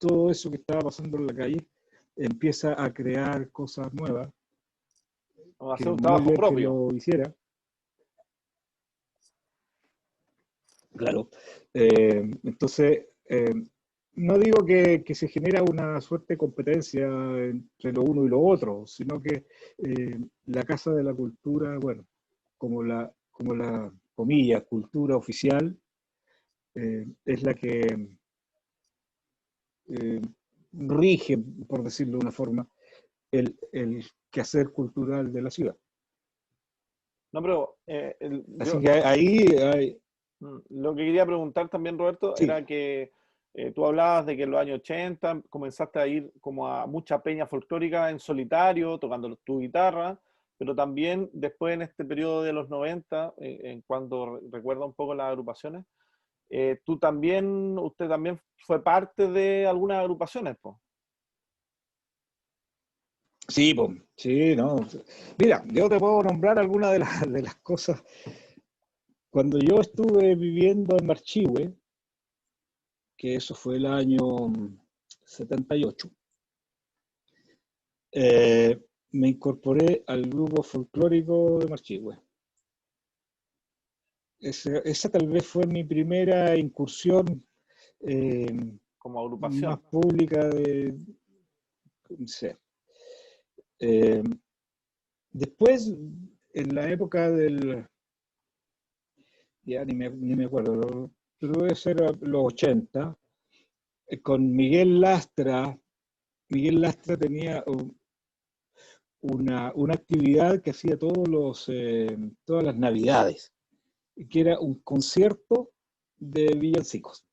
todo 0.07 0.29
eso 0.29 0.51
que 0.51 0.57
estaba 0.57 0.81
pasando 0.81 1.17
en 1.17 1.27
la 1.27 1.33
calle, 1.33 1.65
empieza 2.15 2.81
a 2.81 2.93
crear 2.93 3.49
cosas 3.51 3.93
nuevas 3.93 4.27
a 5.59 5.75
que 5.77 5.83
hacer 5.83 5.89
un 5.89 5.97
trabajo 5.97 6.33
propio. 6.33 6.87
lo 6.89 6.95
hiciera. 6.95 7.33
Claro. 10.95 11.29
Eh, 11.73 12.29
entonces, 12.43 13.05
eh, 13.29 13.53
no 14.15 14.37
digo 14.37 14.65
que, 14.65 15.03
que 15.03 15.15
se 15.15 15.29
genera 15.29 15.63
una 15.63 15.99
suerte 16.01 16.33
de 16.33 16.37
competencia 16.37 17.05
entre 17.05 17.93
lo 17.93 18.03
uno 18.03 18.25
y 18.25 18.29
lo 18.29 18.41
otro, 18.41 18.85
sino 18.85 19.21
que 19.21 19.45
eh, 19.77 20.19
la 20.47 20.63
Casa 20.63 20.91
de 20.93 21.03
la 21.03 21.13
Cultura, 21.13 21.77
bueno, 21.79 22.05
como 22.57 22.83
la, 22.83 23.11
como 23.31 23.55
la 23.55 23.91
comilla, 24.13 24.61
cultura 24.61 25.15
oficial, 25.15 25.75
es 26.75 27.43
la 27.43 27.53
que 27.53 28.09
eh, 29.89 30.21
rige, 30.73 31.37
por 31.67 31.83
decirlo 31.83 32.17
de 32.17 32.23
una 32.25 32.31
forma, 32.31 32.67
el, 33.31 33.57
el 33.71 34.03
quehacer 34.31 34.71
cultural 34.71 35.31
de 35.31 35.41
la 35.41 35.49
ciudad. 35.51 35.75
No, 37.31 37.41
pero 37.41 37.77
eh, 37.87 38.15
el- 38.19 38.45
Así 38.59 38.71
yo- 38.73 38.81
que 38.81 38.89
ahí 38.89 39.45
hay, 39.61 39.99
Mm, 40.39 40.57
Lo 40.81 40.93
que 40.93 41.05
quería 41.05 41.25
preguntar 41.25 41.69
también, 41.69 41.97
Roberto, 41.97 42.35
Sí. 42.35 42.43
era 42.43 42.65
que 42.65 43.11
eh, 43.53 43.71
tú 43.71 43.85
hablabas 43.85 44.25
de 44.25 44.35
que 44.35 44.43
en 44.43 44.51
los 44.51 44.59
años 44.59 44.79
80 44.79 45.41
comenzaste 45.49 45.99
a 45.99 46.07
ir 46.07 46.33
como 46.41 46.67
a 46.67 46.85
mucha 46.85 47.21
peña 47.23 47.45
folclórica 47.47 48.09
en 48.09 48.19
solitario, 48.19 48.97
tocando 48.97 49.37
tu 49.45 49.59
guitarra, 49.59 50.19
pero 50.57 50.75
también 50.75 51.29
después 51.31 51.75
en 51.75 51.83
este 51.83 52.03
periodo 52.03 52.43
de 52.43 52.51
los 52.51 52.67
90, 52.69 53.33
eh, 53.37 53.59
en 53.63 53.81
cuando 53.83 54.35
re- 54.37 54.41
recuerda 54.51 54.85
un 54.85 54.93
poco 54.93 55.15
las 55.15 55.27
agrupaciones, 55.29 55.85
eh, 56.55 56.79
tú 56.85 56.99
también, 56.99 57.79
usted 57.79 58.07
también 58.07 58.39
fue 58.57 58.83
parte 58.83 59.27
de 59.27 59.65
algunas 59.65 59.97
agrupaciones, 59.97 60.55
pues. 60.61 60.75
Sí, 63.47 63.73
po, 63.73 63.91
sí, 64.15 64.55
no. 64.55 64.75
Mira, 65.39 65.63
yo 65.65 65.89
te 65.89 65.97
puedo 65.97 66.21
nombrar 66.21 66.59
algunas 66.59 66.91
de 66.91 66.99
las, 66.99 67.31
de 67.33 67.41
las 67.41 67.55
cosas. 67.55 68.03
Cuando 69.31 69.57
yo 69.57 69.81
estuve 69.81 70.35
viviendo 70.35 70.95
en 70.95 71.07
Marchihue, 71.07 71.73
que 73.17 73.35
eso 73.35 73.55
fue 73.55 73.77
el 73.77 73.87
año 73.87 74.19
78, 75.25 76.07
eh, 78.11 78.79
me 79.09 79.29
incorporé 79.29 80.03
al 80.05 80.29
grupo 80.29 80.61
folclórico 80.61 81.57
de 81.57 81.67
Marchihue. 81.67 82.22
Esa 84.43 85.09
tal 85.09 85.27
vez 85.29 85.45
fue 85.45 85.65
mi 85.65 85.83
primera 85.83 86.55
incursión 86.57 87.45
eh, 88.01 88.77
como 88.97 89.19
agrupación. 89.21 89.71
más 89.71 89.79
pública 89.89 90.47
de... 90.49 90.93
no 92.09 92.27
sé. 92.27 92.57
Eh, 93.79 94.23
después, 95.31 95.93
en 96.53 96.75
la 96.75 96.91
época 96.91 97.31
del... 97.31 97.85
Ya 99.65 99.85
ni 99.85 99.93
me, 99.95 100.09
ni 100.09 100.35
me 100.35 100.45
acuerdo, 100.45 101.09
pero 101.39 101.53
debe 101.53 101.75
ser 101.75 101.95
los 102.21 102.43
80, 102.53 103.17
eh, 104.07 104.21
con 104.21 104.51
Miguel 104.53 104.99
Lastra, 104.99 105.77
Miguel 106.49 106.81
Lastra 106.81 107.15
tenía 107.17 107.63
un- 107.67 107.97
una, 109.21 109.71
una 109.75 109.93
actividad 109.93 110.61
que 110.61 110.71
hacía 110.71 110.97
todos 110.99 111.29
los, 111.29 111.69
eh, 111.69 112.17
todas 112.43 112.65
las 112.65 112.75
navidades, 112.75 113.52
que 114.29 114.41
era 114.41 114.59
un 114.59 114.75
concierto 114.79 115.71
de 116.17 116.47
villancicos. 116.55 117.25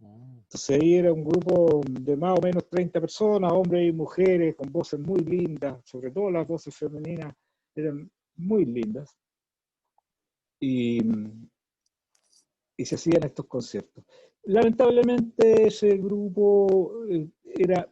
Entonces 0.00 0.80
ahí 0.80 0.94
era 0.94 1.12
un 1.12 1.24
grupo 1.24 1.80
de 1.88 2.16
más 2.16 2.38
o 2.38 2.42
menos 2.42 2.68
30 2.68 3.00
personas, 3.00 3.52
hombres 3.52 3.88
y 3.88 3.92
mujeres, 3.92 4.56
con 4.56 4.72
voces 4.72 4.98
muy 4.98 5.20
lindas, 5.20 5.80
sobre 5.84 6.10
todo 6.10 6.30
las 6.30 6.46
voces 6.46 6.74
femeninas 6.74 7.34
eran 7.74 8.10
muy 8.36 8.64
lindas. 8.64 9.16
Y, 10.58 11.00
y 12.76 12.84
se 12.84 12.94
hacían 12.94 13.24
estos 13.24 13.46
conciertos. 13.46 14.04
Lamentablemente 14.44 15.66
ese 15.66 15.96
grupo 15.98 17.04
eh, 17.08 17.28
era 17.44 17.90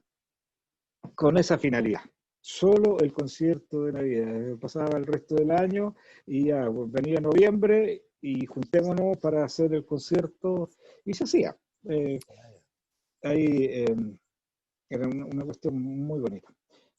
con 1.14 1.36
esa 1.36 1.58
finalidad, 1.58 2.00
solo 2.40 2.98
el 3.00 3.12
concierto 3.12 3.84
de 3.84 3.92
Navidad. 3.92 4.56
Pasaba 4.58 4.96
el 4.96 5.06
resto 5.06 5.34
del 5.34 5.50
año 5.50 5.94
y 6.26 6.46
ya 6.46 6.70
pues, 6.70 6.90
venía 6.90 7.20
noviembre 7.20 8.07
y 8.20 8.46
juntémonos 8.46 9.18
para 9.18 9.44
hacer 9.44 9.72
el 9.74 9.84
concierto 9.84 10.70
y 11.04 11.14
se 11.14 11.24
hacía. 11.24 11.56
Eh, 11.84 12.18
ahí 13.22 13.64
eh, 13.64 13.96
era 14.88 15.06
una, 15.08 15.44
cuestión 15.44 15.80
muy 15.80 16.20
bonita. 16.20 16.52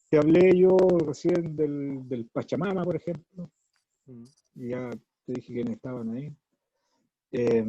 Te 0.09 0.17
hablé 0.17 0.57
yo 0.57 0.78
recién 1.05 1.55
del, 1.55 2.07
del 2.07 2.28
Pachamama, 2.28 2.84
por 2.84 2.95
ejemplo, 2.95 3.51
Mm. 4.09 4.26
ya 4.55 4.89
te 5.26 5.34
dije 5.34 5.53
quiénes 5.53 5.76
estaban 5.76 6.09
ahí. 6.11 6.34
Eh, 7.32 7.65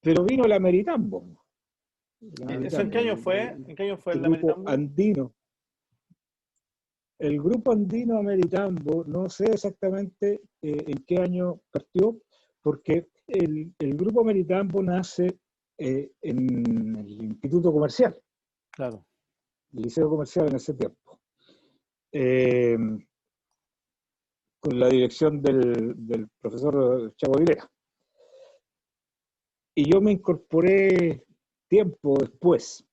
pero 0.00 0.24
vino 0.24 0.44
la 0.44 0.58
Meritambo. 0.58 1.24
La 2.20 2.54
¿Eso 2.66 2.80
en 2.80 2.90
qué 2.90 2.98
año 2.98 3.16
fue? 3.16 3.42
¿En 3.50 3.76
qué 3.76 3.82
año 3.84 3.96
fue 3.96 4.14
el 4.14 4.24
el 4.24 4.30
Meritambo? 4.30 4.68
andino. 4.68 5.34
El 7.18 7.40
grupo 7.40 7.72
andino 7.72 8.18
Ameritambo, 8.18 9.04
no 9.04 9.28
sé 9.30 9.46
exactamente 9.46 10.42
eh, 10.62 10.84
en 10.86 11.04
qué 11.06 11.16
año 11.18 11.60
partió, 11.70 12.20
porque 12.62 13.08
el, 13.26 13.74
el 13.78 13.96
grupo 13.96 14.20
Ameritambo 14.20 14.82
nace 14.82 15.38
eh, 15.78 16.12
en 16.20 16.96
el 16.96 17.24
Instituto 17.24 17.72
Comercial, 17.72 18.20
Claro. 18.70 19.04
el 19.72 19.82
Liceo 19.82 20.10
Comercial 20.10 20.48
en 20.48 20.56
ese 20.56 20.74
tiempo, 20.74 21.18
eh, 22.12 22.76
con 24.60 24.78
la 24.78 24.88
dirección 24.88 25.40
del, 25.40 25.94
del 26.06 26.28
profesor 26.40 27.14
Chavo 27.16 27.36
Aguilera. 27.36 27.70
Y 29.74 29.90
yo 29.90 30.00
me 30.00 30.12
incorporé 30.12 31.24
tiempo 31.68 32.18
después. 32.18 32.86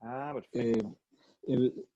Ah, 0.00 0.32
Eh, 0.52 0.72
perfecto. 0.72 0.98
el- 1.42 1.88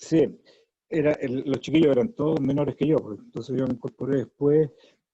sí, 0.00 0.40
era, 0.88 1.12
el- 1.12 1.44
los 1.46 1.60
chiquillos 1.60 1.92
eran 1.92 2.12
todos 2.14 2.40
menores 2.40 2.74
que 2.76 2.86
yo, 2.88 2.96
pues, 2.96 3.18
entonces 3.20 3.56
yo 3.56 3.66
me 3.66 3.74
incorporé 3.74 4.18
después, 4.18 4.70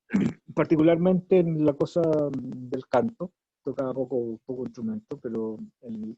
particularmente 0.54 1.38
en 1.38 1.64
la 1.64 1.74
cosa 1.74 2.00
del 2.00 2.86
canto, 2.88 3.32
tocaba 3.62 3.92
poco, 3.92 4.40
poco 4.46 4.62
instrumento, 4.64 5.18
pero 5.20 5.58
el- 5.82 6.16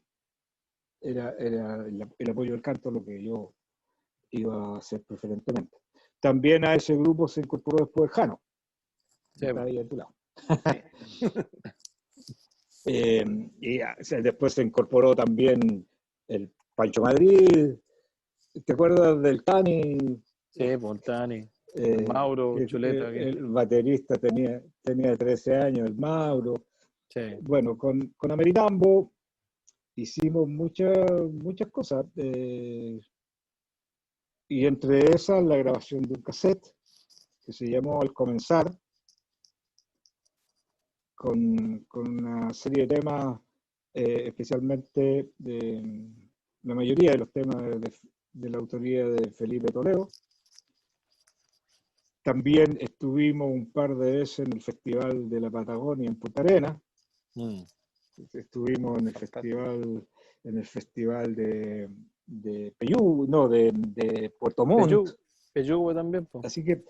era, 1.01 1.33
era 1.39 1.75
el, 1.85 2.05
el 2.17 2.29
apoyo 2.29 2.51
del 2.51 2.61
canto 2.61 2.91
lo 2.91 3.03
que 3.03 3.23
yo 3.23 3.53
iba 4.31 4.75
a 4.75 4.77
hacer 4.77 5.01
preferentemente. 5.03 5.77
También 6.19 6.65
a 6.65 6.75
ese 6.75 6.95
grupo 6.95 7.27
se 7.27 7.41
incorporó 7.41 7.85
después 7.85 8.11
Jano, 8.11 8.41
Sí, 9.33 9.45
está 9.45 9.63
ahí 9.63 9.79
a 9.79 9.87
tu 9.87 9.95
lado. 9.95 10.15
Eh, 12.85 13.25
y 13.59 13.81
ah, 13.81 13.95
después 14.23 14.53
se 14.53 14.63
incorporó 14.63 15.13
también 15.13 15.85
el 16.27 16.51
Pancho 16.75 17.01
Madrid. 17.01 17.75
¿Te 18.65 18.73
acuerdas 18.73 19.21
del 19.21 19.43
Tani? 19.43 19.97
Sí, 20.49 20.65
Montani, 20.79 21.47
Eh, 21.75 22.03
Mauro, 22.07 22.57
Chuleta. 22.65 23.11
que- 23.11 23.29
el 23.29 23.45
baterista 23.45 24.17
tenía, 24.17 24.61
tenía 24.81 25.15
13 25.15 25.55
años, 25.55 25.87
el 25.87 25.95
Mauro. 25.95 26.55
sí. 27.09 27.21
Bueno, 27.41 27.77
con, 27.77 27.99
con 28.17 28.31
Ameritambo 28.31 29.13
hicimos 29.95 30.47
muchas, 30.47 31.11
muchas 31.31 31.69
cosas. 31.69 32.05
eh, 32.15 32.99
y 34.51 34.65
entre 34.65 35.11
esas 35.13 35.43
la 35.43 35.57
grabación 35.57 36.01
de 36.01 36.15
un 36.15 36.21
cassette 36.23 36.73
que 37.45 37.53
se 37.53 37.67
llamó 37.67 38.01
Al 38.01 38.11
Comenzar, 38.13 38.71
con, 41.15 41.85
con 41.87 42.07
una 42.07 42.51
serie 42.53 42.87
de 42.87 42.95
temas, 42.95 43.39
eh, 43.93 44.23
especialmente 44.27 45.33
de 45.37 46.09
la 46.63 46.73
mayoría 46.75 47.11
de 47.11 47.17
los 47.19 47.31
temas 47.31 47.57
de, 47.79 47.93
de 48.33 48.49
la 48.49 48.57
autoría 48.59 49.07
de 49.07 49.31
Felipe 49.31 49.71
Toledo. 49.71 50.09
También 52.23 52.77
estuvimos 52.81 53.49
un 53.51 53.71
par 53.71 53.95
de 53.95 54.11
veces 54.19 54.39
en 54.39 54.53
el 54.53 54.61
Festival 54.61 55.29
de 55.29 55.39
la 55.39 55.49
Patagonia 55.49 56.07
en 56.09 56.15
Punta 56.15 56.41
Arenas. 56.41 56.77
Mm. 57.35 57.61
Estuvimos 58.33 58.99
en 58.99 59.07
el 59.07 59.15
festival, 59.15 60.07
en 60.43 60.57
el 60.57 60.65
festival 60.65 61.35
de, 61.35 61.89
de 62.25 62.73
Peyú, 62.77 63.25
no, 63.27 63.47
de, 63.47 63.71
de 63.73 64.29
Puerto 64.37 64.65
Montt. 64.65 64.91
Peyú- 64.91 65.17
Peyúgue 65.53 65.95
también, 65.95 66.25
po. 66.25 66.41
Así 66.43 66.63
que 66.63 66.83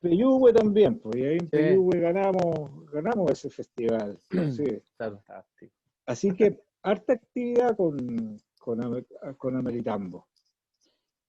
Peyúgue 0.00 0.52
también, 0.52 0.98
pues, 0.98 1.16
y 1.16 1.24
ahí 1.24 1.34
en 1.34 1.40
Sí. 1.42 1.46
Peyúgue 1.50 2.00
ganamos, 2.00 2.90
ganamos 2.90 3.30
ese 3.30 3.48
festival. 3.50 4.18
sí. 4.56 4.82
Fantástico. 4.96 5.72
Así 6.04 6.32
que 6.34 6.60
harta 6.82 7.12
actividad 7.12 7.76
con, 7.76 8.36
con, 8.62 9.04
con 9.36 9.56
Ameritambo. 9.56 10.28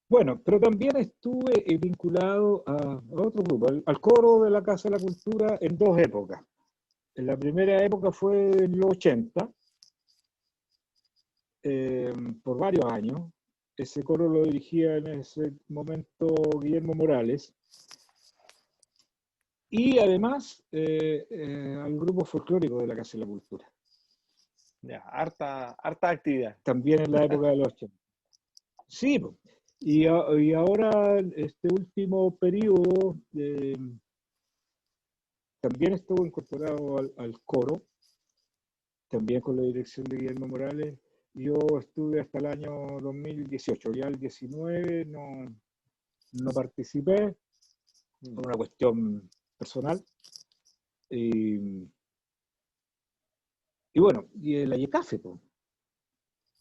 Bueno, 0.08 0.40
pero 0.44 0.60
también 0.60 0.96
estuve 0.98 1.64
eh, 1.66 1.78
vinculado 1.78 2.64
a 2.68 3.02
otro 3.12 3.44
grupo, 3.44 3.68
al, 3.68 3.84
al 3.86 4.00
coro 4.00 4.44
de 4.44 4.52
la 4.52 4.62
Casa 4.62 4.88
de 4.88 4.98
la 4.98 5.02
Cultura 5.02 5.58
en 5.60 5.76
dos 5.76 5.98
épocas. 5.98 6.40
En 7.16 7.26
la 7.26 7.38
primera 7.38 7.84
época 7.84 8.12
fue 8.12 8.52
en 8.52 8.78
los 8.78 8.92
80, 8.92 9.50
eh, 11.64 12.14
por 12.44 12.58
varios 12.58 12.86
años. 12.92 13.32
Ese 13.76 14.04
coro 14.04 14.30
lo 14.30 14.44
dirigía 14.44 14.98
en 14.98 15.08
ese 15.08 15.54
momento 15.70 16.28
Guillermo 16.62 16.94
Morales. 16.94 17.54
Y 19.70 19.98
además 19.98 20.64
eh, 20.72 21.26
eh, 21.30 21.78
al 21.82 21.98
grupo 21.98 22.26
folclórico 22.26 22.80
de 22.80 22.88
la 22.88 22.96
Casa 22.96 23.18
de 23.18 23.22
la 23.22 23.28
Cultura 23.28 23.73
Ya, 24.84 25.00
harta, 25.00 25.70
harta 25.82 26.10
actividad. 26.10 26.58
también 26.62 27.00
en 27.02 27.12
la 27.14 27.24
época 27.24 27.48
de 27.48 27.56
los 27.56 27.68
80. 27.70 27.98
Sí, 28.88 29.20
y, 29.80 30.06
a- 30.08 30.26
y 30.40 30.54
ahora 30.54 31.20
este 31.38 31.68
último 31.74 32.36
periodo 32.36 33.18
eh, 33.34 33.78
también 35.62 35.94
estuvo 35.94 36.26
incorporado 36.26 36.98
al, 36.98 37.14
al 37.18 37.42
coro, 37.46 37.84
también 39.10 39.40
con 39.40 39.56
la 39.56 39.64
dirección 39.64 40.04
de 40.06 40.18
Guillermo 40.18 40.48
Morales. 40.48 41.00
Yo 41.34 41.58
estuve 41.80 42.20
hasta 42.20 42.40
el 42.40 42.46
año 42.48 43.00
2018, 43.00 43.94
ya 43.94 44.08
el 44.08 44.20
19 44.20 45.06
no, 45.06 45.46
no 46.34 46.52
participé 46.52 47.36
por 48.36 48.46
una 48.48 48.56
cuestión 48.58 49.30
personal. 49.58 50.04
Y, 51.10 51.88
y 53.94 54.00
bueno, 54.00 54.26
y 54.42 54.56
el 54.56 54.74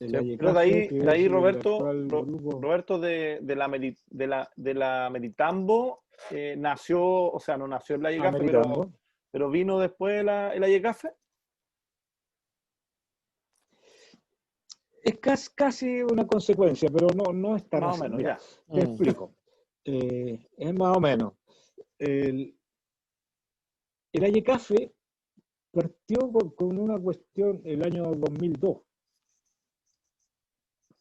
Sí, 0.08 0.16
Ayecafe, 0.16 0.36
Pero 0.38 0.52
de 0.52 0.60
ahí, 0.60 0.88
de 0.88 1.10
ahí 1.10 1.28
Roberto, 1.28 1.78
Roberto 2.60 2.98
de, 2.98 3.38
de 3.40 3.56
la 3.56 3.68
Meri- 3.68 3.96
de 4.08 4.26
la 4.26 4.50
de 4.56 4.74
la 4.74 5.08
Meritambo 5.10 6.04
eh, 6.30 6.56
nació, 6.58 7.00
o 7.02 7.38
sea, 7.40 7.56
no 7.56 7.66
nació 7.68 7.96
en 7.96 8.02
la 8.02 8.08
pero, 9.30 9.50
vino 9.50 9.78
después 9.78 10.24
la, 10.24 10.54
el 10.54 10.62
Ayecafe. 10.64 11.12
Es 15.04 15.18
casi, 15.18 15.50
casi 15.54 16.02
una 16.02 16.26
consecuencia, 16.26 16.88
pero 16.92 17.08
no, 17.08 17.32
no 17.32 17.56
es 17.56 17.68
tan 17.68 17.80
Más 17.80 17.98
o 17.98 18.02
menos, 18.04 18.18
Mira, 18.18 18.38
ya. 18.38 18.74
Te 18.74 18.80
Mm. 18.80 18.84
explico. 18.88 19.34
Eh, 19.84 20.48
es 20.56 20.74
más 20.74 20.96
o 20.96 21.00
menos. 21.00 21.32
El, 21.98 22.56
el 24.12 24.24
Ayecafe 24.24 24.92
partió 25.72 26.30
con, 26.54 26.78
una 26.78 26.98
cuestión 26.98 27.60
el 27.64 27.82
año 27.82 28.14
2002, 28.14 28.82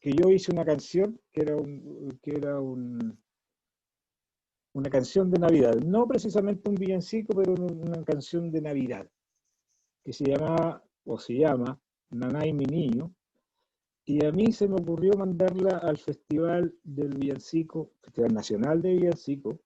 que 0.00 0.12
yo 0.12 0.30
hice 0.30 0.50
una 0.50 0.64
canción 0.64 1.20
que 1.30 1.42
era, 1.42 1.56
que 2.22 2.30
era 2.32 2.58
un, 2.58 3.18
una 4.72 4.90
canción 4.90 5.30
de 5.30 5.38
Navidad, 5.38 5.74
no 5.76 6.08
precisamente 6.08 6.68
un 6.68 6.76
villancico, 6.76 7.34
pero 7.36 7.52
una, 7.52 7.66
una 7.66 8.04
canción 8.04 8.50
de 8.50 8.62
Navidad, 8.62 9.08
que 10.04 10.12
se 10.12 10.24
llamaba 10.24 10.82
o 11.04 11.18
se 11.18 11.34
llama 11.34 11.78
Nanay 12.10 12.52
Mi 12.52 12.64
Niño, 12.64 13.14
y 14.04 14.24
a 14.24 14.32
mí 14.32 14.50
se 14.52 14.66
me 14.66 14.74
ocurrió 14.74 15.12
mandarla 15.12 15.78
al 15.78 15.96
Festival 15.96 16.74
del 16.82 17.16
Villancico, 17.16 17.92
Festival 18.02 18.34
Nacional 18.34 18.82
de 18.82 18.94
Villancico, 18.94 19.60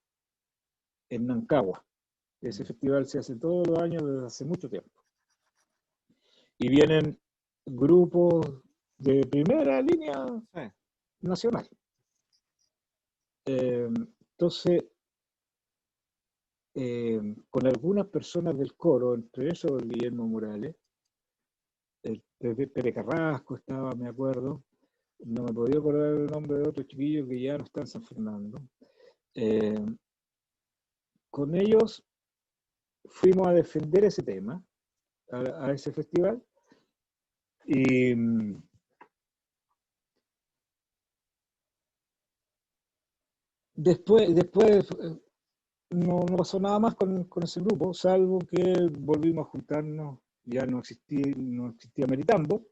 en 1.09 1.25
Nancagua. 1.25 1.86
Ese 2.41 2.65
festival 2.65 3.05
se 3.07 3.19
hace 3.19 3.35
todos 3.35 3.67
los 3.67 3.79
años 3.79 4.03
desde 4.03 4.25
hace 4.25 4.45
mucho 4.45 4.69
tiempo. 4.69 5.03
Y 6.59 6.69
vienen 6.69 7.19
grupos 7.65 8.45
de 8.97 9.21
primera 9.27 9.81
línea 9.81 10.25
nacional. 11.21 11.69
Eh, 13.45 13.89
entonces, 14.31 14.83
eh, 16.73 17.35
con 17.49 17.65
algunas 17.65 18.07
personas 18.07 18.57
del 18.57 18.75
coro, 18.75 19.15
entre 19.15 19.49
esos 19.49 19.81
Guillermo 19.83 20.27
Morales, 20.27 20.75
el 22.03 22.23
Pere 22.37 22.93
Carrasco 22.93 23.55
estaba, 23.55 23.93
me 23.95 24.07
acuerdo, 24.07 24.63
no 25.19 25.43
me 25.43 25.53
podía 25.53 25.79
acordar 25.79 26.13
el 26.13 26.27
nombre 26.27 26.59
de 26.59 26.67
otro 26.67 26.83
chiquillo 26.83 27.27
que 27.27 27.41
ya 27.41 27.57
no 27.57 27.63
está 27.63 27.81
en 27.81 27.87
San 27.87 28.03
Fernando. 28.03 28.61
Eh, 29.33 29.85
con 31.29 31.55
ellos 31.55 32.06
fuimos 33.09 33.47
a 33.47 33.53
defender 33.53 34.05
ese 34.05 34.23
tema, 34.23 34.63
a, 35.31 35.71
ese 35.71 35.91
festival, 35.91 36.41
y 37.65 38.15
después, 43.75 44.33
después 44.33 44.87
no, 45.89 46.25
pasó 46.25 46.59
nada 46.59 46.79
más 46.79 46.95
con, 46.95 47.27
ese 47.43 47.61
grupo, 47.61 47.93
salvo 47.93 48.39
que 48.39 48.89
volvimos 48.99 49.47
a 49.47 49.49
juntarnos, 49.49 50.19
ya 50.43 50.65
no 50.65 50.79
existía, 50.79 51.33
no 51.37 51.69
existía 51.69 52.07
Meritambo, 52.07 52.65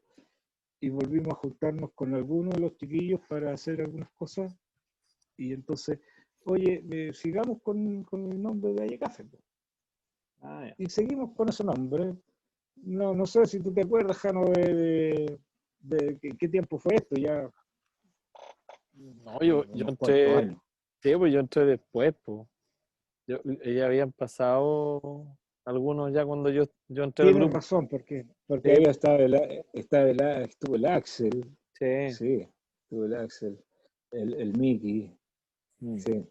y 0.80 0.90
volvimos 0.90 1.34
a 1.34 1.36
juntarnos 1.36 1.92
con 1.94 2.14
algunos 2.14 2.54
de 2.54 2.60
los 2.60 2.76
chiquillos 2.76 3.20
para 3.28 3.52
hacer 3.52 3.80
algunas 3.80 4.10
cosas, 4.10 4.54
y 5.36 5.52
entonces, 5.52 5.98
oye, 6.44 6.84
eh, 6.90 7.12
sigamos 7.12 7.60
con, 7.62 8.06
el 8.12 8.42
nombre 8.42 8.72
de 8.72 8.82
Ayecafé. 8.82 9.26
Ah, 10.42 10.72
y 10.78 10.86
seguimos 10.86 11.32
con 11.34 11.48
ese 11.48 11.64
nombre. 11.64 12.14
No, 12.76 13.14
no 13.14 13.26
sé 13.26 13.46
si 13.46 13.60
tú 13.60 13.72
te 13.72 13.82
acuerdas, 13.82 14.18
Jano, 14.18 14.44
de, 14.50 15.38
qué, 16.38 16.48
tiempo 16.48 16.78
fue 16.78 16.96
esto, 16.96 17.16
ya. 17.16 17.50
No, 18.92 19.40
yo, 19.40 19.64
yo 19.72 19.88
entré, 19.88 20.56
sí, 21.02 21.16
pues 21.16 21.32
yo 21.32 21.40
entré 21.40 21.64
después, 21.64 22.14
pues. 22.24 22.46
Yo, 23.26 23.40
ya 23.64 23.86
habían 23.86 24.12
pasado 24.12 25.26
algunos 25.64 26.12
ya 26.12 26.24
cuando 26.24 26.48
yo, 26.48 26.64
yo 26.88 27.02
entré 27.02 27.26
al 27.26 27.34
grupo. 27.34 27.54
razón, 27.54 27.88
porque, 27.88 28.24
porque 28.46 28.72
ahí 28.72 28.84
estaba 28.84 29.16
el, 29.16 29.64
estaba 29.72 30.10
el, 30.10 30.20
estuvo 30.20 30.76
el 30.76 30.86
Axel. 30.86 31.44
Sí. 31.72 32.10
Sí, 32.10 32.48
estuvo 32.82 33.06
el 33.06 33.16
Axel, 33.16 33.58
el, 34.12 34.34
el 34.34 34.56
Mickey. 34.56 35.18
Mm. 35.80 35.98
Sí. 35.98 36.24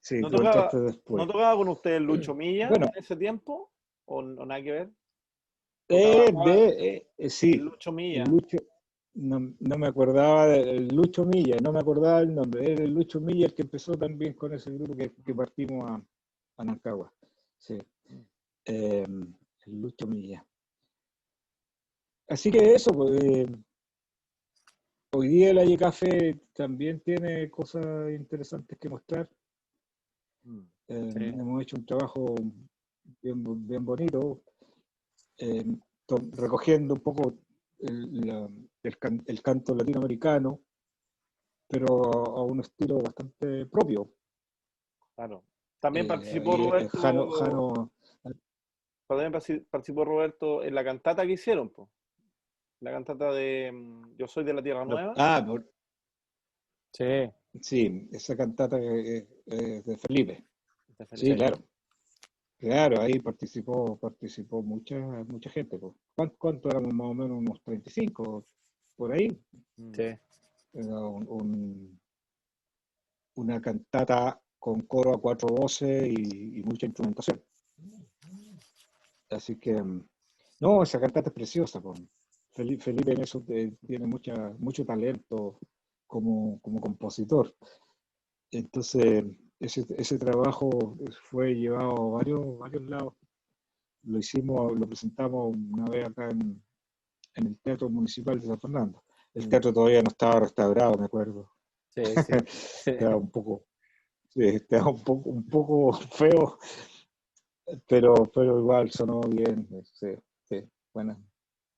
Sí, 0.00 0.20
¿No, 0.20 0.30
tocaba, 0.30 0.70
¿No 1.08 1.26
tocaba 1.26 1.56
con 1.56 1.68
usted 1.68 1.96
el 1.96 2.04
Lucho 2.04 2.34
Milla 2.34 2.68
en 2.68 2.90
ese 2.96 3.16
tiempo? 3.16 3.70
¿O, 4.06 4.22
nada 4.22 4.62
que 4.62 4.72
ver? 4.72 4.90
Eh, 5.88 6.32
de, 6.44 7.06
eh, 7.16 7.30
sí. 7.30 7.54
Lucho 7.54 7.90
Milla. 7.90 8.24
Lucho, 8.24 8.58
no, 9.14 9.54
no, 9.58 9.78
me 9.78 9.86
acordaba 9.86 10.46
del 10.46 10.88
Lucho 10.88 11.24
Milla, 11.24 11.56
no 11.62 11.72
me 11.72 11.80
acordaba 11.80 12.20
el 12.20 12.34
nombre. 12.34 12.72
Era 12.72 12.84
el 12.84 12.94
Lucho 12.94 13.20
Milla 13.20 13.46
el 13.46 13.54
que 13.54 13.62
empezó 13.62 13.96
también 13.96 14.34
con 14.34 14.52
ese 14.52 14.70
grupo 14.70 14.94
que, 14.94 15.12
que 15.12 15.34
partimos 15.34 15.90
a, 15.90 16.02
Anancagua. 16.58 17.12
Sí. 17.58 17.78
Em, 18.64 19.34
el 19.66 19.80
Lucho 19.80 20.06
Milla. 20.06 20.44
Así 22.28 22.50
que 22.50 22.74
eso, 22.74 22.92
pues, 22.92 23.22
eh, 23.24 23.46
hoy 25.12 25.28
día 25.28 25.50
el 25.50 25.78
Café 25.78 26.38
también 26.52 27.00
tiene 27.00 27.50
cosas 27.50 28.10
interesantes 28.10 28.78
que 28.78 28.88
mostrar. 28.88 29.28
Em, 30.44 31.40
hemos 31.40 31.62
hecho 31.62 31.76
un 31.76 31.86
trabajo 31.86 32.34
bien, 33.22 33.66
bien 33.66 33.84
bonito, 33.84 34.42
em, 35.38 35.78
recogiendo 36.32 36.94
un 36.94 37.00
poco 37.00 37.38
el, 37.78 38.58
el, 38.82 39.42
canto 39.42 39.74
latinoamericano, 39.74 40.60
pero 41.68 41.86
a 42.36 42.42
un 42.42 42.60
estilo 42.60 42.98
bastante 42.98 43.66
propio. 43.66 44.12
Claro. 45.14 45.44
También 45.78 46.06
eh, 46.06 46.08
participó 46.08 46.56
Roberto. 46.56 47.90
También 49.06 49.32
participó 49.70 50.04
Roberto 50.04 50.62
en 50.62 50.74
la 50.74 50.84
cantata 50.84 51.26
que 51.26 51.32
hicieron, 51.32 51.72
La 52.80 52.90
cantata 52.90 53.32
de 53.32 53.72
mm, 53.72 54.16
Yo 54.16 54.26
soy 54.26 54.44
de 54.44 54.54
la 54.54 54.62
Tierra 54.62 54.84
Nueva. 54.84 55.14
Ah, 55.16 55.46
sí. 56.92 57.30
Sí, 57.60 58.08
esa 58.12 58.36
cantata 58.36 58.78
es 59.50 59.84
de 59.84 59.96
Felipe. 59.96 60.44
Sí, 61.14 61.34
claro. 61.34 61.58
Claro, 62.58 63.00
ahí 63.00 63.18
participó, 63.20 63.96
participó 63.96 64.62
mucha, 64.62 64.98
mucha 64.98 65.48
gente. 65.48 65.78
¿Cuánto, 66.14 66.36
¿Cuánto, 66.36 66.68
éramos 66.68 66.92
más 66.92 67.06
o 67.06 67.14
menos? 67.14 67.38
Unos 67.38 67.62
35 67.62 68.44
por 68.96 69.12
ahí. 69.12 69.28
Sí. 69.94 70.02
Era 70.74 71.00
un, 71.00 71.98
una 73.36 73.60
cantata 73.60 74.40
con 74.58 74.82
coro 74.82 75.14
a 75.14 75.20
cuatro 75.20 75.48
voces 75.48 76.06
y, 76.06 76.62
mucha 76.62 76.84
instrumentación. 76.84 77.42
Así 79.30 79.56
que, 79.56 79.82
mm, 79.82 80.06
no, 80.60 80.82
esa 80.82 81.00
cantata 81.00 81.30
es 81.30 81.34
preciosa. 81.34 81.80
Felipe, 82.52 82.90
en 82.90 83.22
eso 83.22 83.40
tiene 83.40 84.06
mucha, 84.06 84.54
mucho 84.58 84.84
talento 84.84 85.58
como, 86.06 86.60
como 86.60 86.80
compositor. 86.80 87.54
Entonces, 88.52 89.24
ese, 89.58 89.86
ese, 89.96 90.18
trabajo 90.18 90.96
fue 91.24 91.54
llevado 91.54 91.92
a 91.92 92.16
varios, 92.16 92.58
varios 92.58 92.82
lados. 92.84 93.14
Lo 94.02 94.18
hicimos, 94.18 94.78
lo 94.78 94.86
presentamos 94.86 95.54
una 95.54 95.84
vez 95.84 96.08
acá 96.08 96.28
en, 96.30 96.62
en 97.36 97.46
el 97.46 97.58
Teatro 97.58 97.88
Municipal 97.88 98.40
de 98.40 98.46
San 98.46 98.60
Fernando. 98.60 99.04
El 99.34 99.46
mm. 99.46 99.48
teatro 99.50 99.72
todavía 99.72 100.02
no 100.02 100.08
estaba 100.08 100.40
restaurado, 100.40 100.98
me 100.98 101.04
acuerdo. 101.04 101.50
Sí, 101.90 102.02
sí. 102.48 102.90
Un 103.04 103.30
poco, 103.30 103.64
Sí, 104.32 104.42
un 104.70 105.02
poco, 105.02 105.30
un 105.30 105.44
poco 105.44 105.92
feo, 105.92 106.58
pero, 107.88 108.14
pero 108.32 108.60
igual 108.60 108.88
sonó 108.92 109.20
bien. 109.22 109.68
Sí, 109.92 110.14
sí, 110.44 110.70
bueno, 110.94 111.20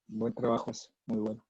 buen 0.06 0.34
trabajo, 0.34 0.70
muy 1.06 1.18
bueno. 1.18 1.44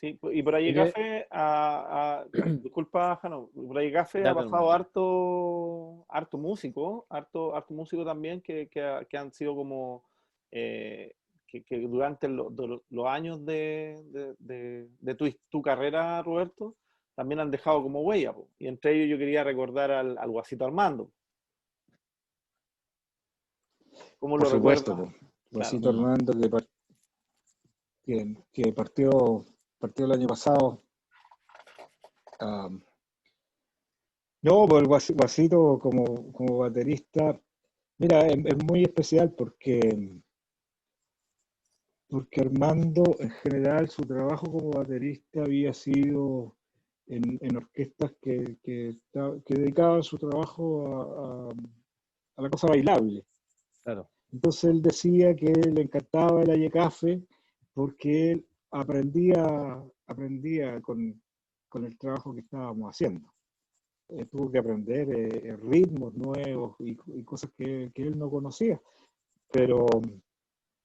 Sí, 0.00 0.18
y 0.32 0.42
por 0.42 0.54
ahí 0.54 0.72
Café, 0.72 1.26
a, 1.30 2.20
a, 2.20 2.24
disculpa, 2.62 3.16
Jano, 3.16 3.50
por 3.54 3.76
ahí 3.76 3.92
Café 3.92 4.26
ha 4.26 4.34
pasado 4.34 4.72
harto, 4.72 6.06
harto 6.08 6.38
músico, 6.38 7.06
harto, 7.10 7.54
harto 7.54 7.74
músico 7.74 8.02
también 8.02 8.40
que, 8.40 8.68
que, 8.68 9.06
que 9.08 9.18
han 9.18 9.30
sido 9.30 9.54
como, 9.54 10.04
eh, 10.50 11.14
que, 11.46 11.64
que, 11.64 11.80
durante 11.80 12.28
los 12.28 13.06
años 13.06 13.44
de, 13.44 14.02
de, 14.06 14.34
de, 14.38 14.88
de 15.00 15.14
tu, 15.14 15.30
tu, 15.50 15.60
carrera, 15.60 16.22
Roberto, 16.22 16.76
también 17.14 17.40
han 17.40 17.50
dejado 17.50 17.82
como 17.82 18.00
huella. 18.00 18.34
Y 18.58 18.68
entre 18.68 18.94
ellos 18.94 19.10
yo 19.10 19.18
quería 19.18 19.44
recordar 19.44 19.90
al, 19.90 20.16
al 20.16 20.30
Guasito 20.30 20.64
Armando. 20.64 21.10
¿Cómo 24.18 24.38
lo 24.38 24.46
supuesto, 24.46 25.12
Guasito 25.50 25.90
Armando 25.90 26.32
que, 28.04 28.36
que, 28.52 28.72
partió, 28.72 29.44
partió 29.80 30.04
el 30.04 30.12
año 30.12 30.28
pasado. 30.28 30.82
no, 34.42 34.66
pues 34.68 35.10
el 35.10 35.16
Guasito 35.16 35.78
como, 35.80 36.32
como 36.32 36.58
baterista, 36.58 37.40
mira, 37.98 38.26
es, 38.26 38.38
es, 38.44 38.64
muy 38.64 38.84
especial 38.84 39.32
porque, 39.32 39.80
porque 42.08 42.40
Armando 42.42 43.16
en 43.18 43.30
general 43.30 43.88
su 43.88 44.02
trabajo 44.02 44.46
como 44.50 44.70
baterista 44.70 45.42
había 45.42 45.72
sido 45.72 46.54
en, 47.10 47.56
orquestas 47.56 48.12
que, 48.22 48.56
que, 48.62 48.96
dedicaban 49.48 50.02
su 50.02 50.16
trabajo 50.18 51.48
a, 52.36 52.42
la 52.42 52.50
cosa 52.50 52.68
bailable. 52.68 53.24
Claro. 53.82 54.08
Entonces 54.32 54.64
él 54.64 54.82
decía 54.82 55.34
que 55.34 55.52
le 55.52 55.82
encantaba 55.82 56.42
el 56.42 56.50
Ayecafe 56.50 57.20
porque 57.74 58.32
él 58.32 58.46
aprendía, 58.70 59.82
aprendía 60.06 60.80
con, 60.80 61.20
el 61.74 61.98
trabajo 61.98 62.34
que 62.34 62.40
estábamos 62.40 62.90
haciendo. 62.90 63.32
Eh, 64.08 64.26
tuvo 64.26 64.50
que 64.50 64.58
aprender 64.58 65.08
eh, 65.10 65.56
ritmos 65.56 66.14
nuevos 66.14 66.76
y, 66.80 66.96
cosas 67.24 67.50
que, 67.56 67.92
él 67.94 68.18
no 68.18 68.28
conocía, 68.28 68.80
pero, 69.52 69.86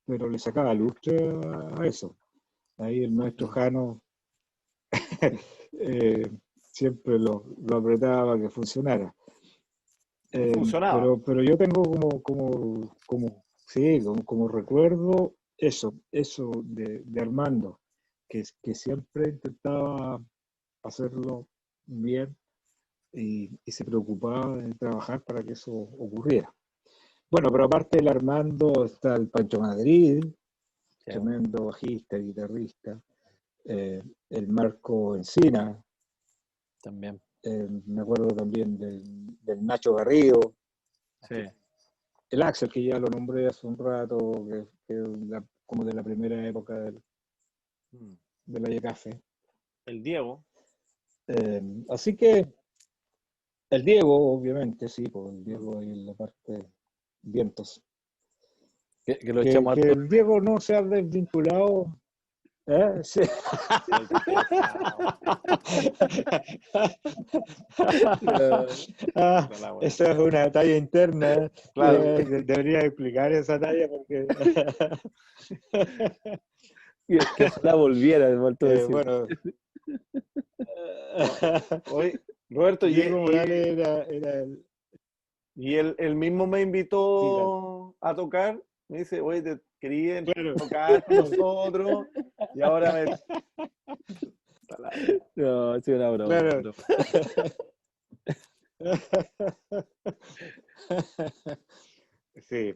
pero 0.05 0.29
le 0.29 0.37
sacaba 0.37 0.73
lustre 0.73 1.17
a, 1.77 1.85
eso. 1.85 2.15
Ahí 2.77 3.03
el 3.03 3.11
maestro 3.11 3.47
Jano 3.47 4.01
Eh, 5.77 6.31
siempre 6.61 7.19
lo, 7.19 7.43
apretaba 7.73 8.39
que 8.39 8.49
funcionara. 8.49 9.13
Eh, 10.31 10.53
pero, 10.71 11.21
pero 11.21 11.43
yo 11.43 11.57
tengo 11.57 11.83
como, 11.83 12.23
como, 12.23 12.95
como, 13.05 13.43
sí, 13.67 13.99
como, 14.23 14.47
recuerdo 14.47 15.33
eso, 15.57 15.93
eso 16.11 16.51
de, 16.63 17.01
de 17.05 17.21
Armando, 17.21 17.79
que, 18.27 18.43
que 18.61 18.75
siempre 18.75 19.29
intentaba 19.29 20.21
hacerlo 20.83 21.47
bien 21.85 22.35
y, 23.13 23.49
y 23.63 23.71
se 23.71 23.85
preocupaba 23.85 24.59
en 24.63 24.77
trabajar 24.77 25.21
para 25.23 25.43
que 25.43 25.53
eso 25.53 25.71
ocurriera. 25.73 26.53
Bueno, 27.31 27.49
pero 27.51 27.65
aparte 27.65 27.97
del 27.97 28.07
Armando 28.07 28.85
está 28.85 29.15
el 29.15 29.29
Pancho 29.29 29.59
Madrid, 29.59 30.23
tremendo 31.03 31.65
bajista, 31.65 32.17
guitarrista, 32.17 33.01
eh, 33.65 34.01
el 34.29 34.47
Marco 34.47 35.15
Encina, 35.15 35.81
También. 36.81 37.19
eh, 37.43 37.67
me 37.87 38.01
acuerdo 38.01 38.27
también 38.27 38.77
del, 38.77 39.03
del 39.41 39.65
Nacho 39.65 39.93
Garrido, 39.95 40.55
Sí. 41.27 41.43
el 42.29 42.41
Axel, 42.43 42.69
que 42.71 42.83
ya 42.83 42.99
lo 42.99 43.07
nombré 43.07 43.47
hace 43.47 43.65
un 43.65 43.77
rato, 43.77 44.45
que, 44.47 44.67
que 44.87 44.93
es 44.93 45.07
la- 45.27 45.45
como 45.65 45.83
de 45.83 45.93
la 45.93 46.03
primera 46.03 46.47
época 46.47 46.75
del, 46.79 47.01
Mm. 47.91 48.13
de 48.45 48.59
la 48.59 48.69
Yecafe. 48.69 49.21
El 49.85 50.01
Diego. 50.03 50.43
Eh, 51.27 51.61
así 51.89 52.15
que 52.15 52.53
el 53.69 53.83
Diego, 53.83 54.33
obviamente, 54.33 54.87
sí, 54.87 55.07
pues 55.09 55.33
el 55.33 55.43
Diego 55.43 55.79
ahí 55.79 55.85
en 55.91 56.05
la 56.05 56.13
parte 56.13 56.65
vientos. 57.21 57.81
Que, 59.03 59.17
que 59.17 59.33
lo 59.33 59.41
Que, 59.43 59.49
echamos 59.49 59.75
que 59.75 59.81
al 59.81 59.89
el 59.89 60.07
Diego 60.09 60.39
no 60.41 60.59
se 60.59 60.75
ha 60.75 60.81
desvinculado. 60.81 61.99
¿Eh? 62.67 63.03
Sí. 63.03 63.21
Ah, 69.15 69.49
La 69.61 69.77
esa 69.81 70.11
es 70.11 70.17
una 70.17 70.51
talla 70.51 70.75
interna. 70.75 71.51
Claro. 71.73 72.03
Eh, 72.03 72.25
de- 72.25 72.43
debería 72.43 72.81
explicar 72.81 73.31
esa 73.31 73.59
talla 73.59 73.87
porque 73.89 74.27
que, 77.07 77.19
que 77.37 77.45
ojalá 77.45 77.75
volviera, 77.75 78.27
a 78.27 78.29
eh, 78.29 78.85
bueno. 78.89 79.27
Oye, 81.91 82.19
Roberto, 82.49 82.87
y, 82.87 82.95
Diego 82.95 83.17
y- 83.17 83.21
Morales 83.21 83.67
era, 83.67 84.03
era 84.05 84.33
el, 84.39 84.65
y 85.55 85.75
él, 85.75 85.95
él 85.97 86.15
mismo 86.15 86.47
me 86.47 86.61
invitó 86.61 87.95
a 88.01 88.15
tocar. 88.15 88.61
Me 88.87 88.99
dice, 88.99 89.19
oye, 89.21 89.41
te 89.41 89.59
quería 89.85 90.23
claro, 90.23 90.55
tocar 90.55 91.05
con 91.05 91.15
nosotros. 91.17 92.07
Y 92.55 92.61
ahora 92.61 92.91
me. 92.93 93.05
No, 95.35 95.73
ha 95.73 95.81
sido 95.81 95.97
una 95.97 96.09
broma. 96.09 96.39
Claro. 96.39 96.61
broma. 96.61 96.75
Sí. 102.41 102.73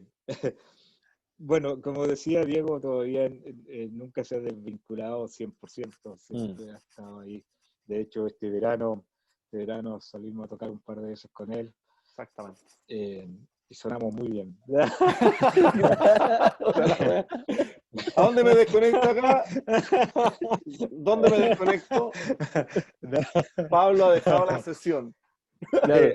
Bueno, 1.36 1.80
como 1.82 2.06
decía 2.06 2.44
Diego, 2.44 2.80
todavía 2.80 3.26
eh, 3.26 3.88
nunca 3.90 4.22
se 4.24 4.36
ha 4.36 4.40
desvinculado 4.40 5.26
100%, 5.28 6.16
siempre 6.18 6.70
ha 6.70 6.76
estado 6.78 7.20
ahí. 7.20 7.44
De 7.84 8.00
hecho, 8.00 8.26
este 8.26 8.48
verano, 8.50 9.04
este 9.44 9.58
verano 9.58 10.00
salimos 10.00 10.46
a 10.46 10.48
tocar 10.48 10.70
un 10.70 10.80
par 10.80 11.00
de 11.00 11.08
veces 11.08 11.30
con 11.32 11.52
él 11.52 11.74
Exactamente. 12.04 12.62
eh, 12.88 13.28
y 13.70 13.74
sonamos 13.74 14.12
muy 14.12 14.28
bien. 14.28 14.58
¿A 18.16 18.22
dónde 18.22 18.42
me 18.44 18.54
desconecto 18.54 19.08
acá? 19.08 19.44
¿Dónde 20.90 21.30
me 21.30 21.38
desconecto? 21.38 22.10
Pablo 23.70 24.06
ha 24.06 24.14
dejado 24.14 24.46
la 24.46 24.58
sesión. 24.60 25.14
Claro. 25.84 26.14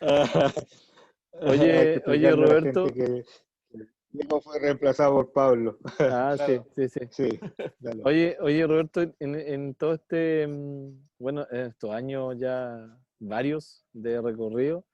Hay 1.40 1.48
Oye, 1.48 2.02
oye, 2.06 2.30
Roberto. 2.32 2.86
que 2.92 3.22
Diego 4.10 4.40
fue 4.40 4.58
reemplazado 4.58 5.14
por 5.14 5.32
Pablo. 5.32 5.78
Ah, 5.98 6.34
Claro. 6.36 6.66
sí, 6.76 6.88
sí, 6.88 7.00
sí. 7.10 7.28
Sí, 7.28 7.40
dale. 7.78 8.02
Oye, 8.04 8.36
oye, 8.40 8.66
Roberto, 8.66 9.02
en, 9.02 9.34
en 9.34 9.74
todo 9.74 9.94
este, 9.94 10.46
mm, 10.46 11.08
bueno, 11.18 11.46
en 11.50 11.66
estos 11.66 11.90
años 11.90 12.36
ya 12.38 12.88
varios 13.18 13.84
de 13.92 14.20
recorrido, 14.22 14.84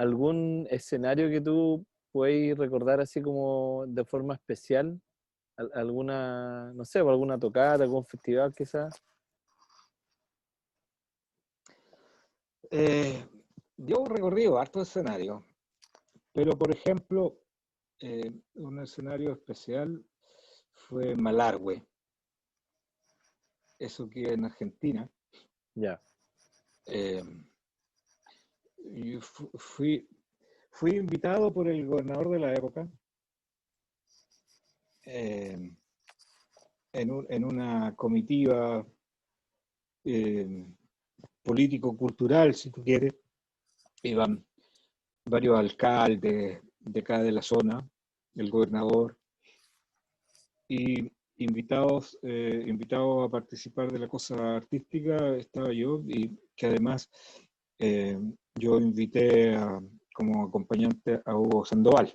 ¿algún 0.00 0.66
escenario 0.70 1.28
que 1.28 1.40
tú 1.40 1.84
puedes 2.10 2.56
recordar 2.56 3.00
así 3.00 3.20
como 3.20 3.84
de 3.86 4.04
forma 4.04 4.34
especial? 4.34 5.00
Al- 5.56 5.70
¿Alguna, 5.74 6.72
no 6.72 6.84
sé, 6.84 7.00
alguna 7.00 7.38
tocada, 7.38 7.84
algún 7.84 8.04
festival 8.06 8.54
quizás? 8.54 8.94
Eh, 12.70 13.26
yo 13.76 14.04
he 14.04 14.08
recorrido 14.08 14.58
harto 14.58 14.80
escenario, 14.80 15.44
pero 16.32 16.56
por 16.56 16.70
ejemplo, 16.70 17.38
eh, 17.98 18.30
un 18.54 18.78
escenario 18.80 19.32
especial 19.32 20.02
fue 20.72 21.14
Malargüe. 21.14 21.84
Eso 23.78 24.08
que 24.08 24.32
en 24.32 24.44
Argentina. 24.44 25.10
Ya. 25.74 26.00
Eh, 26.86 27.22
fui, 29.20 30.08
fui 30.70 30.90
invitado 30.96 31.52
por 31.52 31.68
el 31.68 31.86
gobernador 31.86 32.30
de 32.30 32.38
la 32.38 32.54
época 32.54 32.88
eh, 35.04 35.72
en, 36.92 37.10
un- 37.10 37.26
en 37.28 37.44
una 37.44 37.94
comitiva 37.94 38.86
eh, 40.04 40.66
político-cultural, 41.42 42.54
si 42.54 42.70
tú 42.70 42.82
quieres. 42.82 43.14
Iban 44.02 44.44
varios 45.26 45.58
alcaldes 45.58 46.60
de 46.78 47.00
acá 47.00 47.22
de 47.22 47.32
la 47.32 47.42
zona, 47.42 47.86
el 48.34 48.50
gobernador, 48.50 49.18
y 50.68 51.10
invitados, 51.36 52.18
eh, 52.22 52.64
invitados 52.66 53.26
a 53.26 53.30
participar 53.30 53.90
de 53.92 53.98
la 53.98 54.08
cosa 54.08 54.56
artística 54.56 55.36
estaba 55.36 55.72
yo, 55.72 56.02
y 56.06 56.30
que 56.56 56.66
además 56.66 57.10
eh, 57.80 58.18
yo 58.54 58.78
invité 58.78 59.56
a- 59.56 59.80
como 60.12 60.44
acompañante 60.44 61.20
a 61.24 61.34
Hugo 61.34 61.64
Sandoval, 61.64 62.14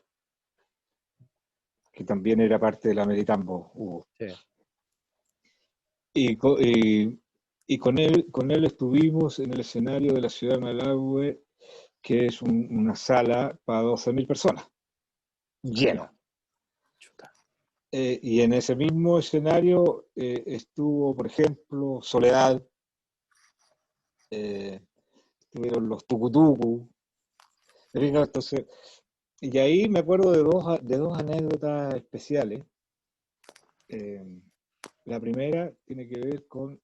que 1.92 2.04
también 2.04 2.40
era 2.42 2.60
parte 2.60 2.90
de 2.90 2.96
la 2.96 3.06
Meritambo, 3.06 3.72
Hugo. 3.74 4.08
Sí. 4.20 4.28
Y, 6.14 6.38
co- 6.38 6.60
y- 6.60 7.20
y 7.68 7.78
con 7.78 7.98
él, 7.98 8.28
con 8.32 8.52
él 8.52 8.66
estuvimos 8.66 9.40
en 9.40 9.54
el 9.54 9.62
escenario 9.62 10.14
de 10.14 10.22
la 10.22 10.30
ciudad 10.30 10.56
de 10.56 10.62
Malagüe, 10.62 11.42
que 12.02 12.28
es 12.28 12.42
un- 12.44 12.68
una 12.70 12.96
sala 12.96 13.58
para 13.66 13.82
12.000 13.82 14.28
personas, 14.28 14.68
lleno. 15.64 16.12
Eh, 17.92 18.20
y 18.22 18.42
en 18.42 18.54
ese 18.54 18.76
mismo 18.76 19.18
escenario 19.18 20.08
eh, 20.16 20.44
estuvo, 20.48 21.16
por 21.16 21.28
ejemplo, 21.28 22.00
Soledad, 22.02 22.62
eh, 24.32 24.82
estuvieron 25.56 25.88
los 25.88 26.06
Tucutucu. 26.06 26.90
Entonces, 27.94 28.66
y 29.40 29.58
ahí 29.58 29.88
me 29.88 30.00
acuerdo 30.00 30.34
de 30.34 30.40
dos, 30.40 30.80
de 30.84 30.98
dos 30.98 31.18
anécdotas 31.18 31.96
especiales. 31.96 32.62
Eh, 33.88 34.26
la 35.06 35.20
primera 35.20 35.72
tiene 35.86 36.08
que 36.08 36.20
ver 36.20 36.48
con 36.48 36.82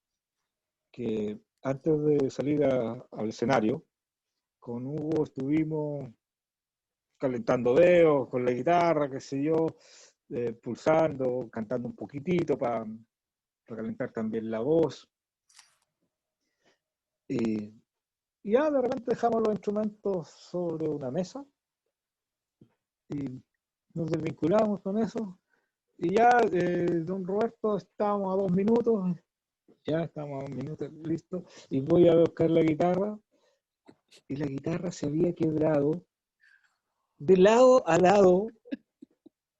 que 0.90 1.38
antes 1.64 2.02
de 2.02 2.30
salir 2.30 2.64
al 2.64 3.30
escenario, 3.30 3.84
con 4.58 4.88
Hugo 4.88 5.24
estuvimos 5.24 6.10
calentando 7.18 7.76
dedos 7.76 8.30
con 8.30 8.46
la 8.46 8.52
guitarra, 8.52 9.10
qué 9.10 9.20
sé 9.20 9.44
yo, 9.44 9.68
eh, 10.30 10.54
pulsando, 10.54 11.50
cantando 11.52 11.90
un 11.90 11.96
poquitito 11.96 12.58
para 12.58 12.86
calentar 13.66 14.12
también 14.14 14.50
la 14.50 14.60
voz. 14.60 15.10
Y, 17.28 17.81
y 18.44 18.54
ya 18.54 18.70
de 18.72 18.82
repente 18.82 19.06
dejamos 19.08 19.42
los 19.42 19.54
instrumentos 19.54 20.30
sobre 20.30 20.88
una 20.88 21.12
mesa 21.12 21.46
y 23.10 23.42
nos 23.94 24.10
desvinculamos 24.10 24.82
con 24.82 24.98
eso. 24.98 25.40
Y 25.98 26.16
ya, 26.16 26.40
eh, 26.52 27.04
don 27.04 27.26
Roberto, 27.26 27.78
estábamos 27.78 28.34
a 28.34 28.42
dos 28.42 28.52
minutos, 28.52 29.16
ya 29.86 30.04
estamos 30.04 30.40
a 30.40 30.50
dos 30.50 30.56
minutos, 30.56 30.92
listo. 30.94 31.46
Y 31.70 31.82
voy 31.82 32.08
a 32.08 32.16
buscar 32.16 32.50
la 32.50 32.62
guitarra 32.62 33.20
y 34.28 34.36
la 34.36 34.48
guitarra 34.48 34.92
se 34.92 35.06
había 35.06 35.34
quebrado 35.34 36.04
de 37.18 37.38
lado 37.38 37.88
a 37.88 37.98
lado 37.98 38.48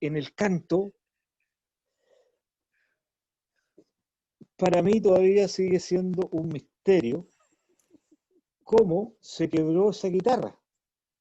en 0.00 0.16
el 0.16 0.34
canto. 0.34 0.92
Para 4.56 4.82
mí 4.82 5.00
todavía 5.00 5.46
sigue 5.46 5.78
siendo 5.78 6.28
un 6.32 6.48
misterio 6.48 7.28
cómo 8.72 9.14
se 9.20 9.48
quebró 9.48 9.90
esa 9.90 10.08
guitarra. 10.08 10.56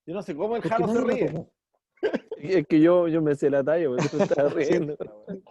Yo 0.05 0.13
no 0.13 0.21
sé 0.23 0.35
cómo 0.35 0.55
el 0.55 0.61
porque 0.61 0.75
Jano 0.75 0.87
se 0.87 1.01
la 1.01 1.13
ríe. 1.13 1.51
Es 2.37 2.65
que 2.65 2.79
yo, 2.79 3.07
yo 3.07 3.21
me 3.21 3.35
sé 3.35 3.51
la 3.51 3.63
talla, 3.63 3.87
porque 3.87 4.09
tú 4.09 4.17
estás 4.17 4.53
riendo. 4.55 4.97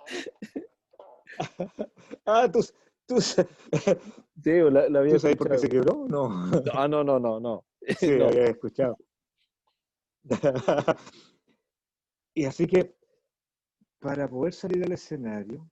Ah, 2.26 2.50
tú, 2.52 2.60
tú, 3.06 3.18
Sí, 3.20 3.40
la, 4.44 4.88
la 4.88 4.98
había 4.98 5.14
¿tú 5.14 5.20
sabes 5.20 5.36
por 5.36 5.50
qué 5.50 5.58
se 5.58 5.68
quebró? 5.68 6.04
No. 6.08 6.28
Ah, 6.74 6.86
no, 6.86 7.02
no, 7.02 7.18
no, 7.18 7.40
no. 7.40 7.64
Sí, 7.98 8.10
No. 8.18 8.26
había 8.26 8.44
escuchado. 8.46 8.98
y 12.34 12.44
así 12.44 12.66
que 12.66 12.94
para 14.00 14.28
poder 14.28 14.52
salir 14.52 14.84
al 14.84 14.92
escenario, 14.92 15.70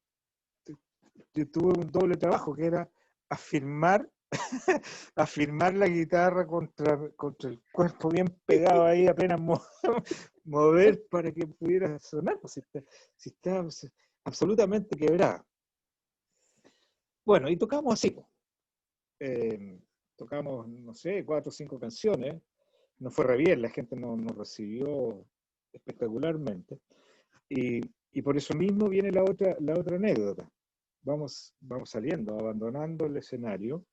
yo 1.34 1.50
tuve 1.50 1.78
un 1.78 1.90
doble 1.90 2.16
trabajo 2.16 2.54
que 2.54 2.66
era 2.66 2.88
afirmar, 3.28 4.08
afirmar 5.16 5.74
la 5.74 5.88
guitarra 5.88 6.46
contra, 6.46 7.10
contra 7.16 7.50
el 7.50 7.62
cuerpo 7.72 8.10
bien 8.10 8.26
pegado 8.44 8.84
ahí, 8.84 9.06
apenas 9.06 9.40
mover 10.44 11.06
para 11.08 11.32
que 11.32 11.46
pudiera 11.46 11.98
sonar, 11.98 12.38
pues, 12.40 12.60
si 13.16 13.30
está, 13.30 13.64
absolutamente 14.24 14.96
quebrada. 14.96 15.44
Bueno, 17.24 17.48
y 17.48 17.56
tocamos 17.56 17.94
así. 17.94 18.16
Eh, 19.20 19.80
tocamos, 20.16 20.68
no 20.68 20.94
sé, 20.94 21.24
cuatro 21.24 21.50
o 21.50 21.52
cinco 21.52 21.78
canciones. 21.78 22.40
No 22.98 23.10
fue 23.10 23.26
re 23.26 23.36
bien, 23.36 23.62
la 23.62 23.70
gente 23.70 23.96
nos 23.96 24.18
no 24.18 24.32
recibió 24.32 25.24
espectacularmente. 25.72 26.80
Y, 27.48 27.80
y, 28.12 28.22
por 28.22 28.36
eso 28.36 28.54
mismo 28.54 28.88
viene 28.88 29.10
la 29.12 29.22
otra, 29.22 29.56
la 29.60 29.74
otra 29.74 29.96
anécdota. 29.96 30.50
Vamos, 31.02 31.54
vamos 31.60 31.90
saliendo, 31.90 32.38
abandonando 32.38 33.06
el 33.06 33.16
escenario. 33.16 33.84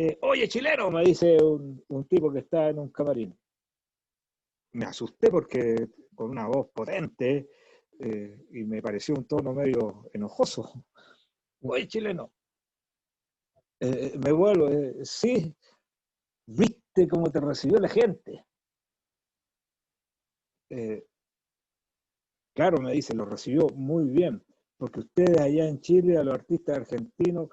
Eh, 0.00 0.16
Oye, 0.22 0.46
chileno, 0.46 0.92
me 0.92 1.02
dice 1.02 1.36
un, 1.42 2.06
tipo 2.08 2.32
que 2.32 2.38
está 2.38 2.68
en 2.68 2.78
un 2.78 2.90
camarín. 2.90 3.36
Me 4.74 4.84
asusté 4.84 5.28
porque 5.28 5.88
con 6.14 6.30
una 6.30 6.46
voz 6.46 6.68
potente 6.72 7.50
eh, 7.98 8.46
y 8.52 8.62
me 8.62 8.80
pareció 8.80 9.16
un 9.16 9.26
tono 9.26 9.52
medio 9.52 10.08
enojoso. 10.12 10.84
Oye, 11.62 11.88
chileno. 11.88 12.30
Eh, 13.80 14.16
me 14.24 14.30
vuelvo, 14.30 14.68
sí, 15.02 15.52
viste 16.46 17.08
cómo 17.08 17.28
te 17.32 17.40
recibió 17.40 17.80
la 17.80 17.88
gente. 17.88 18.46
Claro, 22.54 22.80
me 22.80 22.92
dice, 22.92 23.16
lo 23.16 23.24
recibió 23.24 23.66
muy 23.70 24.04
bien, 24.10 24.44
porque 24.76 25.00
ustedes 25.00 25.40
allá 25.40 25.68
en 25.68 25.80
Chile, 25.80 26.18
a 26.18 26.22
los 26.22 26.34
artistas 26.34 26.76
argentinos, 26.78 27.48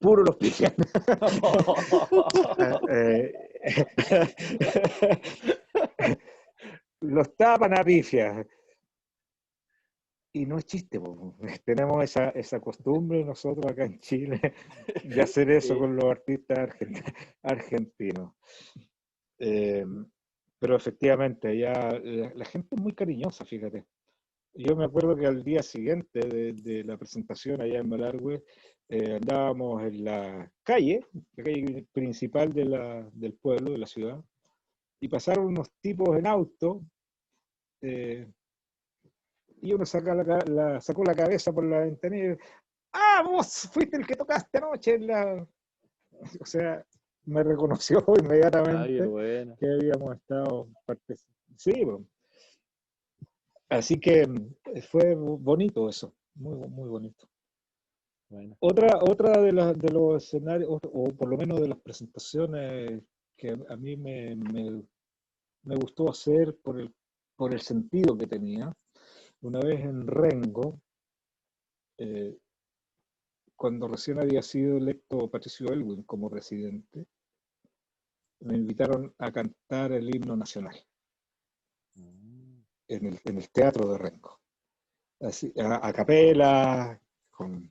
puro 0.00 0.24
los 0.24 0.36
pillan. 0.36 0.74
Eh, 2.88 3.32
los 7.00 7.36
tapan 7.36 7.78
a 7.78 7.84
pifias. 7.84 8.46
Y 10.32 10.46
no 10.46 10.58
es 10.58 10.64
chiste, 10.64 11.00
tenemos 11.64 12.04
esa, 12.04 12.28
esa, 12.30 12.60
costumbre 12.60 13.24
nosotros 13.24 13.66
acá 13.66 13.84
en 13.84 13.98
Chile 13.98 14.54
de 15.02 15.20
hacer 15.20 15.50
eso 15.58 15.76
con 15.76 15.96
los 15.96 16.04
artistas 16.04 16.70
argentinos. 17.42 18.34
Eh, 19.38 19.84
pero 20.58 20.76
efectivamente, 20.76 21.58
ya 21.58 21.98
la, 22.00 22.44
gente 22.44 22.76
es 22.76 22.80
muy 22.80 22.94
cariñosa, 22.94 23.44
fíjate. 23.44 23.86
Yo 24.54 24.76
me 24.76 24.84
acuerdo 24.84 25.16
que 25.16 25.26
al 25.26 25.42
día 25.42 25.62
siguiente 25.62 26.20
de, 26.20 26.84
la 26.84 26.96
presentación 26.96 27.60
allá 27.60 27.78
en 27.78 27.88
Malargüe, 27.88 28.42
eh, 28.88 29.14
andábamos 29.16 29.82
en 29.84 30.04
la 30.04 30.52
calle, 30.62 31.06
la 31.36 31.44
calle 31.44 31.86
principal 31.92 32.52
de 32.52 32.64
la, 32.64 33.08
del 33.12 33.34
pueblo, 33.34 33.70
de 33.70 33.78
la 33.78 33.86
ciudad, 33.86 34.20
y 35.00 35.08
pasaron 35.08 35.46
unos 35.46 35.70
tipos 35.80 36.16
en 36.18 36.26
auto, 36.26 36.82
eh, 37.82 38.28
y 39.62 39.72
uno 39.72 39.86
saca 39.86 40.14
la, 40.14 40.80
sacó 40.80 41.04
la 41.04 41.14
cabeza 41.14 41.52
por 41.52 41.64
la 41.64 41.80
ventana 41.80 42.16
y 42.16 42.36
¡Ah, 42.92 43.22
vos 43.24 43.68
fuiste 43.72 43.96
el 43.96 44.06
que 44.06 44.16
tocaste 44.16 44.58
anoche! 44.58 44.94
En 44.94 45.06
la... 45.06 45.46
O 46.40 46.44
sea, 46.44 46.84
me 47.24 47.42
reconoció 47.42 48.04
inmediatamente 48.22 49.56
que 49.58 49.66
habíamos 49.66 50.16
estado 50.16 50.68
Sí, 51.56 51.72
así 53.70 53.98
que 53.98 54.26
mm, 54.26 54.54
fue 54.90 55.14
bonito 55.14 55.88
eso, 55.88 56.14
muy, 56.34 56.68
muy 56.68 56.88
bonito. 56.88 57.28
Otra, 58.60 58.98
otra 59.02 59.40
de, 59.40 59.50
de 59.52 59.92
los 59.92 60.22
escenarios, 60.22 60.68
o 60.70 61.08
por 61.16 61.28
lo 61.28 61.36
menos 61.36 61.60
de 61.60 61.68
las 61.68 61.78
presentaciones 61.80 63.02
que 63.36 63.58
a 63.68 63.76
mí 63.76 63.96
me, 63.96 64.36
me, 64.36 64.82
me 65.64 65.76
gustó 65.76 66.10
hacer 66.10 66.56
por 66.62 66.80
el, 66.80 66.94
por 67.36 67.52
el 67.52 67.60
sentido 67.60 68.16
que 68.16 68.28
tenía, 68.28 68.72
una 69.42 69.60
vez 69.60 69.80
en 69.80 70.06
Rengo, 70.06 70.80
eh, 71.98 72.36
cuando 73.56 73.88
recién 73.88 74.20
había 74.20 74.42
sido 74.42 74.76
electo 74.76 75.28
Patricio 75.28 75.72
Elwin 75.72 76.02
como 76.04 76.30
presidente, 76.30 77.06
me 78.40 78.56
invitaron 78.56 79.12
a 79.18 79.30
cantar 79.32 79.92
el 79.92 80.14
himno 80.14 80.36
nacional. 80.36 80.76
En 82.90 83.06
el, 83.06 83.20
en 83.24 83.38
el 83.38 83.50
Teatro 83.50 83.92
de 83.92 83.98
Renco. 83.98 84.40
Así, 85.20 85.52
a, 85.58 85.92
capela, 85.92 87.00
con, 87.30 87.70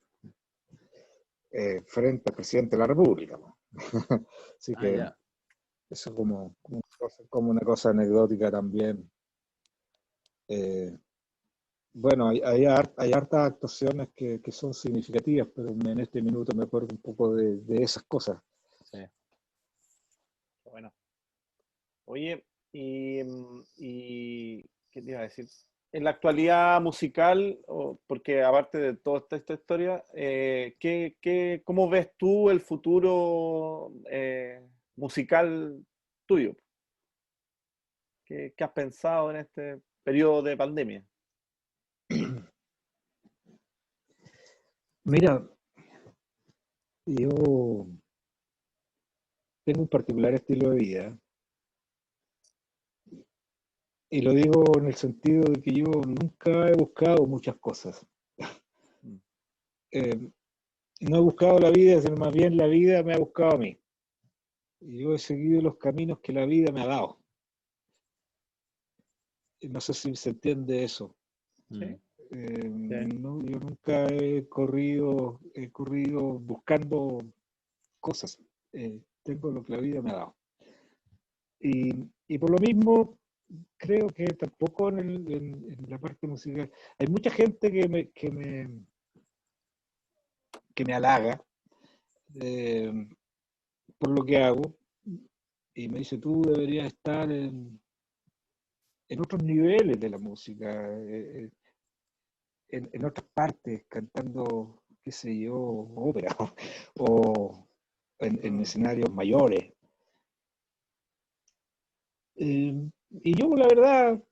eh, 1.52 1.82
frente 1.86 2.30
al 2.30 2.36
presidente 2.36 2.76
de 2.76 2.80
la 2.80 2.88
República. 2.88 3.38
Así 4.58 4.74
ah, 4.78 4.80
que 4.80 5.06
eso 5.90 6.14
como, 6.16 6.56
como, 7.30 7.50
una 7.50 7.62
cosa 7.62 7.90
anecdótica 7.90 8.52
también. 8.52 9.12
Eh, 10.48 10.98
bueno, 11.94 12.30
hay, 12.30 12.42
hay, 12.42 12.66
hartas 13.14 13.52
actuaciones 13.52 14.10
que, 14.16 14.42
que, 14.42 14.52
son 14.52 14.74
significativas, 14.74 15.48
pero 15.54 15.70
en 15.70 16.00
este 16.00 16.22
minuto 16.22 16.56
me 16.56 16.64
acuerdo 16.64 16.90
un 16.92 17.02
poco 17.02 17.36
de, 17.36 17.58
de 17.58 17.84
esas 17.84 18.04
cosas. 18.04 18.40
Sí. 18.92 19.00
Bueno. 20.66 20.94
Oye, 22.06 22.46
y, 22.72 23.22
y, 23.78 24.70
¿qué 25.02 25.12
iba 25.12 25.20
a 25.20 25.24
decir? 25.24 25.48
En 25.92 26.04
la 26.04 26.12
actualidad 26.12 26.80
musical, 26.82 27.60
porque 28.06 28.44
aparte 28.44 28.78
de 28.78 28.96
toda 28.96 29.26
esta, 29.32 29.54
historia, 29.54 30.04
eh, 30.14 30.76
¿qué, 30.80 31.18
qué, 31.20 31.62
cómo 31.66 31.90
ves 31.90 32.12
tú 32.18 32.50
el 32.50 32.62
futuro 32.62 33.92
eh, 34.12 34.62
musical 34.96 35.84
tuyo? 36.28 36.56
¿Qué, 38.26 38.54
¿Qué 38.56 38.64
has 38.64 38.72
pensado 38.72 39.32
en 39.32 39.38
este 39.38 39.82
periodo 40.04 40.44
de 40.44 40.58
pandemia? 40.58 41.04
Mira, 45.04 45.44
yo 47.06 47.88
tengo 49.66 49.82
un 49.82 49.88
particular 49.88 50.34
estilo 50.36 50.70
de 50.70 50.78
vida. 50.78 51.20
Y 54.10 54.22
lo 54.22 54.34
digo 54.34 54.64
en 54.78 54.88
el 54.88 54.96
sentido 54.96 55.44
de 55.44 55.62
que 55.62 55.72
yo 55.72 55.86
nunca 55.86 56.70
he 56.70 56.74
buscado 56.74 57.26
muchas 57.28 57.56
cosas. 57.58 58.06
Eh, 59.92 60.20
no 61.02 61.18
he 61.18 61.22
buscado 61.22 61.60
la 61.60 61.72
vida, 61.72 62.02
sino 62.02 62.16
más 62.16 62.34
bien 62.34 62.58
la 62.58 62.68
vida 62.68 63.02
me 63.04 63.14
ha 63.14 63.18
buscado 63.18 63.56
a 63.56 63.58
mí. 63.58 63.80
Y 64.82 65.00
yo 65.00 65.14
he 65.14 65.18
seguido 65.18 65.62
los 65.62 65.78
caminos 65.78 66.20
que 66.20 66.34
la 66.34 66.46
vida 66.46 66.72
me 66.72 66.82
ha 66.82 66.88
dado. 66.88 67.20
No 69.62 69.82
sé 69.82 69.94
si 69.94 70.16
se 70.16 70.30
entiende 70.30 70.84
eso. 70.84 71.16
Mm. 71.70 71.84
Eh, 71.84 72.00
yo 72.32 73.60
nunca 73.60 74.06
he 74.08 74.48
corrido, 74.48 75.40
he 75.54 75.70
corrido 75.70 76.22
buscando 76.40 77.20
cosas. 78.00 78.40
Eh, 78.74 79.00
tengo 79.24 79.52
lo 79.52 79.64
que 79.64 79.74
la 79.74 79.80
vida 79.80 80.02
me 80.02 80.12
ha 80.12 80.16
dado. 80.16 80.36
Y, 81.60 82.38
por 82.38 82.52
lo 82.52 82.58
mismo, 82.58 83.18
creo 83.78 84.08
que 84.10 84.26
tampoco 84.28 84.90
en, 84.90 85.88
la 85.88 85.98
parte 85.98 86.28
musical. 86.28 86.72
Hay 86.98 87.08
mucha 87.08 87.30
gente 87.30 87.72
que 87.72 87.88
me, 87.88 88.10
que 88.12 88.30
me, 88.32 88.70
que 90.76 90.86
me 90.86 90.94
halaga 90.94 91.44
eh, 92.40 93.08
por 93.98 94.12
lo 94.12 94.24
que 94.24 94.38
hago 94.38 94.76
y 95.74 95.88
me 95.88 96.00
dice, 96.00 96.18
tú 96.18 96.42
deberías 96.42 96.88
estar 96.88 97.32
en, 97.32 97.80
en 99.08 99.20
otros 99.22 99.44
niveles 99.44 100.00
de 100.00 100.10
la 100.10 100.18
música, 100.18 100.88
eh, 100.92 101.50
en, 102.70 102.90
en, 102.94 103.06
otras 103.06 103.26
partes, 103.34 103.86
cantando, 103.88 104.84
qué 105.02 105.12
sé 105.12 105.38
yo, 105.40 105.56
ópera 105.56 106.36
o, 107.00 107.68
en, 108.20 108.60
escenarios 108.60 109.12
mayores. 109.14 109.74
Eh, 112.36 112.90
y 113.12 113.36
yo, 113.36 113.56
la 113.56 113.68
verdad, 113.68 114.24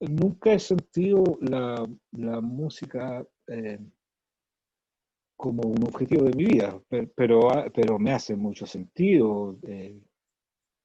nunca 0.00 0.52
he 0.52 0.58
sentido 0.58 1.22
la, 1.40 1.86
música 2.40 3.26
eh, 3.48 3.78
como 5.36 5.62
un 5.62 5.84
objetivo 5.84 6.24
de 6.24 6.36
mi 6.36 6.44
vida, 6.44 6.80
pero, 7.14 7.48
pero, 7.74 7.98
me 7.98 8.12
hace 8.12 8.34
mucho 8.36 8.66
sentido 8.66 9.58
eh, 9.62 10.00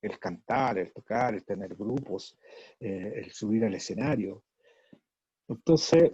el 0.02 0.20
cantar, 0.20 0.78
el 0.78 0.92
tocar, 0.92 1.34
el 1.34 1.46
tener 1.46 1.76
grupos, 1.76 2.38
el 2.80 3.32
subir 3.32 3.66
al 3.66 3.76
escenario. 3.76 4.44
Entonces, 5.48 6.14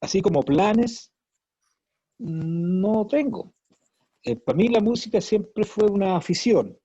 así 0.00 0.22
como 0.22 0.42
planes, 0.42 1.12
no 2.18 3.06
tengo. 3.06 3.54
Eh, 4.22 4.36
para 4.36 4.56
mí 4.56 4.68
la 4.68 4.80
música 4.80 5.20
siempre 5.20 5.64
fue 5.64 5.86
una 5.90 6.16
afición. 6.16 6.78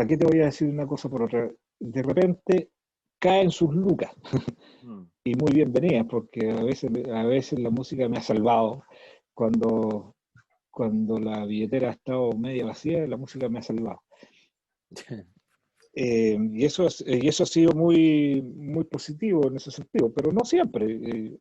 ¿Para 0.00 0.08
qué 0.08 0.16
te 0.16 0.24
voy 0.24 0.40
a 0.40 0.46
decir 0.46 0.66
una 0.66 0.86
cosa 0.86 1.10
por 1.10 1.24
otra? 1.24 1.50
de 1.78 2.02
repente 2.02 2.70
caen 3.18 3.50
sus 3.50 3.74
lucas. 3.74 4.10
Mm. 4.82 5.02
y 5.24 5.34
muy 5.34 5.52
bienvenidas, 5.52 6.06
porque 6.08 6.50
a 6.50 6.62
veces, 6.64 6.90
a 7.12 7.22
veces 7.24 7.58
la 7.58 7.68
música 7.68 8.08
me 8.08 8.16
ha 8.16 8.22
salvado. 8.22 8.82
Cuando, 9.34 10.16
cuando 10.70 11.18
la 11.18 11.44
billetera 11.44 11.90
ha 11.90 11.92
estado 11.92 12.32
media 12.32 12.64
vacía, 12.64 13.06
la 13.06 13.18
música 13.18 13.50
me 13.50 13.58
ha 13.58 13.62
salvado. 13.62 14.02
Eh, 15.92 16.38
y, 16.52 16.64
eso 16.64 16.86
es- 16.86 17.04
y 17.06 17.28
eso 17.28 17.42
ha 17.42 17.46
sido 17.46 17.72
muy, 17.74 18.40
muy 18.40 18.84
positivo 18.84 19.48
en 19.48 19.56
ese 19.56 19.70
sentido, 19.70 20.10
pero 20.14 20.32
no 20.32 20.44
siempre. 20.46 20.86
eh, 20.86 21.36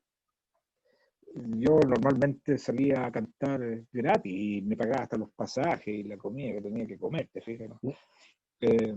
yo 1.57 1.79
normalmente 1.87 2.57
salía 2.57 3.05
a 3.05 3.11
cantar 3.11 3.83
gratis 3.91 4.33
y 4.33 4.61
me 4.63 4.75
pagaba 4.75 5.03
hasta 5.03 5.17
los 5.17 5.29
pasajes 5.31 5.87
y 5.87 6.03
la 6.03 6.17
comida 6.17 6.53
que 6.55 6.61
tenía 6.61 6.85
que 6.87 6.97
comer, 6.97 7.29
¿te 7.31 7.39
fijas? 7.41 7.69
Eh, 8.61 8.93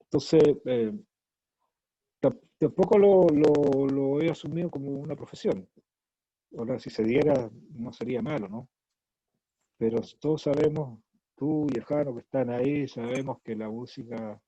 entonces, 0.00 0.42
eh, 0.66 0.92
tam- 2.20 2.40
tampoco 2.58 2.98
lo, 2.98 3.26
lo, 3.28 3.86
lo 3.86 4.20
he 4.20 4.30
asumido 4.30 4.70
como 4.70 4.90
una 4.92 5.14
profesión. 5.16 5.68
Ahora, 6.56 6.78
si 6.80 6.90
se 6.90 7.04
diera, 7.04 7.50
no 7.74 7.92
sería 7.92 8.22
malo, 8.22 8.48
¿no? 8.48 8.68
Pero 9.78 10.00
todos 10.20 10.42
sabemos, 10.42 11.00
tú 11.36 11.66
y 11.72 11.78
el 11.78 11.84
Jano 11.84 12.14
que 12.14 12.20
están 12.20 12.50
ahí, 12.50 12.86
sabemos 12.86 13.38
que 13.42 13.56
la 13.56 13.68
música 13.68 14.40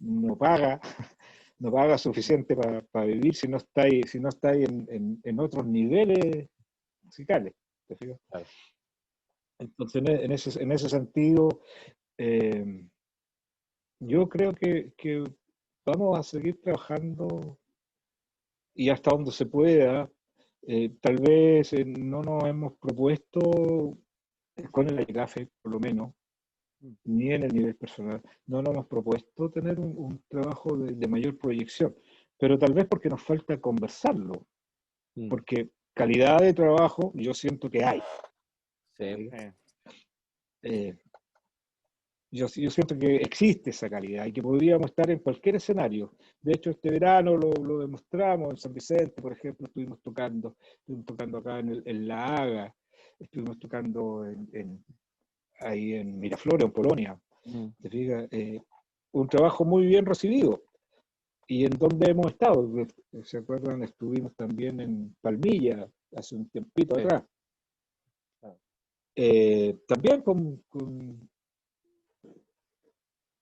no 0.00 0.36
paga, 0.36 0.80
no 1.60 1.72
paga 1.72 1.98
suficiente 1.98 2.56
para 2.56 3.06
vivir 3.06 3.34
si 3.34 3.48
no 3.48 3.58
estáis, 3.58 4.10
si 4.10 4.20
no 4.20 4.28
estáis 4.30 4.68
en, 4.68 4.86
en- 4.90 5.20
en 5.22 5.40
otros 5.40 5.66
niveles 5.66 6.48
musicales. 7.04 7.54
¿te 7.88 7.96
fijas? 7.96 8.20
Claro. 8.30 8.46
Entonces, 9.58 10.02
en, 10.02 10.08
e- 10.08 10.24
en 10.24 10.32
ese, 10.32 10.62
en 10.62 10.72
ese 10.72 10.88
sentido, 10.88 11.60
eh, 12.18 12.86
yo 14.00 14.28
creo 14.28 14.52
que, 14.54 14.92
que 14.96 15.24
vamos 15.84 16.18
a 16.18 16.22
seguir 16.22 16.60
trabajando 16.60 17.58
y 18.74 18.90
hasta 18.90 19.10
donde 19.10 19.30
se 19.32 19.46
pueda. 19.46 20.10
Eh, 20.66 20.90
tal 21.00 21.16
vez 21.18 21.72
eh, 21.74 21.84
no 21.84 22.22
nos 22.22 22.44
hemos 22.44 22.74
propuesto, 22.78 23.98
con 24.70 24.88
el 24.88 25.06
café 25.06 25.48
por 25.62 25.72
lo 25.72 25.80
menos, 25.80 26.12
ni 27.04 27.32
en 27.32 27.44
el 27.44 27.54
nivel 27.54 27.76
personal, 27.76 28.22
no 28.46 28.62
nos 28.62 28.74
hemos 28.74 28.86
propuesto 28.86 29.50
tener 29.50 29.78
un, 29.80 29.94
un 29.96 30.24
trabajo 30.28 30.76
de, 30.76 30.94
de 30.94 31.08
mayor 31.08 31.38
proyección, 31.38 31.94
pero 32.38 32.58
tal 32.58 32.74
vez 32.74 32.86
porque 32.86 33.08
nos 33.08 33.22
falta 33.22 33.60
conversarlo, 33.60 34.46
Mm, 35.16 35.28
porque 35.28 35.70
calidad 35.94 36.40
de 36.40 36.54
trabajo 36.54 37.12
yo 37.14 37.34
siento 37.34 37.70
que 37.70 37.84
hay. 37.84 38.02
sí. 38.98 39.28
Sí. 39.30 39.54
Eh, 40.62 40.96
yo, 42.34 42.46
yo 42.48 42.70
siento 42.70 42.98
que 42.98 43.16
existe 43.16 43.70
esa 43.70 43.88
calidad 43.88 44.26
y 44.26 44.32
que 44.32 44.42
podríamos 44.42 44.86
estar 44.86 45.08
en 45.10 45.20
cualquier 45.20 45.56
escenario. 45.56 46.12
De 46.42 46.52
hecho, 46.54 46.70
este 46.70 46.90
verano 46.90 47.36
lo, 47.36 47.52
lo 47.52 47.78
demostramos 47.80 48.50
en 48.50 48.56
San 48.56 48.72
Vicente, 48.74 49.22
por 49.22 49.32
ejemplo, 49.32 49.66
estuvimos 49.66 50.00
tocando, 50.02 50.56
estuvimos 50.78 51.06
tocando 51.06 51.38
acá 51.38 51.58
en, 51.60 51.68
el- 51.68 51.82
en 51.86 52.08
La 52.08 52.24
Haga, 52.36 52.74
estuvimos 53.18 53.58
tocando 53.58 54.26
en, 54.26 54.48
en- 54.52 54.84
ahí 55.60 55.94
en 55.94 56.18
Miraflores, 56.18 56.64
en 56.66 56.72
Polonia. 56.72 57.20
Mm, 57.46 57.66
¿te 57.80 57.88
fijas? 57.90 58.26
Eh, 58.30 58.60
un 59.12 59.28
trabajo 59.28 59.64
muy 59.64 59.86
bien 59.86 60.04
recibido. 60.04 60.62
¿Y 61.46 61.64
en 61.66 61.72
dónde 61.78 62.10
hemos 62.10 62.26
estado? 62.28 62.66
¿Se 63.22 63.38
acuerdan? 63.38 63.82
Estuvimos 63.82 64.34
también 64.34 64.80
en 64.80 65.14
Palmilla 65.20 65.86
hace 66.16 66.34
un 66.36 66.48
tiempito 66.48 66.96
atrás. 66.98 67.24
Eh, 69.16 69.78
también 69.86 70.22
con, 70.22 70.62
con, 70.68 71.30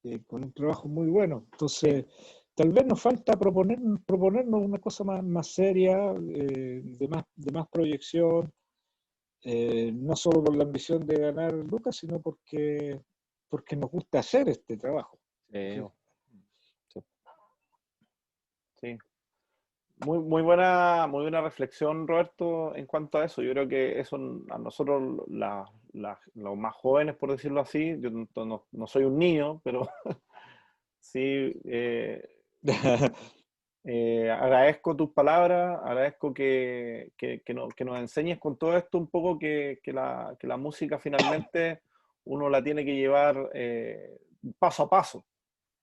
eh, 0.04 0.20
con 0.26 0.44
un 0.44 0.52
trabajo 0.52 0.88
muy 0.88 1.08
bueno. 1.08 1.46
Entonces, 1.52 2.06
tal 2.54 2.70
vez 2.70 2.86
nos 2.86 3.00
falta 3.00 3.38
proponer, 3.38 3.78
proponernos 4.06 4.62
una 4.62 4.78
cosa 4.78 5.04
más, 5.04 5.22
más 5.24 5.48
seria, 5.48 6.12
eh, 6.12 6.80
de, 6.84 7.08
más, 7.08 7.24
de 7.34 7.52
más 7.52 7.68
proyección, 7.68 8.52
eh, 9.44 9.92
no 9.92 10.14
solo 10.16 10.42
por 10.44 10.56
la 10.56 10.64
ambición 10.64 11.04
de 11.06 11.18
ganar 11.18 11.52
lucas, 11.52 11.96
sino 11.96 12.20
porque, 12.20 13.00
porque 13.48 13.76
nos 13.76 13.90
gusta 13.90 14.20
hacer 14.20 14.48
este 14.48 14.76
trabajo. 14.76 15.18
sí. 16.88 17.00
Sí. 18.80 18.98
Muy, 20.04 20.18
muy 20.18 20.42
buena, 20.42 21.06
muy 21.06 21.22
buena 21.22 21.40
reflexión, 21.40 22.08
Roberto, 22.08 22.74
en 22.74 22.86
cuanto 22.86 23.18
a 23.18 23.24
eso. 23.26 23.42
Yo 23.42 23.52
creo 23.52 23.68
que 23.68 24.00
eso 24.00 24.16
a 24.50 24.58
nosotros, 24.58 25.22
la- 25.28 25.64
la- 25.92 26.20
los 26.34 26.56
más 26.56 26.74
jóvenes, 26.74 27.16
por 27.16 27.30
decirlo 27.30 27.60
así, 27.60 27.96
yo 28.00 28.10
no, 28.10 28.86
soy 28.86 29.04
un 29.04 29.18
niño, 29.18 29.60
pero 29.64 29.88
sí 31.00 31.52
eh, 31.64 32.22
eh, 33.84 34.30
agradezco 34.30 34.96
tus 34.96 35.10
palabras, 35.12 35.80
agradezco 35.84 36.32
que, 36.32 37.12
que- 37.16 37.42
que 37.42 37.54
no- 37.54 37.68
que 37.68 37.84
nos 37.84 37.98
enseñes 37.98 38.38
con 38.38 38.56
todo 38.56 38.76
esto 38.76 38.98
un 38.98 39.08
poco 39.08 39.38
que, 39.38 39.80
que 39.82 39.92
la, 39.92 40.36
que 40.38 40.46
la 40.46 40.56
música 40.56 40.98
finalmente 40.98 41.82
uno 42.24 42.48
la 42.48 42.62
tiene 42.62 42.84
que 42.84 42.94
llevar 42.94 43.50
eh, 43.52 44.18
paso 44.58 44.84
a 44.84 44.90
paso, 44.90 45.24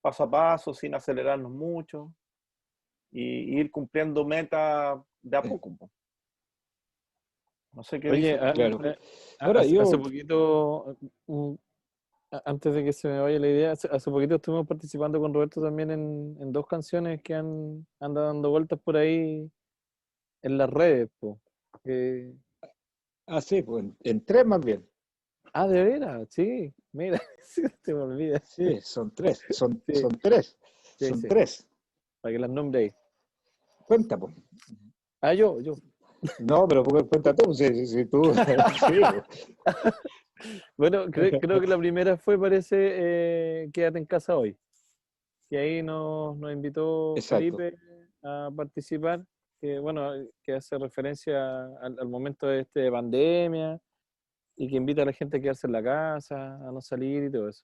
paso 0.02 0.24
a 0.24 0.30
paso, 0.32 0.74
sin 0.74 0.96
acelerarnos 0.96 1.52
mucho 1.52 2.14
y 3.12 3.60
ir 3.60 3.72
cumpliendo 3.72 4.26
metas 4.26 5.00
de 5.22 5.38
a 5.38 5.42
poco. 5.42 5.90
No 7.72 7.84
sé 7.84 8.00
qué 8.00 8.10
Oye, 8.10 8.34
eh, 8.34 8.98
Ahora, 9.40 9.62
hace, 9.62 9.72
yo- 9.74 9.82
hace 9.84 9.98
poquito, 9.98 10.98
antes 12.46 12.74
de 12.74 12.84
que 12.84 12.94
se 12.94 13.08
me 13.08 13.20
vaya 13.20 13.40
la 13.40 13.48
idea, 13.48 13.72
hace, 13.72 13.88
hace 13.92 14.12
poquito 14.12 14.36
estuvimos 14.36 14.68
participando 14.68 15.20
con 15.20 15.34
Roberto 15.34 15.62
también 15.62 15.92
en, 15.92 16.38
en 16.40 16.52
dos 16.52 16.66
canciones 16.68 17.22
que 17.22 17.36
han 17.36 17.86
andan 18.00 18.26
dando 18.26 18.50
vueltas 18.50 18.80
por 18.80 18.98
ahí 18.98 19.50
en 20.42 20.58
las 20.58 20.70
redes. 20.70 21.10
po. 21.20 21.40
Que- 21.84 22.34
ah, 23.28 23.42
sí, 23.42 23.62
pues 23.62 23.84
en, 23.84 23.98
en 24.02 24.26
tres 24.26 24.46
más 24.46 24.64
bien. 24.64 24.88
ah, 25.54 25.68
de 25.68 25.84
veras, 25.84 26.28
sí, 26.30 26.74
mira, 26.92 27.22
sí, 27.44 27.64
se 27.84 27.94
me 27.94 28.02
olvida, 28.02 28.40
Sí, 28.44 28.80
son 28.82 29.14
tres, 29.14 29.44
son, 29.52 29.82
Sí. 29.88 29.96
son 29.96 30.20
tres, 30.20 30.58
Sí, 30.98 31.06
son 31.10 31.22
sí. 31.22 31.28
tres. 31.28 31.68
para 32.22 32.34
que 32.34 32.40
las 32.40 32.50
nombre 32.50 32.82
ahí. 32.82 32.92
Cuenta, 33.88 34.18
pues. 34.18 34.36
Ah, 35.22 35.34
yo, 35.34 35.60
yo. 35.62 35.76
No, 36.40 36.68
pero 36.68 36.84
cu- 36.84 37.08
cuenta 37.08 37.34
tú, 37.36 37.54
si, 37.54 37.68
si- 37.74 37.86
si 37.88 38.06
tú. 38.06 38.22
sí. 38.88 39.02
Bueno, 40.78 41.06
cre- 41.08 41.38
creo 41.42 41.60
que 41.60 41.68
la 41.68 41.78
primera 41.78 42.18
fue, 42.18 42.40
parece, 42.40 42.78
eh, 42.80 43.70
Quédate 43.74 44.00
en 44.00 44.06
casa 44.06 44.38
hoy. 44.38 44.58
Que 45.50 45.58
ahí 45.58 45.84
nos, 45.84 46.38
nos 46.38 46.52
invitó 46.52 47.16
Exacto. 47.16 47.58
Felipe 47.58 47.78
a 48.24 48.50
participar, 48.56 49.26
que 49.60 49.80
bueno, 49.80 50.12
que 50.44 50.54
hace 50.54 50.78
referencia 50.78 51.66
al, 51.82 51.98
al 52.00 52.08
momento 52.08 52.48
de 52.48 52.62
este 52.62 52.82
de 52.82 52.92
pandemia 52.92 53.80
y 54.56 54.70
que 54.70 54.76
invita 54.76 55.02
a 55.02 55.06
la 55.06 55.14
gente 55.14 55.38
a 55.38 55.42
quedarse 55.42 55.68
en 55.68 55.74
la 55.74 55.82
casa, 55.84 56.56
a 56.68 56.72
no 56.72 56.82
salir 56.82 57.24
y 57.24 57.32
todo 57.32 57.50
eso. 57.50 57.64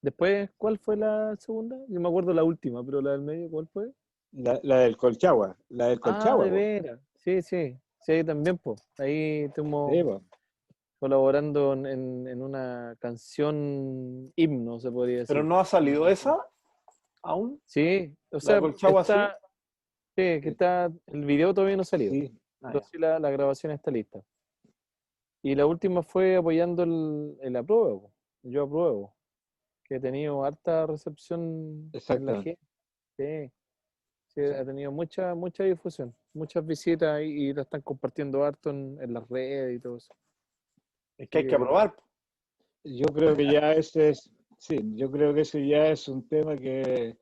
Después, 0.00 0.50
¿cuál 0.56 0.78
fue 0.78 0.96
la 0.96 1.36
segunda? 1.36 1.76
Yo 1.88 2.00
me 2.00 2.08
acuerdo 2.08 2.32
la 2.32 2.44
última, 2.44 2.84
pero 2.84 3.00
la 3.02 3.12
del 3.12 3.22
medio, 3.22 3.50
¿cuál 3.50 3.68
fue? 3.68 3.90
La, 4.32 4.58
la 4.62 4.78
del 4.78 4.96
Colchagua, 4.96 5.56
la 5.68 5.88
del 5.88 5.98
Ah, 5.98 6.00
Colchagua. 6.00 6.44
de 6.44 6.50
pues. 6.50 6.82
veras. 6.82 7.00
Sí, 7.24 7.42
sí. 7.42 7.78
Sí, 8.00 8.12
ahí 8.12 8.24
también, 8.24 8.58
pues. 8.58 8.82
Ahí 8.98 9.44
estuvimos 9.44 9.92
Sí, 9.92 10.02
colaborando 10.98 11.72
en, 11.72 11.86
en- 12.26 12.42
una 12.42 12.96
canción 12.98 14.32
himno, 14.36 14.80
se 14.80 14.90
podría 14.90 15.18
decir. 15.18 15.34
Pero 15.34 15.44
no 15.44 15.58
ha 15.60 15.64
salido 15.64 16.08
esa 16.08 16.36
aún. 17.22 17.60
Sí, 17.64 18.12
o 18.30 18.40
sea, 18.40 18.60
sí? 18.60 18.86
está, 18.98 19.38
sí, 20.16 20.40
que 20.40 20.48
está, 20.48 20.92
el 21.06 21.24
video 21.24 21.54
todavía 21.54 21.76
no 21.76 21.82
ha 21.82 21.84
salido, 21.84 22.12
Sí, 22.12 22.32
Ah, 22.64 22.70
pero 22.72 22.84
sí 22.84 22.98
la, 22.98 23.18
la 23.18 23.30
grabación 23.30 23.72
está 23.72 23.90
lista. 23.90 24.20
Y 25.42 25.54
la 25.56 25.66
última 25.66 26.02
fue 26.04 26.36
apoyando 26.36 26.84
el, 26.84 27.36
el 27.40 27.56
apruebo, 27.56 28.12
yo 28.42 28.62
apruebo, 28.64 29.16
que 29.84 29.96
ha 29.96 30.00
tenido 30.00 30.44
harta 30.44 30.86
recepción 30.86 31.90
en 31.92 32.26
la 32.26 32.42
gente. 32.42 32.60
Sí, 33.16 33.52
sí, 34.28 34.40
ha 34.42 34.64
tenido 34.64 34.92
mucha, 34.92 35.34
mucha 35.34 35.64
difusión, 35.64 36.14
muchas 36.34 36.64
visitas 36.66 37.22
y, 37.22 37.48
y 37.48 37.52
la 37.52 37.62
están 37.62 37.82
compartiendo 37.82 38.44
harto 38.44 38.70
en, 38.70 38.98
en 39.00 39.12
las 39.12 39.28
redes 39.28 39.76
y 39.76 39.80
todo 39.80 39.96
eso. 39.96 40.14
Es 41.18 41.28
que 41.28 41.38
hay 41.38 41.46
que 41.46 41.54
aprobar. 41.54 41.94
Yo 42.84 43.06
creo 43.06 43.36
que 43.36 43.46
ya 43.46 43.72
ese 43.72 44.10
es, 44.10 44.32
sí, 44.58 44.78
yo 44.94 45.10
creo 45.10 45.32
que 45.32 45.42
ese 45.42 45.66
ya 45.66 45.88
es 45.88 46.08
un 46.08 46.26
tema 46.28 46.56
que, 46.56 47.16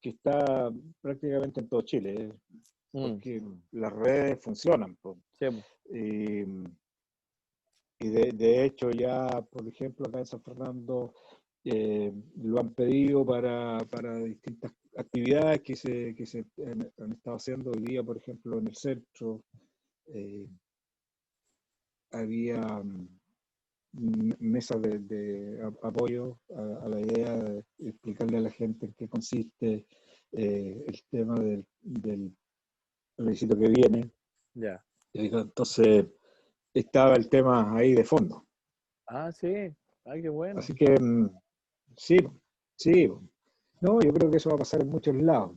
que 0.00 0.10
está 0.10 0.72
prácticamente 1.02 1.60
en 1.60 1.68
todo 1.68 1.82
Chile, 1.82 2.32
Mm, 2.94 3.10
porque 3.10 3.42
las 3.72 3.92
redes 3.92 4.40
funcionan. 4.40 4.96
pues. 5.02 5.18
sí. 5.32 5.46
Y, 5.90 6.42
y 7.98 8.08
de, 8.08 8.32
de 8.32 8.64
hecho 8.64 8.90
ya, 8.90 9.42
por 9.50 9.66
ejemplo, 9.66 10.06
acá 10.06 10.20
en 10.20 10.26
San 10.26 10.40
Fernando 10.42 11.12
eh, 11.64 12.12
lo 12.36 12.60
han 12.60 12.72
pedido 12.72 13.26
para, 13.26 13.78
para 13.90 14.16
distintas 14.18 14.72
actividades 14.96 15.60
que 15.62 15.76
se, 15.76 16.14
que 16.14 16.26
se 16.26 16.44
han, 16.66 16.92
han 16.98 17.12
estado 17.12 17.36
haciendo 17.36 17.70
hoy 17.70 17.82
día, 17.82 18.02
por 18.02 18.16
ejemplo, 18.16 18.58
en 18.58 18.68
el 18.68 18.76
centro. 18.76 19.42
eh, 20.06 20.46
había, 22.12 22.60
mm, 22.82 23.08
mesas 24.40 24.80
de, 24.82 25.60
apoyo 25.82 26.38
a, 26.56 26.84
a 26.84 26.88
la 26.88 27.00
idea 27.00 27.36
de 27.36 27.64
explicarle 27.78 28.38
a 28.38 28.40
la 28.42 28.50
gente 28.50 28.86
en 28.86 28.94
qué 28.94 29.08
consiste 29.08 29.86
eh, 30.32 30.84
el 30.86 31.04
tema 31.10 31.34
del, 31.38 31.64
del 31.80 32.36
plebiscito 33.16 33.58
que 33.58 33.68
viene. 33.68 34.10
Ya. 34.54 34.84
Y 35.12 35.22
digo, 35.22 35.40
Entonces, 35.40 36.06
estaba 36.74 37.14
el 37.16 37.28
tema 37.28 37.76
ahí 37.76 37.94
de 37.94 38.04
fondo. 38.04 38.46
Ah, 39.06 39.30
sí. 39.32 39.74
Ay, 40.04 40.22
qué 40.22 40.28
bueno. 40.28 40.58
Así 40.58 40.74
que, 40.74 40.98
mm, 41.00 41.30
sí, 41.96 42.18
sí. 42.76 43.10
No, 43.80 44.00
yo 44.00 44.12
creo 44.12 44.30
que 44.30 44.36
eso 44.38 44.50
va 44.50 44.56
a 44.56 44.58
pasar 44.58 44.80
en 44.82 44.88
muchos 44.88 45.14
lados. 45.16 45.52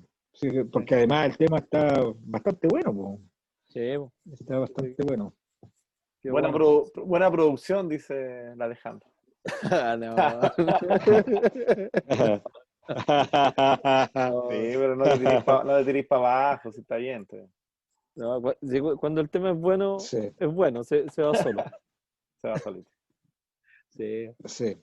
Porque 0.72 0.96
además 0.96 1.28
el 1.28 1.38
tema 1.38 1.58
está 1.60 2.04
bastante 2.26 2.68
bueno, 2.68 2.94
po. 2.94 3.20
Sí, 3.68 3.94
po, 3.98 4.12
está 4.32 4.60
bastante 4.60 5.04
bueno. 5.04 5.34
Buena, 6.24 6.50
bueno. 6.50 6.66
produ- 6.66 7.06
buena 7.06 7.32
producción, 7.32 7.88
dice 7.88 8.54
la 8.56 8.66
Alejandro. 8.66 9.08
Ah, 9.72 9.96
no. 9.98 10.16
Sí, 12.88 12.94
pero 14.76 14.96
no 14.96 15.04
te 15.04 15.18
tirís 15.18 16.04
no 16.04 16.08
para 16.08 16.50
abajo, 16.50 16.72
si 16.72 16.82
está 16.82 16.96
bien. 16.98 17.28
No, 18.16 18.42
cuando 19.00 19.22
el 19.22 19.30
tema 19.30 19.52
es 19.52 19.58
bueno, 19.58 20.00
Sí, 20.00 20.32
es 20.38 20.54
bueno, 20.54 20.84
se, 20.84 21.10
se 21.10 21.22
va 21.22 21.34
solo. 21.36 21.64
Se 22.42 22.48
va 22.48 22.58
solito. 22.60 22.90
Sí. 23.90 24.30
sí. 24.46 24.78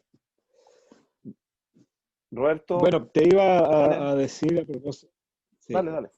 Roberto, 2.34 2.78
Bueno, 2.78 3.06
te 3.08 3.28
iba 3.28 3.58
a, 3.58 4.10
a 4.10 4.14
decir 4.16 4.58
a 4.60 4.64
propósito. 4.64 5.12
sí, 5.60 5.72
dale, 5.74 5.90
dale. 5.90 6.10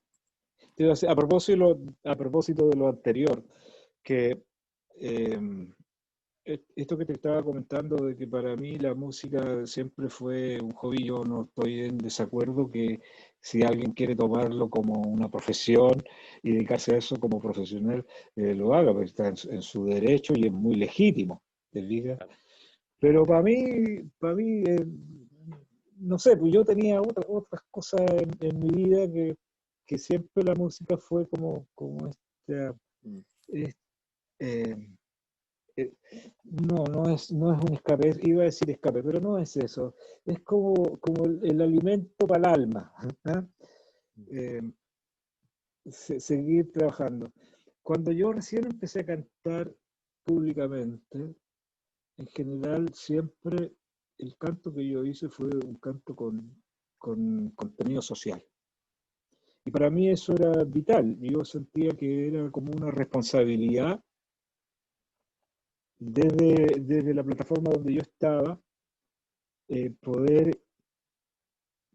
a 1.08 1.14
propósito, 1.14 1.78
a 2.04 2.14
propósito 2.16 2.68
de 2.68 2.76
lo 2.76 2.88
anterior, 2.88 3.42
que 4.02 4.42
eh, 5.00 5.38
e- 6.44 6.64
esto 6.76 6.96
que 6.96 7.04
te 7.04 7.12
estaba 7.14 7.42
comentando 7.42 7.96
de 7.96 8.16
que 8.16 8.26
para 8.26 8.56
mí 8.56 8.78
la 8.78 8.94
música 8.94 9.66
siempre 9.66 10.08
fue 10.08 10.60
un 10.60 10.72
hobby, 10.72 11.04
yo 11.04 11.24
no 11.24 11.44
estoy 11.44 11.84
en 11.84 11.98
desacuerdo 11.98 12.70
que 12.70 13.00
si 13.40 13.62
alguien 13.62 13.92
quiere 13.92 14.14
tomarlo 14.16 14.68
como 14.70 15.02
una 15.02 15.28
profesión 15.28 16.02
y 16.42 16.52
dedicarse 16.52 16.94
a 16.94 16.98
eso 16.98 17.16
como 17.16 17.40
profesional, 17.40 18.04
eh, 18.36 18.54
lo 18.54 18.74
haga, 18.74 18.92
porque 18.92 19.06
está 19.06 19.28
en, 19.28 19.36
su- 19.36 19.50
en 19.50 19.62
su 19.62 19.84
derecho 19.86 20.34
y 20.36 20.46
es 20.46 20.52
muy 20.52 20.76
legítimo, 20.76 21.42
¿te 21.70 21.82
fijas? 21.86 22.18
Pero 23.00 23.24
para 23.26 23.42
mí, 23.42 24.00
para 24.18 24.34
mí, 24.34 24.62
eh, 24.66 24.84
no 25.98 26.18
sé, 26.18 26.36
pues 26.36 26.52
yo 26.52 26.64
tenía 26.64 27.00
otra- 27.00 27.24
otras 27.28 27.62
cosas 27.70 28.00
en, 28.12 28.30
en 28.40 28.60
mi 28.60 28.70
vida 28.70 29.10
que, 29.12 29.36
que 29.86 29.98
siempre 29.98 30.44
la 30.44 30.54
música 30.54 30.96
fue 30.98 31.28
como, 31.28 31.66
como 31.74 32.08
esta, 32.08 32.74
Mm. 33.02 33.18
es- 33.48 33.76
eh, 34.40 34.76
eh, 35.76 35.92
no, 36.44 36.84
no 36.86 37.10
es, 37.10 37.32
no 37.32 37.52
es 37.54 37.60
un 37.64 37.74
escape, 37.74 38.18
iba 38.22 38.42
a 38.42 38.46
decir 38.46 38.70
escape, 38.70 39.02
pero 39.02 39.20
no 39.20 39.38
es 39.38 39.56
eso, 39.56 39.94
es 40.24 40.40
como, 40.42 40.98
como 41.00 41.26
el, 41.26 41.40
el 41.44 41.60
alimento 41.62 42.26
para 42.26 42.40
el 42.54 42.62
alma, 42.62 42.92
¿ah? 43.24 43.44
Eh, 44.30 44.62
se- 45.90 46.20
seguir 46.20 46.72
trabajando. 46.72 47.30
Cuando 47.82 48.12
yo 48.12 48.32
recién 48.32 48.66
empecé 48.66 49.00
a 49.00 49.06
cantar 49.06 49.72
públicamente, 50.24 51.34
en 52.18 52.26
general 52.28 52.92
siempre 52.94 53.72
el 54.18 54.36
canto 54.36 54.72
que 54.72 54.88
yo 54.88 55.04
hice 55.04 55.28
fue 55.28 55.48
un 55.48 55.76
canto 55.76 56.14
con, 56.14 56.62
con 56.98 57.50
contenido 57.50 58.02
social. 58.02 58.42
Y 59.64 59.70
para 59.70 59.90
mí 59.90 60.08
eso 60.08 60.32
era 60.32 60.64
vital. 60.64 61.18
Yo 61.20 61.44
sentía 61.44 61.90
que 61.90 62.28
era 62.28 62.50
como 62.50 62.72
una 62.72 62.90
responsabilidad 62.90 64.00
desde, 65.98 66.80
desde 66.80 67.14
la 67.14 67.24
plataforma 67.24 67.70
donde 67.70 67.94
yo 67.94 68.00
estaba, 68.00 68.60
eh, 69.68 69.90
poder 70.00 70.60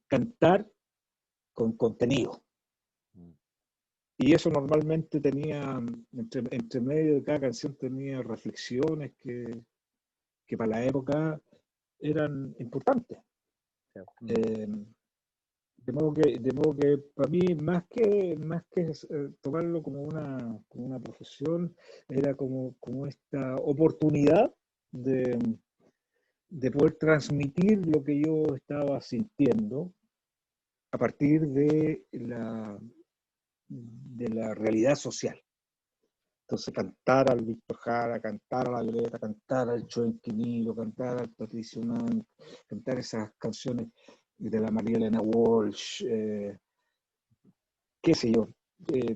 cantar 0.07 0.69
con 1.53 1.77
contenido. 1.77 2.43
Y 4.18 4.34
eso 4.34 4.52
normalmente 4.52 5.19
tenía, 5.19 5.81
entre, 6.11 6.43
entre 6.52 6.81
medio 6.81 7.15
de 7.15 7.23
cada 7.23 7.39
canción 7.39 7.76
tenía 7.76 8.22
reflexiones 8.22 9.14
que, 9.18 9.64
que 10.45 10.57
para 10.57 10.72
la 10.72 10.85
época 10.85 11.41
eran 12.01 12.55
importantes. 12.59 13.19
Eh, 14.27 14.67
de 15.83 15.93
modo 15.93 16.13
que, 16.13 16.39
de 16.39 16.53
modo 16.53 16.75
que 16.75 16.97
para 17.15 17.29
mí, 17.29 17.55
más 17.55 17.83
que, 17.89 18.35
más 18.37 18.63
que 18.71 18.81
eh, 18.81 19.29
tomarlo 19.41 19.81
como 19.81 20.01
una, 20.03 20.59
como 20.69 20.85
una 20.85 20.99
profesión, 20.99 21.75
era 22.07 22.35
como, 22.35 22.75
como 22.79 23.07
esta 23.07 23.55
oportunidad 23.55 24.53
de, 24.91 25.39
de 26.49 26.71
poder 26.71 26.95
transmitir 26.95 27.85
lo 27.87 28.03
que 28.03 28.21
yo 28.21 28.55
estaba 28.55 29.01
sintiendo 29.01 29.91
a 30.91 30.97
partir 30.97 31.47
de 31.47 32.05
la, 32.11 32.77
de 33.67 34.27
la 34.29 34.53
realidad 34.53 34.95
social. 34.95 35.41
Entonces, 36.51 36.73
cantar 36.73 37.31
al 37.31 37.45
Víctor 37.45 37.77
Jara, 37.77 38.19
cantar 38.19 38.67
a 38.67 38.71
la 38.71 38.81
Violeta, 38.81 39.17
cantar 39.17 39.69
al 39.69 39.87
Choenquinilo, 39.87 40.75
cantar 40.75 41.21
al 41.21 41.29
Patricio 41.29 41.81
Mann, 41.81 42.27
cantar 42.67 42.99
esas 42.99 43.31
canciones 43.37 43.87
de 44.37 44.59
la 44.59 44.69
María 44.69 44.97
Elena 44.97 45.21
Walsh, 45.21 46.03
eh, 46.05 46.59
qué 48.01 48.13
sé 48.13 48.33
yo, 48.33 48.49
eh, 48.91 49.15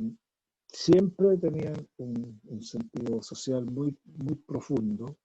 siempre 0.65 1.35
tenían 1.35 1.85
un, 1.97 2.61
sentido 2.61 3.21
social 3.21 3.65
muy, 3.65 3.93
muy 4.05 4.35
profundo, 4.35 5.17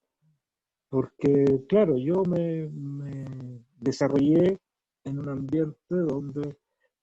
porque, 0.88 1.64
claro, 1.68 1.96
yo 1.96 2.24
me, 2.24 2.68
me 2.70 3.62
desarrollé 3.76 4.58
en 5.04 5.16
un 5.16 5.28
ambiente 5.28 5.94
donde 5.94 6.58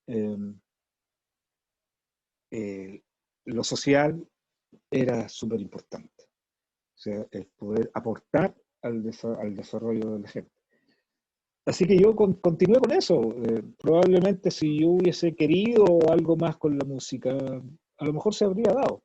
eh, 0.07 0.53
eh, 2.51 3.01
lo 3.45 3.63
social 3.63 4.27
era 4.91 5.27
súper 5.29 5.59
importante. 5.61 6.23
O 6.23 6.99
sea, 6.99 7.25
el 7.31 7.45
poder 7.57 7.91
aportar 7.93 8.55
al, 8.81 9.03
desa- 9.03 9.37
al 9.39 9.55
desarrollo 9.55 10.11
de 10.13 10.19
la 10.19 10.29
gente. 10.29 10.51
Así 11.65 11.85
que 11.85 11.97
yo 11.97 12.15
con- 12.15 12.33
continué 12.35 12.79
con 12.79 12.91
eso. 12.91 13.21
Eh, 13.43 13.61
probablemente 13.77 14.51
si 14.51 14.79
yo 14.79 14.89
hubiese 14.91 15.35
querido 15.35 15.85
algo 16.09 16.35
más 16.37 16.57
con 16.57 16.77
la 16.77 16.85
música, 16.85 17.31
a 17.97 18.05
lo 18.05 18.13
mejor 18.13 18.33
se 18.33 18.45
habría 18.45 18.73
dado. 18.73 19.03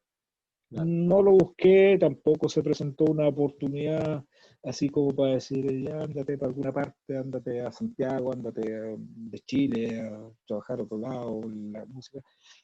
Claro. 0.71 0.87
No 0.89 1.23
lo 1.23 1.33
busqué, 1.33 1.99
tampoco 2.01 2.49
se 2.49 2.63
presentó 2.63 3.05
una 3.05 3.29
oportunidad 3.29 4.25
así 4.65 4.89
como 4.89 5.15
para 5.15 5.33
decir, 5.35 5.67
ya 5.85 6.03
ándate 6.03 6.39
para 6.39 6.51
alguna 6.51 6.73
parte, 6.73 7.17
ándate 7.17 7.61
a 7.61 7.73
Santiago, 7.73 8.33
ándate 8.33 8.97
de 8.97 9.39
Chile 9.41 10.01
a 10.01 10.31
trabajar 10.47 10.79
a 10.81 10.83
otro 10.85 10.99
lado, 10.99 11.41
la 11.73 11.85
música. 11.87 12.21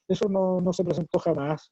Eso 0.07 0.29
no, 0.29 0.61
no 0.61 0.71
se 0.73 0.83
presentó 0.85 1.19
jamás. 1.19 1.71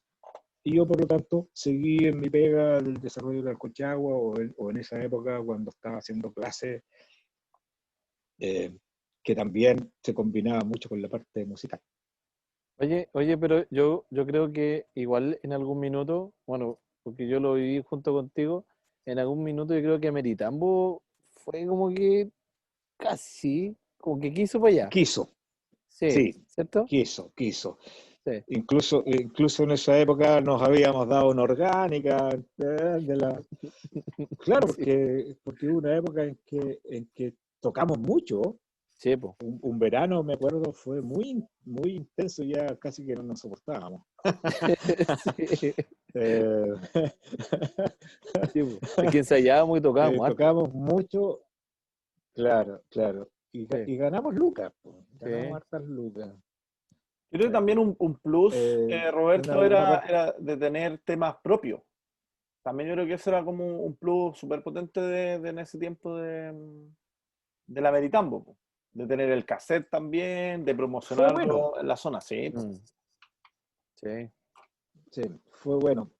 Y 0.68 0.76
yo, 0.76 0.86
por 0.86 1.00
lo 1.00 1.08
tanto, 1.08 1.48
seguí 1.54 2.08
en 2.08 2.20
mi 2.20 2.30
pega 2.30 2.82
del 2.82 3.00
desarrollo 3.00 3.42
del 3.42 3.58
Colchagua 3.58 4.14
o, 4.18 4.38
en- 4.38 4.54
o 4.58 4.70
en 4.70 4.76
esa 4.80 5.02
época 5.02 5.42
cuando 5.42 5.70
estaba 5.70 6.00
haciendo 6.00 6.30
clases, 6.34 6.84
eh, 8.38 8.78
que 9.24 9.34
también 9.34 9.94
se 10.04 10.14
combinaba 10.14 10.66
mucho 10.66 10.90
con 10.90 11.02
la 11.02 11.08
parte 11.08 11.46
musical. 11.46 11.80
Oye, 12.80 13.08
oye, 13.14 13.38
pero 13.38 13.66
yo, 13.70 14.08
yo 14.10 14.26
creo 14.26 14.52
que 14.52 14.88
igual 14.94 15.40
en 15.42 15.54
algún 15.54 15.80
minuto, 15.80 16.34
bueno, 16.46 16.80
porque 17.02 17.30
yo 17.30 17.40
lo 17.40 17.54
viví 17.54 17.82
junto 17.82 18.12
contigo, 18.12 18.66
en 19.06 19.20
algún 19.20 19.44
minuto 19.46 19.74
yo 19.74 19.80
creo 19.80 20.00
que 20.02 20.12
Meritambo 20.12 21.02
fue 21.30 21.66
como 21.66 21.94
que 21.94 22.30
casi, 22.98 23.74
como 23.98 24.20
que 24.20 24.34
quiso 24.34 24.60
para 24.60 24.72
allá. 24.74 24.90
Quiso, 24.90 25.30
Sí, 25.88 26.12
sí. 26.12 26.46
¿cierto? 26.46 26.86
quiso, 26.88 27.32
quiso. 27.38 27.80
Sí. 28.28 28.44
Incluso, 28.48 29.04
incluso 29.06 29.64
en 29.64 29.72
esa 29.72 29.98
época 29.98 30.42
nos 30.42 30.62
habíamos 30.62 31.08
dado 31.08 31.30
una 31.30 31.44
orgánica 31.44 32.30
eh, 32.58 33.00
de 33.02 33.16
la... 33.16 33.42
Claro, 34.40 34.68
Sí. 34.68 34.76
porque, 34.76 35.38
porque 35.44 35.68
hubo 35.70 35.78
una 35.78 35.96
época 35.96 36.24
en 36.26 36.38
que, 36.46 36.80
en 36.84 37.10
que 37.16 37.36
tocamos 37.62 37.98
mucho. 38.00 38.60
Sí. 38.96 39.14
Un, 39.40 39.60
un 39.62 39.80
verano, 39.80 40.24
me 40.24 40.34
acuerdo, 40.34 40.74
fue 40.74 41.02
muy, 41.02 41.42
muy 41.66 41.92
intenso, 41.98 42.44
ya 42.44 42.76
casi 42.78 43.06
que 43.06 43.14
no 43.16 43.24
nos 43.24 43.40
soportábamos. 43.40 44.04
Sí, 45.56 45.74
Eh, 46.14 46.74
sí. 48.54 48.60
Es 49.04 49.12
que 49.12 49.18
ensayábamos 49.20 49.78
y 49.78 49.80
eh, 49.80 49.84
tocábamos 49.84 50.22
harto. 50.22 50.36
tocamos 50.36 50.74
mucho, 50.74 51.42
claro, 52.34 52.82
claro. 52.90 53.30
Y, 53.52 53.68
y 53.86 53.98
ganamos 53.98 54.34
lucas, 54.36 54.74
ganamos 55.20 55.58
hartas 55.58 55.84
lucas. 55.84 56.34
Yo 57.30 57.40
creo 57.40 57.48
que 57.48 57.54
también 57.54 57.80
un, 57.80 57.96
un 58.00 58.16
plus, 58.20 58.54
Eh, 58.56 58.88
eh, 58.90 59.12
Roberto, 59.12 59.64
era, 59.64 60.00
era 60.00 60.32
de 60.32 60.58
tener 60.58 61.00
temas 61.00 61.36
propios. 61.44 61.82
También 62.64 62.90
yo 62.90 62.96
creo 62.96 63.08
que 63.08 63.14
eso 63.14 63.30
era 63.30 63.44
como 63.44 63.66
un 63.82 63.96
plus 63.96 64.38
súper 64.38 64.62
potente 64.64 65.00
de, 65.02 65.40
de 65.40 65.50
en 65.50 65.60
ese 65.60 65.78
tiempo 65.78 66.16
de, 66.18 66.54
de 67.68 67.82
la 67.82 67.92
Meritambo. 67.92 68.58
De 68.92 69.06
tener 69.06 69.30
el 69.30 69.46
cassette 69.46 69.90
también, 69.90 70.66
de 70.66 70.74
promocionarlo 70.74 71.36
bueno. 71.36 71.80
en 71.80 71.88
la 71.88 71.96
zona, 71.96 72.20
sí. 72.22 72.50
Mm. 72.50 72.74
Sí, 73.96 74.30
Sí, 75.12 75.22
fue 75.52 75.78
bueno. 75.78 76.12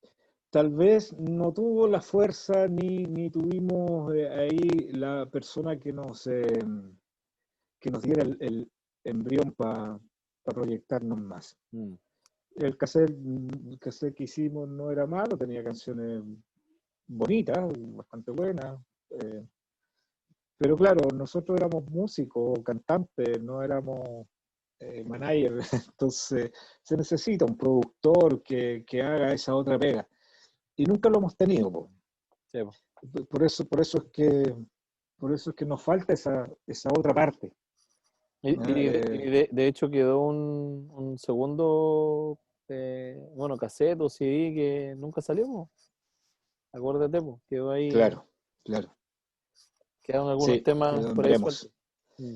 tal 0.50 0.70
vez 0.72 1.14
no 1.20 1.52
tuvo 1.54 1.88
la 1.88 2.02
fuerza 2.02 2.68
ni, 2.68 3.04
ni 3.04 3.30
tuvimos 3.30 4.14
eh, 4.16 4.30
ahí 4.30 4.90
la 4.94 5.26
persona 5.26 5.78
que 5.78 5.92
nos, 5.92 6.26
eh, 6.28 6.60
que 7.80 7.92
nos 7.92 8.02
diera 8.02 8.24
el, 8.24 8.38
el 8.40 8.72
embrión 9.04 9.52
para 9.52 10.00
proyectarnos 10.54 11.20
más. 11.20 11.58
Mm. 11.72 11.94
El 12.56 12.78
cassette, 12.78 13.12
el 13.12 13.78
cassette 13.80 14.16
que 14.16 14.24
hicimos 14.24 14.68
no 14.68 14.92
era 14.92 15.06
malo, 15.06 15.38
tenía 15.38 15.64
canciones 15.64 16.24
bonitas, 17.08 17.58
bastante 17.96 18.32
buenas. 18.32 18.80
eh, 19.12 19.46
pero 20.60 20.76
claro, 20.76 21.08
nosotros 21.16 21.56
éramos 21.56 21.88
músicos, 21.92 22.60
cantantes, 22.64 23.42
no 23.44 23.62
éramos 23.62 24.28
eh, 24.80 25.04
manager, 25.04 25.60
entonces 25.92 26.52
se 26.82 26.98
necesita 26.98 27.46
un 27.46 27.56
productor 27.56 28.42
que, 28.42 28.84
que 28.86 29.02
haga 29.04 29.34
esa 29.34 29.56
otra 29.56 29.78
pega. 29.78 30.08
Y 30.76 30.86
nunca 30.86 31.10
lo 31.10 31.20
hemos 31.20 31.38
tenido. 31.38 31.72
po. 31.72 31.92
Sí, 32.52 32.60
po. 32.64 32.72
Por 33.30 33.44
eso, 33.44 33.66
por 33.66 33.82
eso 33.82 34.00
es 34.00 34.04
que 34.12 34.56
por 35.18 35.34
eso 35.34 35.50
es 35.50 35.56
que 35.56 35.66
nos 35.66 35.82
falta 35.82 36.14
esa, 36.14 36.48
esa 36.66 36.90
otra 36.90 37.14
parte. 37.14 37.52
Y, 38.48 38.52
y 38.52 38.88
de, 38.88 39.00
Eh, 39.00 39.16
y 39.26 39.30
de- 39.30 39.50
de 39.52 39.68
hecho 39.68 39.90
quedó 39.90 40.22
un, 40.22 40.90
un 40.94 41.18
segundo, 41.20 42.40
eh, 42.70 43.22
bueno, 43.36 43.58
cassette 43.58 44.00
o 44.00 44.08
CD 44.10 44.54
que 44.56 44.96
nunca 44.98 45.22
salió. 45.22 45.70
Acuérdate, 46.72 47.22
po, 47.22 47.42
quedó 47.50 47.72
ahí. 47.72 47.90
Claro, 47.92 48.26
claro. 48.64 48.96
Quedaron 50.02 50.30
algunos 50.30 50.56
Sí, 50.56 50.62
temas 50.62 51.14
por 51.14 51.26
ahí. 51.26 51.34
Mm. 52.20 52.36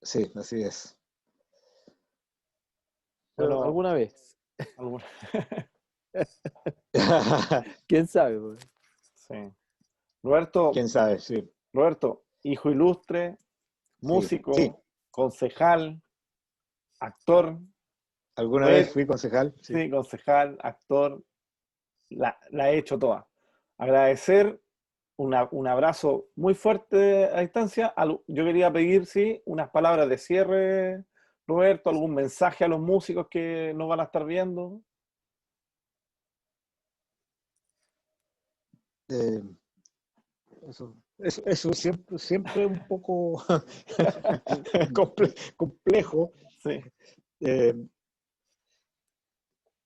Sí, 0.00 0.32
así 0.34 0.62
es. 0.62 0.96
Pero 3.36 3.48
Bueno, 3.48 3.64
alguna 3.64 3.92
vez. 3.92 4.38
alguna- 4.78 5.04
¿Quién 7.86 8.06
sabe? 8.06 8.56
sí. 9.14 9.34
Roberto, 10.22 10.70
¿Quién 10.72 10.88
sabe? 10.88 11.18
Sí. 11.18 11.46
Roberto, 11.74 12.24
hijo 12.42 12.70
ilustre, 12.70 13.38
músico, 14.00 14.54
sí. 14.54 14.72
concejal, 15.10 16.00
actor, 17.00 17.58
¿Alguna 18.36 18.66
Pues, 18.66 18.76
vez 18.86 18.92
fui 18.92 19.06
concejal? 19.06 19.52
sí, 19.60 19.90
concejal, 19.90 20.56
actor, 20.62 21.24
la, 22.10 22.38
la 22.50 22.70
he 22.70 22.78
hecho 22.78 22.96
toda. 22.96 23.28
Agradecer 23.76 24.60
una- 25.16 25.48
un 25.50 25.66
abrazo 25.66 26.28
muy 26.36 26.54
fuerte 26.54 27.24
a 27.24 27.40
distancia. 27.40 27.92
Yo 28.28 28.44
quería 28.44 28.72
pedir, 28.72 29.06
sí, 29.06 29.42
unas 29.44 29.70
palabras 29.70 30.08
de 30.08 30.18
cierre, 30.18 31.04
Roberto, 31.48 31.90
algún 31.90 32.14
mensaje 32.14 32.64
a 32.64 32.68
los 32.68 32.78
músicos 32.78 33.26
que 33.28 33.72
nos 33.74 33.88
van 33.88 34.00
a 34.00 34.04
estar 34.04 34.24
viendo. 34.24 34.82
Eh, 39.08 39.42
eso, 40.68 40.96
eso, 41.18 41.42
eso 41.46 41.72
siempre, 41.72 42.18
siempre 42.18 42.66
un 42.66 42.86
poco 42.86 43.38
comple- 44.92 45.34
complejo. 45.56 46.32
Sí. 46.62 46.80
Eh, 47.40 47.74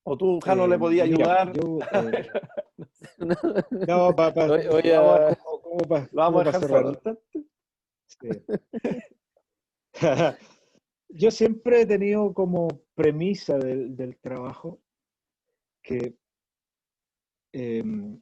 O 0.05 0.17
tú, 0.17 0.41
Jano, 0.41 0.67
le 0.67 0.75
eh, 0.77 0.79
podía 0.79 1.05
mira, 1.05 1.43
ayudar. 1.43 1.53
yo, 1.53 1.79
eh, 1.93 2.29
no, 3.87 4.15
pa- 4.17 4.35
pa- 4.35 4.45
a- 4.45 5.29
ah, 5.29 5.37
pa- 5.89 6.09
Lo 6.13 6.23
vamos 6.23 6.47
a 6.47 6.61
cerrar. 6.61 7.01
Sí. 8.07 8.29
Yo 11.15 11.31
siempre 11.31 11.83
he 11.83 11.87
tenido 11.87 12.33
como 12.33 12.69
premisa 12.95 13.59
del, 13.59 13.95
del 13.95 14.17
trabajo 14.19 14.81
que, 15.83 16.17
em, 17.53 18.19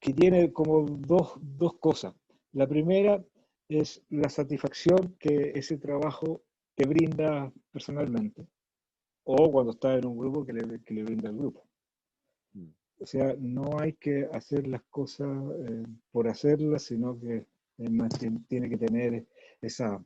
que 0.00 0.12
tiene 0.14 0.52
como 0.52 0.82
dos, 0.86 1.34
dos 1.40 1.74
cosas. 1.78 2.14
La 2.52 2.66
primera 2.66 3.24
es 3.68 4.02
la 4.10 4.28
satisfacción 4.28 5.16
que 5.18 5.52
ese 5.54 5.78
trabajo 5.78 6.42
te 6.74 6.86
brinda 6.86 7.52
personalmente 7.72 8.46
o 9.24 9.50
cuando 9.52 9.72
estás 9.72 9.98
en 9.98 10.06
un 10.06 10.18
grupo 10.18 10.44
que 10.46 10.52
le, 10.54 10.82
que 10.82 10.94
le 10.94 11.04
brinda 11.04 11.30
el 11.30 11.36
grupo. 11.38 11.66
O 13.00 13.06
sea, 13.06 13.34
no 13.38 13.80
hay 13.80 13.94
que 13.94 14.28
hacer 14.32 14.68
las 14.68 14.82
cosas 14.90 15.26
eh, 15.68 15.82
por 16.12 16.28
hacerlas, 16.28 16.84
sino 16.84 17.18
que 17.18 17.44
tien- 17.76 18.46
tiene 18.46 18.68
que 18.68 18.76
tener 18.76 19.26
esa 19.60 20.04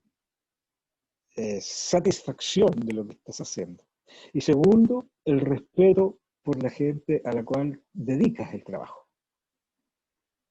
eh, 1.37 1.61
satisfacción 1.61 2.71
de 2.85 2.93
lo 2.95 3.07
que 3.07 3.12
estás 3.15 3.41
haciendo. 3.41 3.85
Y 4.33 4.41
segundo, 4.41 5.09
el 5.25 5.41
respeto 5.41 6.19
por 6.43 6.62
la 6.62 6.71
gente 6.71 7.23
a 7.25 7.33
la 7.33 7.45
cual 7.45 7.81
dedicas 7.93 8.53
el 8.55 8.65
trabajo. 8.65 9.04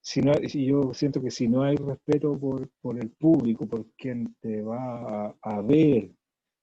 Si 0.03 0.21
no, 0.21 0.33
yo 0.41 0.93
siento 0.93 1.21
que 1.21 1.31
si 1.31 1.47
no 1.47 1.63
hay 1.63 1.75
respeto 1.77 2.37
por, 2.39 2.69
por 2.81 2.99
el 2.99 3.09
público, 3.11 3.65
por 3.67 3.85
quien 3.97 4.35
te 4.41 4.61
va 4.61 5.27
a, 5.29 5.35
a 5.41 5.61
ver 5.61 6.11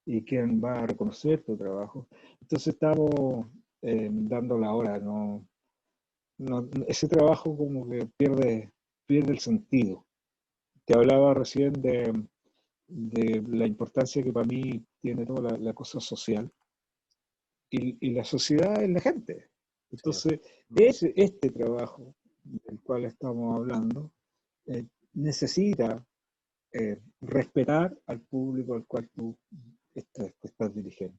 y 0.07 0.23
quien 0.25 0.63
va 0.63 0.75
a 0.81 0.87
reconocer 0.87 1.43
tu 1.43 1.57
trabajo, 1.57 2.07
entonces 2.41 2.75
estamos 2.75 3.47
eh, 3.83 4.09
dando 4.13 4.59
la 4.59 4.73
hora, 4.75 4.99
no, 4.99 5.47
no- 6.39 6.69
ese 6.89 7.09
trabajo 7.09 7.57
como 7.57 7.89
que 7.89 8.07
pierde, 8.19 8.73
pierde 9.07 9.33
el 9.33 9.41
sentido. 9.41 10.07
Te 10.87 10.95
hablaba 10.95 11.35
recién 11.35 11.73
de, 11.75 12.13
de 12.89 13.43
la 13.49 13.67
importancia 13.67 14.23
que 14.23 14.33
para 14.33 14.47
mí 14.47 14.85
tiene 15.03 15.27
toda 15.27 15.53
la, 15.53 15.59
la 15.59 15.75
cosa 15.75 16.01
social. 16.01 16.51
Y, 17.71 17.97
y 18.01 18.11
la 18.15 18.25
sociedad 18.25 18.83
es 18.83 18.91
la 18.91 19.01
gente. 19.01 19.49
Entonces, 19.91 20.41
ese, 20.77 21.13
este 21.17 21.51
trabajo 21.51 22.15
del 22.65 22.81
cual 22.81 23.05
estamos 23.05 23.57
hablando 23.57 24.13
eh, 24.67 24.87
necesita 25.15 26.05
eh, 26.73 27.01
respetar 27.21 27.97
al 28.07 28.21
público 28.21 28.75
al 28.75 28.87
cual 28.87 29.09
tú 29.15 29.37
estás, 29.95 30.33
te 30.41 30.49
estás 30.49 30.75
dirigiendo. 30.75 31.19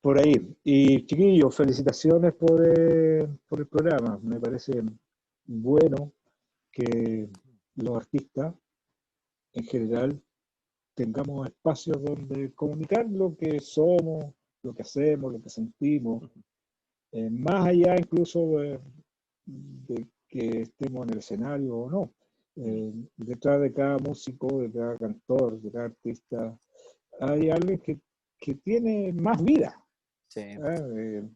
Por 0.00 0.18
ahí. 0.18 0.54
Y 0.62 1.06
chiquillos, 1.06 1.56
felicitaciones 1.56 2.34
por, 2.34 2.62
eh, 2.66 3.26
por 3.48 3.60
el 3.60 3.66
programa. 3.66 4.18
Me 4.22 4.38
parece 4.38 4.82
bueno 5.46 6.12
que 6.70 7.30
los 7.76 7.96
artistas 7.96 8.54
en 9.54 9.64
general 9.64 10.22
tengamos 10.94 11.46
espacios 11.48 12.02
donde 12.02 12.52
comunicar 12.52 13.06
lo 13.08 13.36
que 13.36 13.60
somos, 13.60 14.34
lo 14.62 14.74
que 14.74 14.82
hacemos, 14.82 15.32
lo 15.32 15.40
que 15.40 15.48
sentimos, 15.48 16.30
eh, 17.12 17.30
más 17.30 17.66
allá 17.66 17.96
incluso 17.96 18.58
de, 18.58 18.80
de 19.46 20.06
que 20.28 20.62
estemos 20.62 21.06
en 21.06 21.12
el 21.12 21.18
escenario 21.18 21.76
o 21.76 21.90
no. 21.90 22.14
Eh, 22.56 22.92
detrás 23.16 23.60
de 23.60 23.72
cada 23.72 23.98
músico, 23.98 24.60
de 24.62 24.70
cada 24.70 24.96
cantor, 24.96 25.60
de 25.60 25.72
cada 25.72 25.84
artista, 25.86 26.58
hay 27.20 27.50
alguien 27.50 27.78
que, 27.80 28.00
que 28.38 28.54
tiene 28.56 29.12
más 29.12 29.42
vida, 29.42 29.80
Sí. 30.28 30.40
¿eh? 30.40 31.28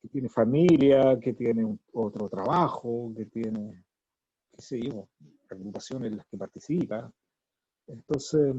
Que 0.00 0.08
tiene 0.08 0.28
familia, 0.28 1.18
que 1.18 1.32
tiene 1.32 1.78
otro 1.92 2.28
trabajo, 2.28 3.12
que 3.16 3.26
tiene, 3.26 3.84
qué 4.52 4.62
sé 4.62 4.80
yo, 4.80 5.08
agrupaciones 5.50 6.12
en 6.12 6.18
las 6.18 6.26
que 6.26 6.36
participa. 6.36 7.10
Entonces, 7.86 8.54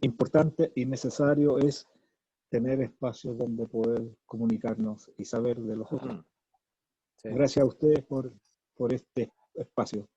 importante 0.00 0.72
y 0.74 0.86
necesario 0.86 1.58
es 1.58 1.86
tener 2.48 2.80
espacios 2.80 3.36
donde 3.36 3.66
poder 3.66 4.16
comunicarnos 4.26 5.10
y 5.18 5.24
saber 5.24 5.60
de 5.60 5.76
los 5.76 5.92
otros. 5.92 6.24
Sí. 7.16 7.28
Gracias 7.30 7.62
a 7.62 7.66
ustedes 7.66 8.02
por, 8.04 8.32
por 8.76 8.92
este 8.92 9.32
espacio. 9.54 10.08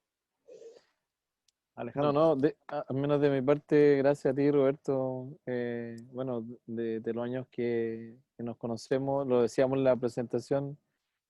Alejandro. 1.76 2.12
No, 2.12 2.36
no, 2.36 2.36
de- 2.42 2.58
a- 2.68 2.86
al 2.90 2.96
menos 2.96 3.22
de 3.22 3.30
mi 3.30 3.42
parte, 3.42 3.98
gracias 3.98 4.34
a 4.34 4.36
ti, 4.36 4.50
Roberto. 4.50 5.28
eh, 5.46 5.96
bueno, 6.12 6.44
de, 6.66 7.00
de 7.00 7.14
los 7.14 7.24
años 7.24 7.48
que, 7.52 8.18
que 8.36 8.44
nos 8.44 8.58
conocemos, 8.58 9.28
lo 9.28 9.44
decíamos 9.44 9.78
en 9.78 9.84
la 9.84 9.96
presentación, 9.96 10.78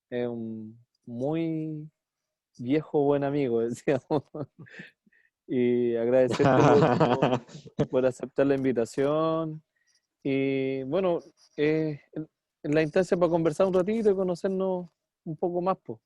es 0.09 0.25
un 0.27 0.79
muy 1.05 1.89
viejo 2.57 3.03
buen 3.03 3.23
amigo, 3.25 3.59
decíamos. 3.69 4.23
Y 5.47 5.95
agradecerte 5.95 6.45
por, 7.91 8.05
aceptar 8.05 8.47
la 8.47 8.55
invitación. 8.55 9.61
Y 10.23 10.83
bueno, 10.83 11.19
eh, 11.57 11.99
la 12.63 12.81
instancia 12.81 13.15
para 13.17 13.29
conversar 13.29 13.67
un 13.67 13.73
ratito 13.73 14.09
y 14.11 14.15
conocernos 14.15 14.89
un 15.27 15.37
poco 15.37 15.61
más, 15.61 15.77
pues. 15.83 15.99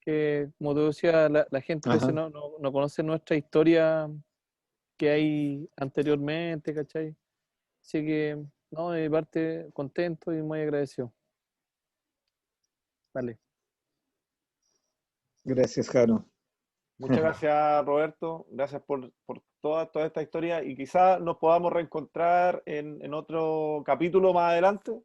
Que 0.00 0.50
como 0.58 0.74
te 0.74 0.80
decía, 0.80 1.28
la, 1.28 1.46
la 1.50 1.60
gente 1.60 1.90
a 1.90 1.94
veces 1.94 2.12
no, 2.12 2.30
no, 2.30 2.58
no 2.58 2.72
conoce 2.72 3.02
nuestra 3.02 3.36
historia 3.36 4.08
que 4.96 5.10
hay 5.10 5.70
anteriormente, 5.76 6.74
¿cachai? 6.74 7.16
Así 7.82 8.04
que, 8.04 8.42
no, 8.70 8.90
de 8.90 9.02
mi 9.02 9.08
parte, 9.08 9.70
contento 9.72 10.32
y 10.32 10.42
muy 10.42 10.60
agradecido. 10.60 11.12
Vale. 13.14 13.38
Gracias, 15.44 15.88
Jano. 15.88 16.28
Muchas 16.98 17.20
gracias, 17.20 17.84
Roberto. 17.84 18.46
Gracias 18.50 18.82
por, 18.82 19.10
por 19.24 19.42
toda, 19.60 19.90
toda 19.90 20.06
esta 20.06 20.22
historia 20.22 20.62
y 20.62 20.76
quizás 20.76 21.20
nos 21.20 21.38
podamos 21.38 21.72
reencontrar 21.72 22.62
en, 22.66 23.02
en 23.02 23.14
otro 23.14 23.82
capítulo 23.84 24.32
más 24.32 24.52
adelante. 24.52 25.02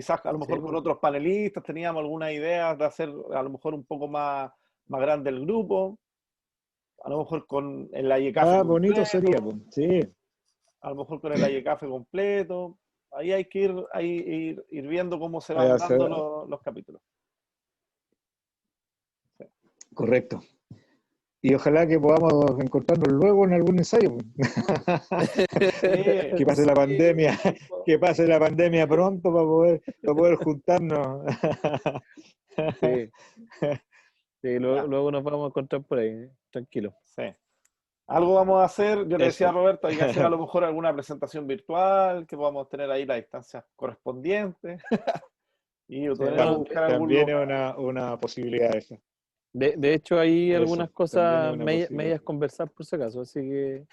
Quizás 0.00 0.24
a 0.24 0.32
lo 0.32 0.38
mejor 0.38 0.56
Sí. 0.56 0.62
con 0.62 0.74
otros 0.76 0.98
panelistas 0.98 1.62
teníamos 1.62 2.00
algunas 2.00 2.32
ideas 2.32 2.78
de 2.78 2.86
hacer 2.86 3.10
a 3.34 3.42
lo 3.42 3.50
mejor 3.50 3.74
un 3.74 3.84
poco 3.84 4.08
más, 4.08 4.50
más 4.86 4.98
grande 5.02 5.28
el 5.28 5.44
grupo. 5.44 5.98
A 7.04 7.10
lo 7.10 7.18
mejor 7.18 7.46
con 7.46 7.86
el 7.92 8.10
Ayecafe 8.10 8.48
Ah, 8.48 8.62
bonito 8.62 9.04
sería, 9.04 9.36
pues. 9.42 9.56
Sí. 9.72 10.00
A 10.80 10.88
lo 10.88 10.96
mejor 10.96 11.20
con 11.20 11.34
el 11.34 11.44
Ayecafe 11.44 11.86
completo. 11.86 12.78
Ahí 13.10 13.32
hay 13.32 13.44
que 13.44 13.58
ir, 13.58 13.74
ahí, 13.92 14.08
ir, 14.08 14.64
ir 14.70 14.86
viendo 14.88 15.18
cómo 15.18 15.42
se 15.42 15.52
van 15.52 15.76
dando 15.76 16.08
los, 16.08 16.48
los 16.48 16.62
capítulos. 16.62 17.02
Correcto. 19.94 20.40
Y 21.42 21.54
ojalá 21.54 21.86
que 21.86 21.98
podamos 21.98 22.32
encontrarnos 22.60 23.10
luego 23.12 23.46
en 23.46 23.54
algún 23.54 23.78
ensayo. 23.78 24.16
pues. 24.16 24.26
Que 26.36 26.44
pase 26.46 26.66
la 26.66 26.74
pandemia, 26.74 27.38
que 27.84 27.98
pase 27.98 28.26
la 28.26 28.38
pandemia 28.38 28.86
pronto 28.86 29.32
para 29.32 29.44
poder, 29.44 29.82
para 30.02 30.14
poder 30.14 30.34
juntarnos. 30.36 31.22
Sí. 32.80 33.10
Sí, 34.42 34.58
luego, 34.58 35.10
nos 35.10 35.22
vamos 35.22 35.44
a 35.44 35.46
encontrar 35.48 35.82
por 35.82 35.98
ahí, 35.98 36.08
¿eh? 36.08 36.30
tranquilo. 36.50 36.94
Sí. 37.04 37.22
Algo 38.06 38.34
vamos 38.34 38.60
a 38.60 38.64
hacer, 38.64 39.06
yo 39.06 39.18
le 39.18 39.26
decía 39.26 39.50
a. 39.50 39.52
Roberto, 39.52 39.86
hay 39.86 39.96
que 39.96 40.04
hacer 40.04 40.24
a 40.24 40.30
lo 40.30 40.38
mejor 40.38 40.64
alguna 40.64 40.92
presentación 40.92 41.46
virtual, 41.46 42.26
que 42.26 42.36
podamos 42.36 42.68
tener 42.68 42.90
ahí 42.90 43.04
las 43.04 43.18
distancias 43.18 43.64
correspondientes. 43.76 44.82
y 45.88 46.08
buscar 46.08 46.40
algún 46.40 46.66
También 46.66 47.28
es 47.28 47.34
lugar. 47.34 47.46
una, 47.46 47.78
una 47.78 48.20
posibilidad 48.20 48.74
esa. 48.74 48.96
De, 49.52 49.74
de 49.76 49.94
hecho, 49.94 50.18
hay 50.18 50.52
Eso, 50.52 50.62
algunas 50.62 50.90
cosas 50.90 51.50
posibilidad. 51.56 51.90
medias 51.90 52.20
conversar 52.22 52.70
por 52.70 52.86
si 52.86 52.96
acaso, 52.96 53.20
así 53.22 53.40
que 53.40 53.86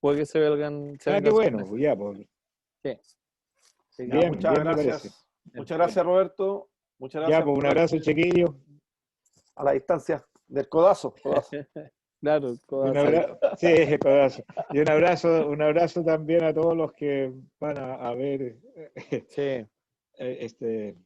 puede 0.00 0.18
que 0.20 0.26
se 0.26 0.40
valgan. 0.40 0.96
se 0.98 1.10
Ah, 1.10 1.14
vengan 1.14 1.24
qué 1.24 1.30
bueno, 1.30 1.64
pues 1.66 1.82
ya, 1.82 1.94
pues. 1.96 2.18
Sí. 2.82 4.04
Bien, 4.06 4.30
muchas 4.32 4.52
bien 4.52 4.64
me 4.66 4.72
gracias. 4.72 5.26
Muchas 5.52 5.78
gracias, 5.78 6.04
Roberto. 6.04 6.70
Muchas 6.98 7.20
gracias. 7.20 7.38
Ya, 7.38 7.44
pues 7.44 7.54
un 7.54 7.60
por- 7.62 7.66
abrazo, 7.70 7.98
chiquillos. 8.00 8.50
A 9.56 9.64
la 9.64 9.72
distancia 9.72 10.26
del 10.48 10.68
codazo. 10.68 11.14
codazo. 11.22 11.50
Claro, 12.20 12.54
cosas 12.66 12.90
Un 12.90 12.96
abrazo, 12.96 13.38
sí, 13.58 13.98
codazo. 13.98 14.42
Y 14.70 14.78
un 14.78 14.88
abrazo, 14.88 15.46
un 15.46 15.60
abrazo 15.60 16.02
también 16.02 16.42
a 16.44 16.54
todos 16.54 16.74
los 16.74 16.90
que 16.94 17.30
van 17.60 17.76
a, 17.76 17.96
a 17.96 18.14
ver 18.14 18.56
eh, 18.74 19.26
Sí, 19.28 19.68
este, 20.16 20.96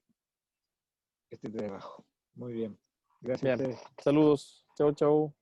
este 1.29 1.51
trabajo. 1.51 2.07
Muy 2.37 2.53
bien. 2.53 2.79
Gracias 3.21 3.59
Bien. 3.59 3.77
saludos. 4.03 4.65
Chau, 4.77 4.93
chau. 4.93 5.38